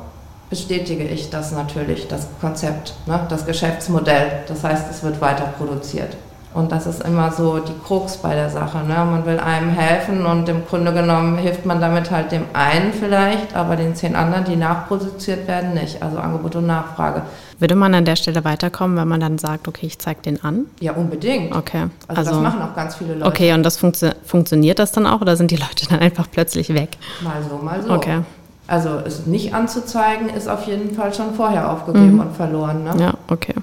bestätige 0.50 1.04
ich 1.04 1.30
das 1.30 1.52
natürlich, 1.52 2.08
das 2.08 2.28
Konzept, 2.40 2.94
ne, 3.06 3.26
das 3.30 3.46
Geschäftsmodell. 3.46 4.44
Das 4.48 4.64
heißt, 4.64 4.90
es 4.90 5.04
wird 5.04 5.20
weiter 5.20 5.54
produziert. 5.58 6.16
Und 6.58 6.72
das 6.72 6.88
ist 6.88 7.04
immer 7.04 7.32
so 7.32 7.60
die 7.60 7.76
Krux 7.86 8.18
bei 8.18 8.34
der 8.34 8.50
Sache. 8.50 8.80
Ne? 8.80 8.96
Man 8.96 9.28
will 9.28 9.38
einem 9.40 9.70
helfen 9.70 10.26
und 10.26 10.50
im 10.50 10.66
Grunde 10.66 10.92
genommen 10.92 11.38
hilft 11.38 11.68
man 11.68 11.80
damit 11.80 12.10
halt 12.10 12.32
dem 12.32 12.46
einen 12.54 12.94
vielleicht, 12.94 13.56
aber 13.56 13.76
den 13.76 13.94
zehn 13.94 14.16
anderen, 14.16 14.44
die 14.44 14.56
nachproduziert 14.56 15.48
werden, 15.48 15.76
nicht. 15.76 16.02
Also 16.02 16.18
Angebot 16.18 16.56
und 16.56 16.66
Nachfrage. 16.66 17.22
Würde 17.60 17.76
man 17.76 17.94
an 17.94 18.06
der 18.06 18.16
Stelle 18.16 18.44
weiterkommen, 18.44 18.98
wenn 18.98 19.08
man 19.08 19.20
dann 19.20 19.38
sagt, 19.38 19.68
okay, 19.68 19.86
ich 19.86 20.00
zeige 20.00 20.24
den 20.24 20.44
an? 20.44 20.66
Ja, 20.80 20.94
unbedingt. 20.94 21.56
Okay. 21.56 21.90
Also, 22.08 22.22
also 22.22 22.32
das 22.32 22.42
machen 22.42 22.62
auch 22.64 22.76
ganz 22.76 22.96
viele 22.96 23.14
Leute. 23.14 23.28
Okay, 23.28 23.54
und 23.54 23.62
das 23.62 23.78
funktio 23.78 24.10
funktioniert 24.26 24.80
das 24.80 24.92
dann 24.92 25.06
auch 25.06 25.22
oder 25.22 25.38
sind 25.38 25.52
die 25.52 25.58
Leute 25.58 25.88
dann 25.88 26.00
einfach 26.00 26.26
plötzlich 26.32 26.74
weg? 26.74 26.98
Mal 27.22 27.44
so, 27.48 27.64
mal 27.64 27.84
so. 27.84 27.94
Okay. 27.94 28.22
Also 28.66 28.98
es 29.06 29.28
nicht 29.28 29.54
anzuzeigen, 29.54 30.30
ist 30.30 30.50
auf 30.50 30.66
jeden 30.66 30.96
Fall 30.96 31.14
schon 31.14 31.36
vorher 31.36 31.72
aufgegeben 31.72 32.14
mhm. 32.14 32.20
und 32.22 32.36
verloren. 32.36 32.84
Ne? 32.84 32.96
Ja, 33.00 33.14
okay. 33.28 33.54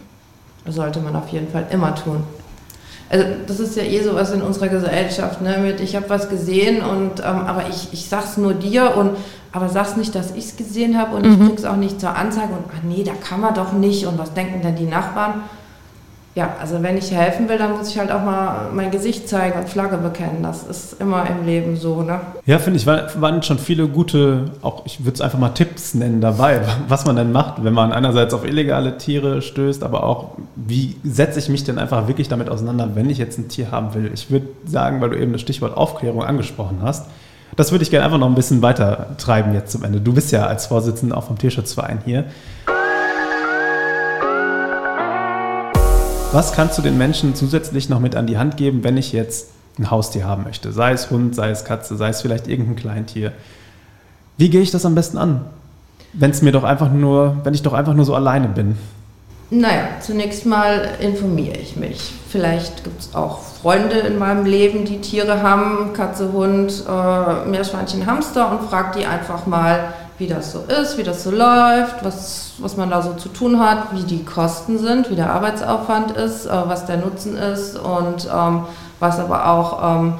Das 0.64 0.76
sollte 0.76 1.00
man 1.00 1.16
auf 1.16 1.28
jeden 1.30 1.48
Fall 1.48 1.66
immer 1.72 1.92
tun. 1.96 2.22
Also 3.10 3.24
das 3.46 3.60
ist 3.60 3.76
ja 3.76 3.82
eh 3.82 4.02
sowas 4.02 4.32
in 4.32 4.42
unserer 4.42 4.68
Gesellschaft, 4.68 5.40
ne? 5.42 5.58
Mit 5.58 5.80
ich 5.80 5.94
habe 5.94 6.08
was 6.08 6.28
gesehen 6.28 6.82
und 6.82 7.20
ähm, 7.20 7.24
aber 7.46 7.64
ich, 7.68 7.92
ich 7.92 8.08
sag's 8.08 8.36
nur 8.36 8.54
dir 8.54 8.96
und 8.96 9.16
aber 9.52 9.68
sag's 9.68 9.96
nicht, 9.96 10.14
dass 10.14 10.32
ich 10.32 10.46
es 10.46 10.56
gesehen 10.56 10.98
habe 10.98 11.16
und 11.16 11.26
mhm. 11.26 11.32
ich 11.32 11.38
bring's 11.38 11.64
auch 11.64 11.76
nicht 11.76 12.00
zur 12.00 12.16
Anzeige 12.16 12.54
und 12.54 12.64
ach 12.68 12.82
nee, 12.82 13.04
da 13.04 13.12
kann 13.12 13.40
man 13.40 13.54
doch 13.54 13.72
nicht 13.72 14.06
und 14.06 14.18
was 14.18 14.32
denken 14.34 14.62
denn 14.62 14.76
die 14.76 14.86
Nachbarn? 14.86 15.42
Ja, 16.34 16.56
also 16.60 16.82
wenn 16.82 16.98
ich 16.98 17.12
helfen 17.12 17.48
will, 17.48 17.58
dann 17.58 17.76
muss 17.76 17.90
ich 17.90 17.98
halt 17.98 18.10
auch 18.10 18.22
mal 18.24 18.70
mein 18.72 18.90
Gesicht 18.90 19.28
zeigen 19.28 19.56
und 19.56 19.68
Flagge 19.68 19.98
bekennen. 19.98 20.42
Das 20.42 20.64
ist 20.64 21.00
immer 21.00 21.24
im 21.28 21.46
Leben 21.46 21.76
so, 21.76 22.02
ne? 22.02 22.20
Ja, 22.44 22.58
finde 22.58 22.78
ich, 22.78 22.86
waren 22.86 23.42
schon 23.44 23.58
viele 23.58 23.86
gute, 23.86 24.50
auch 24.60 24.84
ich 24.84 25.04
würde 25.04 25.14
es 25.14 25.20
einfach 25.20 25.38
mal 25.38 25.50
Tipps 25.50 25.94
nennen 25.94 26.20
dabei, 26.20 26.60
was 26.88 27.06
man 27.06 27.14
denn 27.14 27.30
macht, 27.30 27.62
wenn 27.62 27.72
man 27.72 27.92
einerseits 27.92 28.34
auf 28.34 28.44
illegale 28.44 28.98
Tiere 28.98 29.42
stößt, 29.42 29.84
aber 29.84 30.02
auch, 30.02 30.32
wie 30.56 30.96
setze 31.04 31.38
ich 31.38 31.48
mich 31.48 31.62
denn 31.62 31.78
einfach 31.78 32.08
wirklich 32.08 32.28
damit 32.28 32.48
auseinander, 32.48 32.90
wenn 32.94 33.08
ich 33.10 33.18
jetzt 33.18 33.38
ein 33.38 33.48
Tier 33.48 33.70
haben 33.70 33.94
will? 33.94 34.10
Ich 34.12 34.32
würde 34.32 34.48
sagen, 34.66 35.00
weil 35.00 35.10
du 35.10 35.18
eben 35.20 35.32
das 35.32 35.40
Stichwort 35.40 35.76
Aufklärung 35.76 36.24
angesprochen 36.24 36.78
hast, 36.82 37.06
das 37.54 37.70
würde 37.70 37.84
ich 37.84 37.90
gerne 37.90 38.06
einfach 38.06 38.18
noch 38.18 38.26
ein 38.26 38.34
bisschen 38.34 38.60
weiter 38.60 39.14
treiben 39.18 39.54
jetzt 39.54 39.70
zum 39.70 39.84
Ende. 39.84 40.00
Du 40.00 40.12
bist 40.12 40.32
ja 40.32 40.46
als 40.46 40.66
Vorsitzender 40.66 41.16
auch 41.16 41.24
vom 41.24 41.38
Tierschutzverein 41.38 42.00
hier. 42.04 42.24
Was 46.34 46.52
kannst 46.52 46.76
du 46.76 46.82
den 46.82 46.98
Menschen 46.98 47.36
zusätzlich 47.36 47.88
noch 47.88 48.00
mit 48.00 48.16
an 48.16 48.26
die 48.26 48.38
Hand 48.38 48.56
geben, 48.56 48.82
wenn 48.82 48.96
ich 48.96 49.12
jetzt 49.12 49.50
ein 49.78 49.92
Haustier 49.92 50.24
haben 50.24 50.42
möchte? 50.42 50.72
Sei 50.72 50.90
es 50.90 51.08
Hund, 51.12 51.36
sei 51.36 51.50
es 51.50 51.64
Katze, 51.64 51.96
sei 51.96 52.08
es 52.08 52.22
vielleicht 52.22 52.48
irgendein 52.48 52.74
Kleintier. 52.74 53.30
Wie 54.36 54.50
gehe 54.50 54.60
ich 54.60 54.72
das 54.72 54.84
am 54.84 54.96
besten 54.96 55.16
an? 55.16 55.42
Wenn 56.12 56.32
es 56.32 56.42
mir 56.42 56.50
doch 56.50 56.64
einfach 56.64 56.90
nur, 56.90 57.36
wenn 57.44 57.54
ich 57.54 57.62
doch 57.62 57.72
einfach 57.72 57.94
nur 57.94 58.04
so 58.04 58.16
alleine 58.16 58.48
bin. 58.48 58.76
Naja, 59.50 59.86
zunächst 60.00 60.44
mal 60.44 60.88
informiere 60.98 61.56
ich 61.56 61.76
mich. 61.76 62.12
Vielleicht 62.28 62.82
gibt 62.82 63.00
es 63.00 63.14
auch 63.14 63.38
Freunde 63.38 63.98
in 63.98 64.18
meinem 64.18 64.44
Leben, 64.44 64.84
die 64.84 65.00
Tiere 65.00 65.40
haben, 65.40 65.92
Katze, 65.92 66.32
Hund, 66.32 66.82
äh, 66.88 67.48
Meerschweinchen, 67.48 68.06
Hamster 68.06 68.50
und 68.50 68.68
frage 68.68 68.98
die 68.98 69.06
einfach 69.06 69.46
mal, 69.46 69.94
wie 70.18 70.26
das 70.26 70.52
so 70.52 70.60
ist, 70.60 70.96
wie 70.96 71.02
das 71.02 71.24
so 71.24 71.30
läuft, 71.30 72.04
was, 72.04 72.52
was 72.58 72.76
man 72.76 72.90
da 72.90 73.02
so 73.02 73.14
zu 73.14 73.28
tun 73.28 73.58
hat, 73.58 73.92
wie 73.92 74.04
die 74.04 74.24
Kosten 74.24 74.78
sind, 74.78 75.10
wie 75.10 75.16
der 75.16 75.32
Arbeitsaufwand 75.32 76.12
ist, 76.12 76.46
äh, 76.46 76.50
was 76.50 76.86
der 76.86 76.98
Nutzen 76.98 77.36
ist 77.36 77.76
und 77.76 78.28
ähm, 78.32 78.64
was 79.00 79.18
aber 79.18 79.48
auch 79.48 79.96
ähm, 79.96 80.14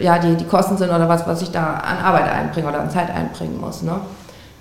ja, 0.00 0.18
die, 0.18 0.34
die 0.34 0.44
Kosten 0.44 0.76
sind 0.76 0.88
oder 0.88 1.08
was, 1.08 1.26
was 1.26 1.42
ich 1.42 1.50
da 1.50 1.74
an 1.74 1.98
Arbeit 2.04 2.30
einbringe 2.32 2.68
oder 2.68 2.80
an 2.80 2.90
Zeit 2.90 3.10
einbringen 3.10 3.60
muss. 3.60 3.82
Ne? 3.82 4.00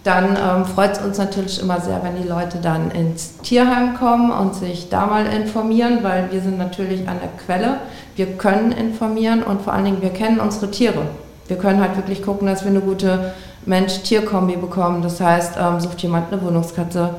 Dann 0.04 0.38
ähm, 0.38 0.66
freut 0.66 0.92
es 0.92 1.00
uns 1.00 1.18
natürlich 1.18 1.60
immer 1.62 1.80
sehr, 1.80 2.04
wenn 2.04 2.22
die 2.22 2.28
Leute 2.28 2.60
dann 2.60 2.92
ins 2.92 3.38
Tierheim 3.38 3.96
kommen 3.96 4.32
und 4.32 4.54
sich 4.54 4.90
da 4.90 5.08
mal 5.08 5.26
informieren, 5.26 6.00
weil 6.04 6.32
wir 6.32 6.42
sind 6.42 6.58
natürlich 6.58 7.08
an 7.08 7.18
der 7.22 7.32
Quelle. 7.44 7.78
Wir 8.16 8.34
können 8.34 8.72
informieren 8.72 9.42
und 9.42 9.62
vor 9.62 9.74
allen 9.74 9.86
Dingen 9.86 10.02
wir 10.02 10.12
kennen 10.12 10.40
unsere 10.40 10.70
Tiere. 10.70 11.08
Wir 11.48 11.58
können 11.58 11.80
halt 11.80 11.96
wirklich 11.96 12.22
gucken, 12.22 12.48
dass 12.48 12.64
wir 12.64 12.72
eine 12.72 12.82
gute 12.82 13.34
Mensch-Tier-Kombi 13.66 14.58
bekommen. 14.58 15.02
Das 15.02 15.20
heißt, 15.20 15.56
ähm, 15.60 15.80
sucht 15.80 16.02
jemand 16.02 16.32
eine 16.32 16.42
Wohnungskatze, 16.42 17.16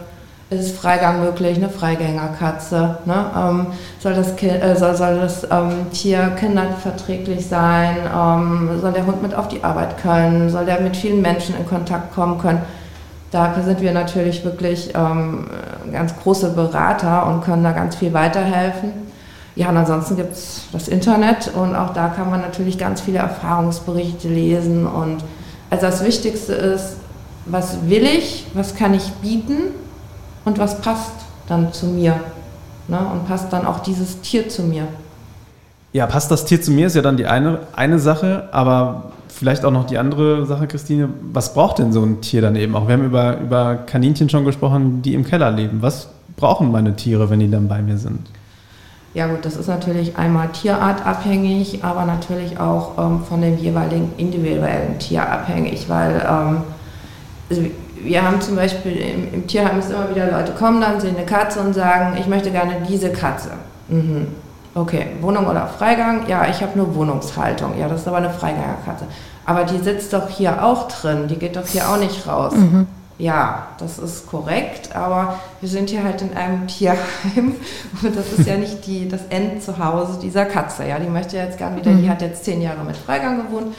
ist 0.49 0.77
Freigang 0.77 1.21
möglich, 1.21 1.57
eine 1.57 1.69
Freigängerkatze. 1.69 2.99
Ne? 3.05 3.27
Ähm, 3.37 3.67
soll 3.99 4.15
das, 4.15 4.37
kind, 4.37 4.63
äh, 4.63 4.77
soll, 4.77 4.95
soll 4.95 5.19
das 5.19 5.45
ähm, 5.51 5.91
Tier 5.93 6.33
kinderverträglich 6.39 7.47
sein? 7.47 7.97
Ähm, 8.15 8.79
soll 8.81 8.93
der 8.93 9.07
Hund 9.07 9.23
mit 9.23 9.35
auf 9.35 9.49
die 9.49 9.65
Arbeit 9.65 9.99
können? 9.99 10.49
Soll 10.51 10.67
der 10.67 10.81
mit 10.81 10.97
vielen 10.97 11.21
Menschen 11.21 11.57
in 11.57 11.67
Kontakt 11.67 12.15
kommen 12.15 12.39
können? 12.39 12.63
Da 13.33 13.53
sind 13.61 13.81
wir 13.81 13.93
natürlich 13.93 14.45
wirklich 14.45 14.95
ähm, 14.95 15.49
ganz 15.93 16.15
große 16.17 16.51
Berater 16.51 17.27
und 17.27 17.43
können 17.43 17.65
da 17.65 17.73
ganz 17.73 17.97
viel 17.97 18.13
weiterhelfen. 18.13 18.93
Ja, 19.57 19.71
und 19.71 19.77
ansonsten 19.79 20.17
gibt 20.17 20.35
es 20.35 20.67
das 20.71 20.87
Internet 20.87 21.51
und 21.55 21.75
auch 21.75 21.93
da 21.93 22.09
kann 22.09 22.31
man 22.31 22.43
natürlich 22.43 22.79
ganz 22.79 23.01
viele 23.01 23.19
Erfahrungsberichte 23.19 24.29
lesen 24.29 24.87
und 24.87 25.25
also 25.71 25.87
das 25.87 26.05
Wichtigste 26.05 26.53
ist, 26.53 26.97
was 27.47 27.89
will 27.89 28.05
ich, 28.05 28.47
was 28.55 28.75
kann 28.75 28.95
ich 28.95 29.11
bieten 29.23 29.73
und 30.45 30.59
was 30.59 30.81
passt 30.81 31.13
dann 31.49 31.73
zu 31.73 31.87
mir. 31.87 32.21
Ne? 32.89 32.99
Und 32.99 33.27
passt 33.27 33.53
dann 33.53 33.67
auch 33.67 33.81
dieses 33.81 34.21
Tier 34.21 34.49
zu 34.49 34.63
mir. 34.63 34.87
Ja, 35.93 36.07
passt 36.07 36.31
das 36.31 36.45
Tier 36.45 36.61
zu 36.61 36.71
mir, 36.71 36.89
ist 36.89 36.97
ja 36.97 37.03
dann 37.03 37.17
die 37.17 37.27
eine, 37.27 37.61
eine 37.75 37.99
Sache, 37.99 38.49
aber 38.53 39.13
vielleicht 39.29 39.65
auch 39.65 39.71
noch 39.71 39.87
die 39.87 39.99
andere 39.99 40.47
Sache, 40.47 40.67
Christine. 40.67 41.09
Was 41.33 41.55
braucht 41.55 41.79
denn 41.79 41.93
so 41.93 42.03
ein 42.03 42.21
Tier 42.21 42.43
dann 42.43 42.57
eben 42.57 42.75
auch? 42.77 42.87
Wir 42.87 42.95
haben 42.95 43.05
über, 43.05 43.39
über 43.39 43.77
Kaninchen 43.77 44.29
schon 44.29 44.45
gesprochen, 44.45 45.03
die 45.03 45.15
im 45.15 45.25
Keller 45.25 45.51
leben. 45.51 45.83
Was 45.83 46.09
brauchen 46.37 46.71
meine 46.71 46.97
Tiere, 46.97 47.31
wenn 47.31 47.41
die 47.41 47.51
dann 47.51 47.69
bei 47.69 47.81
mir 47.83 47.99
sind? 47.99 48.21
Ja 49.17 49.29
gut, 49.29 49.47
das 49.47 49.57
ist 49.57 49.67
natürlich 49.67 50.19
einmal 50.19 50.49
tierartabhängig, 50.49 51.83
aber 51.83 52.05
natürlich 52.05 52.61
auch 52.61 52.99
ähm, 52.99 53.25
von 53.27 53.41
dem 53.41 53.57
jeweiligen 53.57 54.13
individuellen 54.19 54.99
Tier 54.99 55.27
abhängig, 55.27 55.89
weil 55.89 56.17
ähm, 56.17 56.59
also 57.49 57.63
wir 58.03 58.23
haben 58.23 58.43
zum 58.43 58.57
Beispiel 58.57 58.93
im, 58.93 59.33
im, 59.33 59.47
Tierheim 59.47 59.79
ist 59.79 59.91
immer 59.91 60.11
wieder 60.11 60.31
Leute 60.31 60.53
kommen 60.53 60.83
dann, 60.83 61.01
sehen 61.01 61.17
eine 61.17 61.25
Katze 61.25 61.61
und 61.61 61.73
sagen, 61.73 62.19
ich 62.21 62.27
möchte 62.27 62.51
gerne 62.51 62.75
diese 62.87 63.11
Katze. 63.11 63.53
Mhm. 63.89 64.27
Okay, 64.75 65.07
Wohnung 65.23 65.47
oder 65.47 65.67
Freigang? 65.67 66.29
Ja, 66.29 66.47
ich 66.51 66.61
habe 66.61 66.77
nur 66.77 66.95
Wohnungshaltung. 66.95 67.73
Ja, 67.81 67.89
das 67.89 68.03
ist 68.03 68.09
aber 68.09 68.19
eine 68.19 68.29
Freigängerkatze. 68.29 69.07
Aber 69.47 69.65
die 69.65 69.79
sitzt 69.79 70.13
doch 70.13 70.29
hier 70.29 70.63
auch 70.63 70.89
drin, 70.89 71.27
die 71.27 71.37
geht 71.37 71.57
doch 71.57 71.67
hier 71.67 71.89
auch 71.89 71.97
nicht 71.97 72.27
raus. 72.29 72.53
Mhm. 72.55 72.87
Ja, 73.19 73.69
das 73.79 73.99
ist 73.99 74.27
korrekt, 74.27 74.95
aber 74.95 75.39
wir 75.61 75.69
sind 75.69 75.89
hier 75.89 76.05
halt 76.05 76.21
in 76.21 76.37
einem 76.37 76.67
Tierheim 76.67 77.57
und 78.03 78.17
das 78.17 78.39
ist 78.39 78.47
ja 78.47 78.57
nicht 78.57 78.87
die, 78.87 79.09
das 79.09 79.23
Endzuhause 79.31 80.19
dieser 80.21 80.45
Katze. 80.45 80.87
Ja, 80.87 80.99
die 80.99 81.09
möchte 81.09 81.37
jetzt 81.37 81.59
gar 81.59 81.75
wieder, 81.77 81.93
die 81.93 82.03
mhm. 82.03 82.09
hat 82.11 82.21
jetzt 82.21 82.45
zehn 82.45 82.61
Jahre 82.61 82.85
mit 82.85 82.97
Freigang 82.97 83.47
gewohnt, 83.47 83.75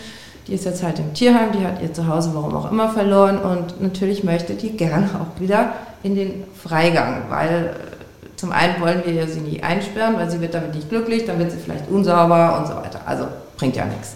die 0.48 0.54
ist 0.54 0.66
jetzt 0.66 0.82
halt 0.82 0.98
im 0.98 1.14
Tierheim, 1.14 1.52
die 1.52 1.64
hat 1.64 1.82
ihr 1.82 1.94
Zuhause 1.94 2.32
warum 2.34 2.56
auch 2.56 2.72
immer 2.72 2.90
verloren 2.90 3.38
und 3.38 3.82
natürlich 3.82 4.24
möchte 4.24 4.54
die 4.56 4.72
gerne 4.72 5.10
auch 5.22 5.40
wieder 5.40 5.74
in 6.04 6.16
den 6.16 6.44
Freigang, 6.56 7.24
weil 7.30 7.76
äh, 7.76 8.36
zum 8.38 8.52
einen 8.52 8.80
wollen 8.82 9.04
wir 9.06 9.28
sie 9.28 9.42
nie 9.42 9.62
einsperren, 9.62 10.16
weil 10.16 10.32
sie 10.32 10.42
wird 10.42 10.54
damit 10.54 10.74
nicht 10.74 10.90
glücklich, 10.90 11.26
dann 11.26 11.38
wird 11.38 11.52
sie 11.52 11.58
vielleicht 11.58 11.90
unsauber 11.90 12.58
und 12.60 12.68
so 12.68 12.76
weiter. 12.76 13.02
Also 13.06 13.28
bringt 13.58 13.76
ja 13.76 13.86
nichts. 13.86 14.16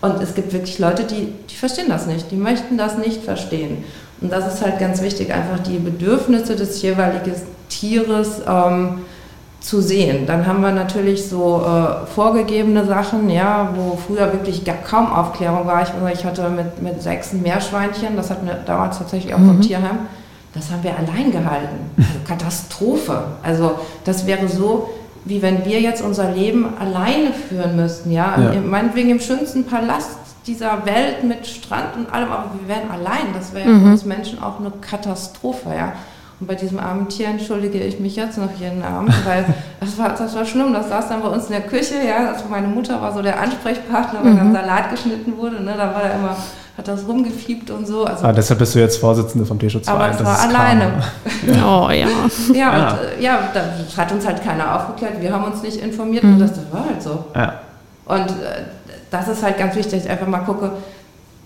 Und 0.00 0.22
es 0.22 0.34
gibt 0.34 0.52
wirklich 0.52 0.78
Leute, 0.78 1.04
die, 1.04 1.32
die 1.48 1.54
verstehen 1.54 1.88
das 1.88 2.06
nicht, 2.06 2.30
die 2.30 2.36
möchten 2.36 2.78
das 2.78 2.96
nicht 2.96 3.22
verstehen. 3.22 3.84
Und 4.20 4.32
das 4.32 4.54
ist 4.54 4.62
halt 4.62 4.78
ganz 4.78 5.02
wichtig, 5.02 5.32
einfach 5.32 5.60
die 5.60 5.78
Bedürfnisse 5.78 6.56
des 6.56 6.82
jeweiligen 6.82 7.34
Tieres 7.68 8.42
ähm, 8.46 9.00
zu 9.60 9.80
sehen. 9.80 10.26
Dann 10.26 10.46
haben 10.46 10.62
wir 10.62 10.72
natürlich 10.72 11.28
so 11.28 11.62
äh, 11.64 12.06
vorgegebene 12.06 12.84
Sachen, 12.86 13.28
ja, 13.28 13.70
wo 13.74 13.96
früher 13.96 14.32
wirklich 14.32 14.64
gar 14.64 14.76
kaum 14.76 15.12
Aufklärung 15.12 15.66
war. 15.66 15.82
Ich, 15.82 16.18
ich 16.18 16.24
hatte 16.24 16.48
mit, 16.48 16.82
mit 16.82 17.02
sechs 17.02 17.32
Meerschweinchen, 17.32 18.16
das 18.16 18.30
hatten 18.30 18.46
wir 18.46 18.54
damals 18.54 18.98
tatsächlich 18.98 19.34
auch 19.34 19.38
mhm. 19.38 19.48
vom 19.48 19.60
Tierheim, 19.60 19.98
das 20.54 20.70
haben 20.70 20.82
wir 20.82 20.92
allein 20.96 21.30
gehalten. 21.30 21.90
Also 21.96 22.10
Katastrophe. 22.26 23.22
Also 23.42 23.72
das 24.04 24.26
wäre 24.26 24.48
so, 24.48 24.90
wie 25.24 25.42
wenn 25.42 25.64
wir 25.64 25.80
jetzt 25.80 26.02
unser 26.02 26.30
Leben 26.30 26.66
alleine 26.78 27.32
führen 27.32 27.76
müssten, 27.76 28.10
ja, 28.10 28.34
ja. 28.38 28.60
meinetwegen 28.60 29.10
im 29.10 29.20
schönsten 29.20 29.64
Palast 29.64 30.16
dieser 30.46 30.84
Welt 30.86 31.24
mit 31.24 31.46
Strand 31.46 31.96
und 31.96 32.12
allem, 32.12 32.30
aber 32.30 32.50
wir 32.58 32.68
wären 32.68 32.90
allein. 32.90 33.32
Das 33.34 33.52
wäre 33.54 33.68
ja 33.68 33.74
mhm. 33.74 33.82
für 33.84 33.90
uns 33.90 34.04
Menschen 34.04 34.42
auch 34.42 34.58
eine 34.58 34.70
Katastrophe, 34.80 35.70
ja. 35.76 35.92
Und 36.40 36.46
bei 36.46 36.54
diesem 36.54 36.78
armen 36.78 37.08
Tier 37.08 37.28
entschuldige 37.28 37.78
ich 37.78 38.00
mich 38.00 38.16
jetzt 38.16 38.38
noch 38.38 38.48
jeden 38.58 38.82
Abend, 38.82 39.14
weil 39.26 39.44
das 39.80 39.98
war, 39.98 40.10
das 40.10 40.34
war 40.34 40.44
schlimm. 40.46 40.72
Das 40.72 40.88
saß 40.88 41.08
dann 41.08 41.22
bei 41.22 41.28
uns 41.28 41.46
in 41.46 41.52
der 41.52 41.62
Küche, 41.62 41.96
ja. 42.06 42.32
Also 42.32 42.46
meine 42.48 42.66
Mutter 42.66 43.00
war 43.00 43.12
so 43.12 43.20
der 43.20 43.38
Ansprechpartner, 43.40 44.20
wenn 44.22 44.32
mhm. 44.32 44.38
dann 44.38 44.52
Salat 44.54 44.90
geschnitten 44.90 45.36
wurde, 45.36 45.62
ne. 45.62 45.74
Da 45.76 45.94
war 45.94 46.02
er 46.02 46.14
immer, 46.14 46.36
hat 46.78 46.88
das 46.88 47.06
rumgefiebt 47.06 47.70
und 47.70 47.86
so. 47.86 48.06
Also, 48.06 48.24
ah, 48.24 48.32
deshalb 48.32 48.58
bist 48.58 48.74
du 48.74 48.78
jetzt 48.78 48.96
Vorsitzende 48.96 49.44
vom 49.44 49.58
Tierschutzverein. 49.58 50.00
Aber 50.00 50.14
es 50.14 50.24
war 50.24 50.40
alleine. 50.40 50.92
Ja. 51.46 51.84
Oh 51.84 51.90
ja. 51.90 52.06
Ja, 52.52 52.54
ja. 52.54 52.78
und 52.78 52.98
äh, 52.98 53.22
ja, 53.22 53.38
das 53.52 53.96
hat 53.96 54.10
uns 54.12 54.26
halt 54.26 54.42
keiner 54.42 54.76
aufgeklärt. 54.76 55.20
Wir 55.20 55.32
haben 55.32 55.44
uns 55.44 55.62
nicht 55.62 55.76
informiert 55.76 56.24
mhm. 56.24 56.34
und 56.34 56.38
das, 56.40 56.52
das 56.54 56.72
war 56.72 56.86
halt 56.86 57.02
so. 57.02 57.24
Ja. 57.34 57.60
Und 58.06 58.28
äh, 58.28 58.64
das 59.10 59.28
ist 59.28 59.42
halt 59.42 59.58
ganz 59.58 59.74
wichtig, 59.74 59.92
dass 59.92 60.04
ich 60.04 60.10
einfach 60.10 60.26
mal 60.26 60.40
gucke, 60.40 60.72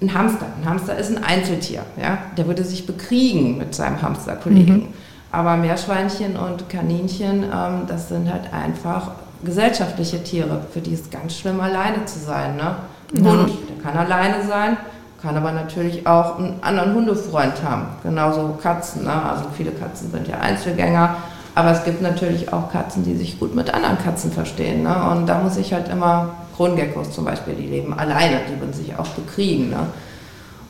ein 0.00 0.12
Hamster. 0.12 0.46
Ein 0.60 0.68
Hamster 0.68 0.96
ist 0.98 1.16
ein 1.16 1.24
Einzeltier. 1.24 1.82
Ja? 2.00 2.18
Der 2.36 2.46
würde 2.46 2.64
sich 2.64 2.86
bekriegen 2.86 3.58
mit 3.58 3.74
seinem 3.74 4.00
Hamsterkollegen. 4.02 4.76
Mhm. 4.76 4.88
Aber 5.32 5.56
Meerschweinchen 5.56 6.36
und 6.36 6.68
Kaninchen, 6.68 7.42
ähm, 7.44 7.82
das 7.86 8.08
sind 8.08 8.30
halt 8.30 8.52
einfach 8.52 9.12
gesellschaftliche 9.44 10.22
Tiere, 10.22 10.60
für 10.72 10.80
die 10.80 10.92
ist 10.92 11.10
ganz 11.10 11.36
schlimm, 11.36 11.60
alleine 11.60 12.04
zu 12.04 12.18
sein. 12.18 12.56
Ne? 12.56 12.76
Ein 13.16 13.24
ja. 13.24 13.30
Hund, 13.30 13.50
der 13.68 13.82
kann 13.82 13.98
alleine 13.98 14.46
sein, 14.46 14.76
kann 15.20 15.36
aber 15.36 15.52
natürlich 15.52 16.06
auch 16.06 16.38
einen 16.38 16.58
anderen 16.62 16.94
Hundefreund 16.94 17.62
haben. 17.62 17.86
Genauso 18.02 18.56
Katzen. 18.62 19.04
Ne? 19.04 19.10
Also 19.12 19.44
viele 19.56 19.72
Katzen 19.72 20.10
sind 20.10 20.28
ja 20.28 20.38
Einzelgänger. 20.38 21.16
Aber 21.56 21.70
es 21.70 21.84
gibt 21.84 22.02
natürlich 22.02 22.52
auch 22.52 22.70
Katzen, 22.72 23.04
die 23.04 23.16
sich 23.16 23.38
gut 23.38 23.54
mit 23.54 23.72
anderen 23.72 23.98
Katzen 23.98 24.32
verstehen. 24.32 24.82
Ne? 24.82 25.10
Und 25.10 25.26
da 25.26 25.38
muss 25.38 25.56
ich 25.56 25.72
halt 25.72 25.88
immer 25.88 26.30
Krongeckos 26.54 27.10
zum 27.12 27.24
Beispiel, 27.24 27.54
die 27.54 27.66
leben 27.66 27.92
alleine, 27.92 28.40
die 28.48 28.58
würden 28.60 28.72
sich 28.72 28.96
auch 28.96 29.08
bekriegen. 29.08 29.70
Ne? 29.70 29.86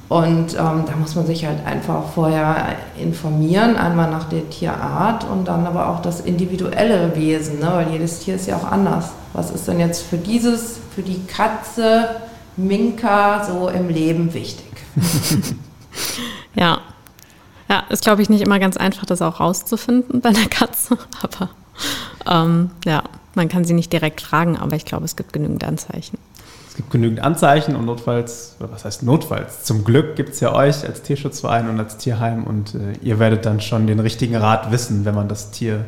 Und 0.09 0.55
ähm, 0.55 0.85
da 0.87 0.97
muss 0.99 1.15
man 1.15 1.27
sich 1.27 1.47
halt 1.47 1.65
einfach 1.67 2.05
vorher 2.15 2.77
informieren, 2.99 3.77
einmal 3.77 4.11
nach 4.11 4.29
der 4.29 4.49
Tierart 4.51 5.25
und 5.25 5.49
dann 5.49 5.67
aber 5.67 5.89
auch 5.89 6.03
das 6.03 6.21
individuelle 6.21 7.17
Wesen, 7.17 7.61
ne? 7.61 7.71
weil 7.73 7.91
jedes 7.91 8.21
Tier 8.21 8.35
ist 8.35 8.47
ja 8.47 8.57
auch 8.57 8.71
anders. 8.71 9.11
Was 9.33 9.51
ist 9.51 9.67
denn 9.67 9.81
jetzt 9.81 10.03
für 10.03 10.19
dieses, 10.19 10.79
für 10.95 11.03
die 11.03 11.25
Katze, 11.27 12.21
Minka 12.57 13.45
so 13.45 13.69
im 13.69 13.89
Leben 13.89 14.33
wichtig? 14.35 14.71
ja. 16.55 16.79
Ja, 17.69 17.85
ist 17.89 18.05
glaube 18.05 18.21
ich 18.21 18.29
nicht 18.29 18.43
immer 18.43 18.59
ganz 18.59 18.77
einfach, 18.77 19.07
das 19.07 19.23
auch 19.23 19.41
rauszufinden 19.41 20.21
bei 20.21 20.29
einer 20.29 20.49
Katze, 20.49 20.99
aber 21.23 21.49
ähm, 22.31 22.71
ja. 22.85 23.03
Man 23.35 23.49
kann 23.49 23.65
sie 23.65 23.75
nicht 23.75 23.93
direkt 23.93 24.21
fragen, 24.21 24.57
aber 24.57 24.77
ich 24.77 24.85
glaube, 24.85 25.05
es 25.05 25.17
gibt 25.17 25.33
genügend 25.33 25.65
Anzeichen. 25.65 26.19
Es 26.69 26.77
gibt 26.77 26.91
genügend 26.91 27.21
Anzeichen 27.21 27.77
und 27.77 27.85
notfalls, 27.85 28.57
oder 28.59 28.73
was 28.73 28.85
heißt 28.85 29.05
notfalls? 29.05 29.63
Zum 29.63 29.85
Glück 29.85 30.17
gibt 30.17 30.31
es 30.31 30.41
ja 30.41 30.53
euch 30.53 30.85
als 30.85 31.03
Tierschutzverein 31.03 31.69
und 31.69 31.79
als 31.79 31.99
Tierheim 31.99 32.45
und 32.45 32.75
äh, 32.75 32.95
ihr 33.01 33.21
werdet 33.21 33.47
dann 33.47 33.61
schon 33.61 33.87
den 33.87 34.01
richtigen 34.01 34.35
Rat 34.35 34.73
wissen, 34.73 35.05
wenn 35.05 35.15
man 35.15 35.29
das 35.29 35.53
Tier 35.53 35.85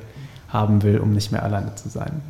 haben 0.48 0.82
will, 0.85 0.98
um 0.98 1.12
nicht 1.12 1.32
mehr 1.32 1.42
alleine 1.42 1.74
zu 1.74 1.88
sein. 1.88 2.22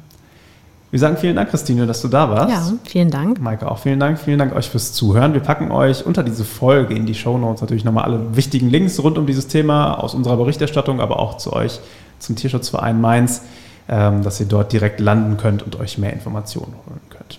Wir 0.91 1.01
sagen 1.01 1.17
vielen 1.17 1.37
Dank, 1.37 1.51
Christine, 1.51 1.87
dass 1.87 2.01
du 2.01 2.09
da 2.09 2.31
warst. 2.31 2.51
Ja, 2.51 2.79
vielen 2.85 3.11
Dank. 3.11 3.41
Maike 3.41 3.71
auch 3.71 3.79
vielen 3.79 4.01
Dank. 4.01 4.19
Vielen 4.19 4.39
Dank 4.39 4.55
euch 4.55 4.71
fürs 4.71 4.93
Zuhören. 4.93 5.35
Wir 5.35 5.41
packen 5.41 5.71
euch 5.71 6.07
unter 6.07 6.23
diese 6.23 6.45
Folge 6.45 6.95
in 6.95 7.07
die 7.07 7.15
Show 7.15 7.37
Notes 7.37 7.61
natürlich 7.61 7.85
nochmal 7.85 8.05
alle 8.05 8.37
wichtigen 8.37 8.71
Links 8.71 8.99
rund 9.03 9.19
um 9.19 9.27
dieses 9.27 9.49
Thema 9.49 9.95
aus 9.95 10.15
unserer 10.15 10.37
Berichterstattung, 10.37 11.01
aber 11.01 11.19
auch 11.19 11.37
zu 11.37 11.53
euch 11.53 11.81
zum 12.21 12.37
Tierschutzverein 12.37 13.01
Mainz. 13.01 13.43
Ähm, 13.89 14.23
dass 14.23 14.41
ihr 14.41 14.47
dort 14.47 14.73
direkt 14.73 14.99
landen 14.99 15.37
könnt 15.37 15.63
und 15.63 15.79
euch 15.79 15.97
mehr 15.97 16.13
Informationen 16.13 16.75
holen 16.87 17.01
könnt. 17.09 17.39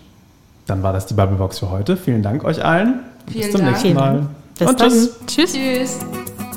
Dann 0.65 0.81
war 0.81 0.93
das 0.93 1.05
die 1.05 1.13
Bubblebox 1.13 1.59
für 1.59 1.69
heute. 1.69 1.97
Vielen 1.97 2.23
Dank 2.23 2.45
euch 2.45 2.63
allen. 2.63 3.01
Vielen 3.29 3.43
Bis 3.43 3.51
zum 3.51 3.61
Dank. 3.61 3.71
nächsten 3.71 3.93
Mal. 3.93 4.27
Bis 4.57 4.67
und 4.69 4.79
tschüss. 4.79 5.15
tschüss. 5.27 5.53
Tschüss. 5.53 5.99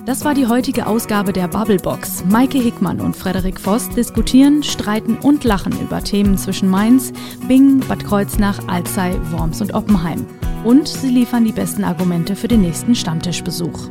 Das 0.07 0.25
war 0.25 0.35
die 0.35 0.47
heutige 0.47 0.87
Ausgabe 0.87 1.33
der 1.33 1.49
Bubblebox. 1.49 2.25
Maike 2.29 2.59
Hickmann 2.59 3.01
und 3.01 3.17
Frederik 3.17 3.61
Voss 3.61 3.89
diskutieren, 3.91 4.63
streiten 4.63 5.17
und 5.17 5.45
lachen 5.45 5.73
über 5.81 6.03
Themen 6.03 6.39
zwischen 6.39 6.69
Mainz, 6.69 7.13
Bingen, 7.49 7.81
Bad 7.81 8.05
Kreuznach, 8.05 8.59
Alzey, 8.67 9.15
Worms 9.33 9.61
und 9.61 9.75
Oppenheim. 9.75 10.27
Und 10.65 10.89
sie 10.89 11.11
liefern 11.11 11.45
die 11.45 11.53
besten 11.53 11.85
Argumente 11.85 12.35
für 12.37 12.49
den 12.49 12.63
nächsten 12.63 12.95
Stammtischbesuch. 12.95 13.91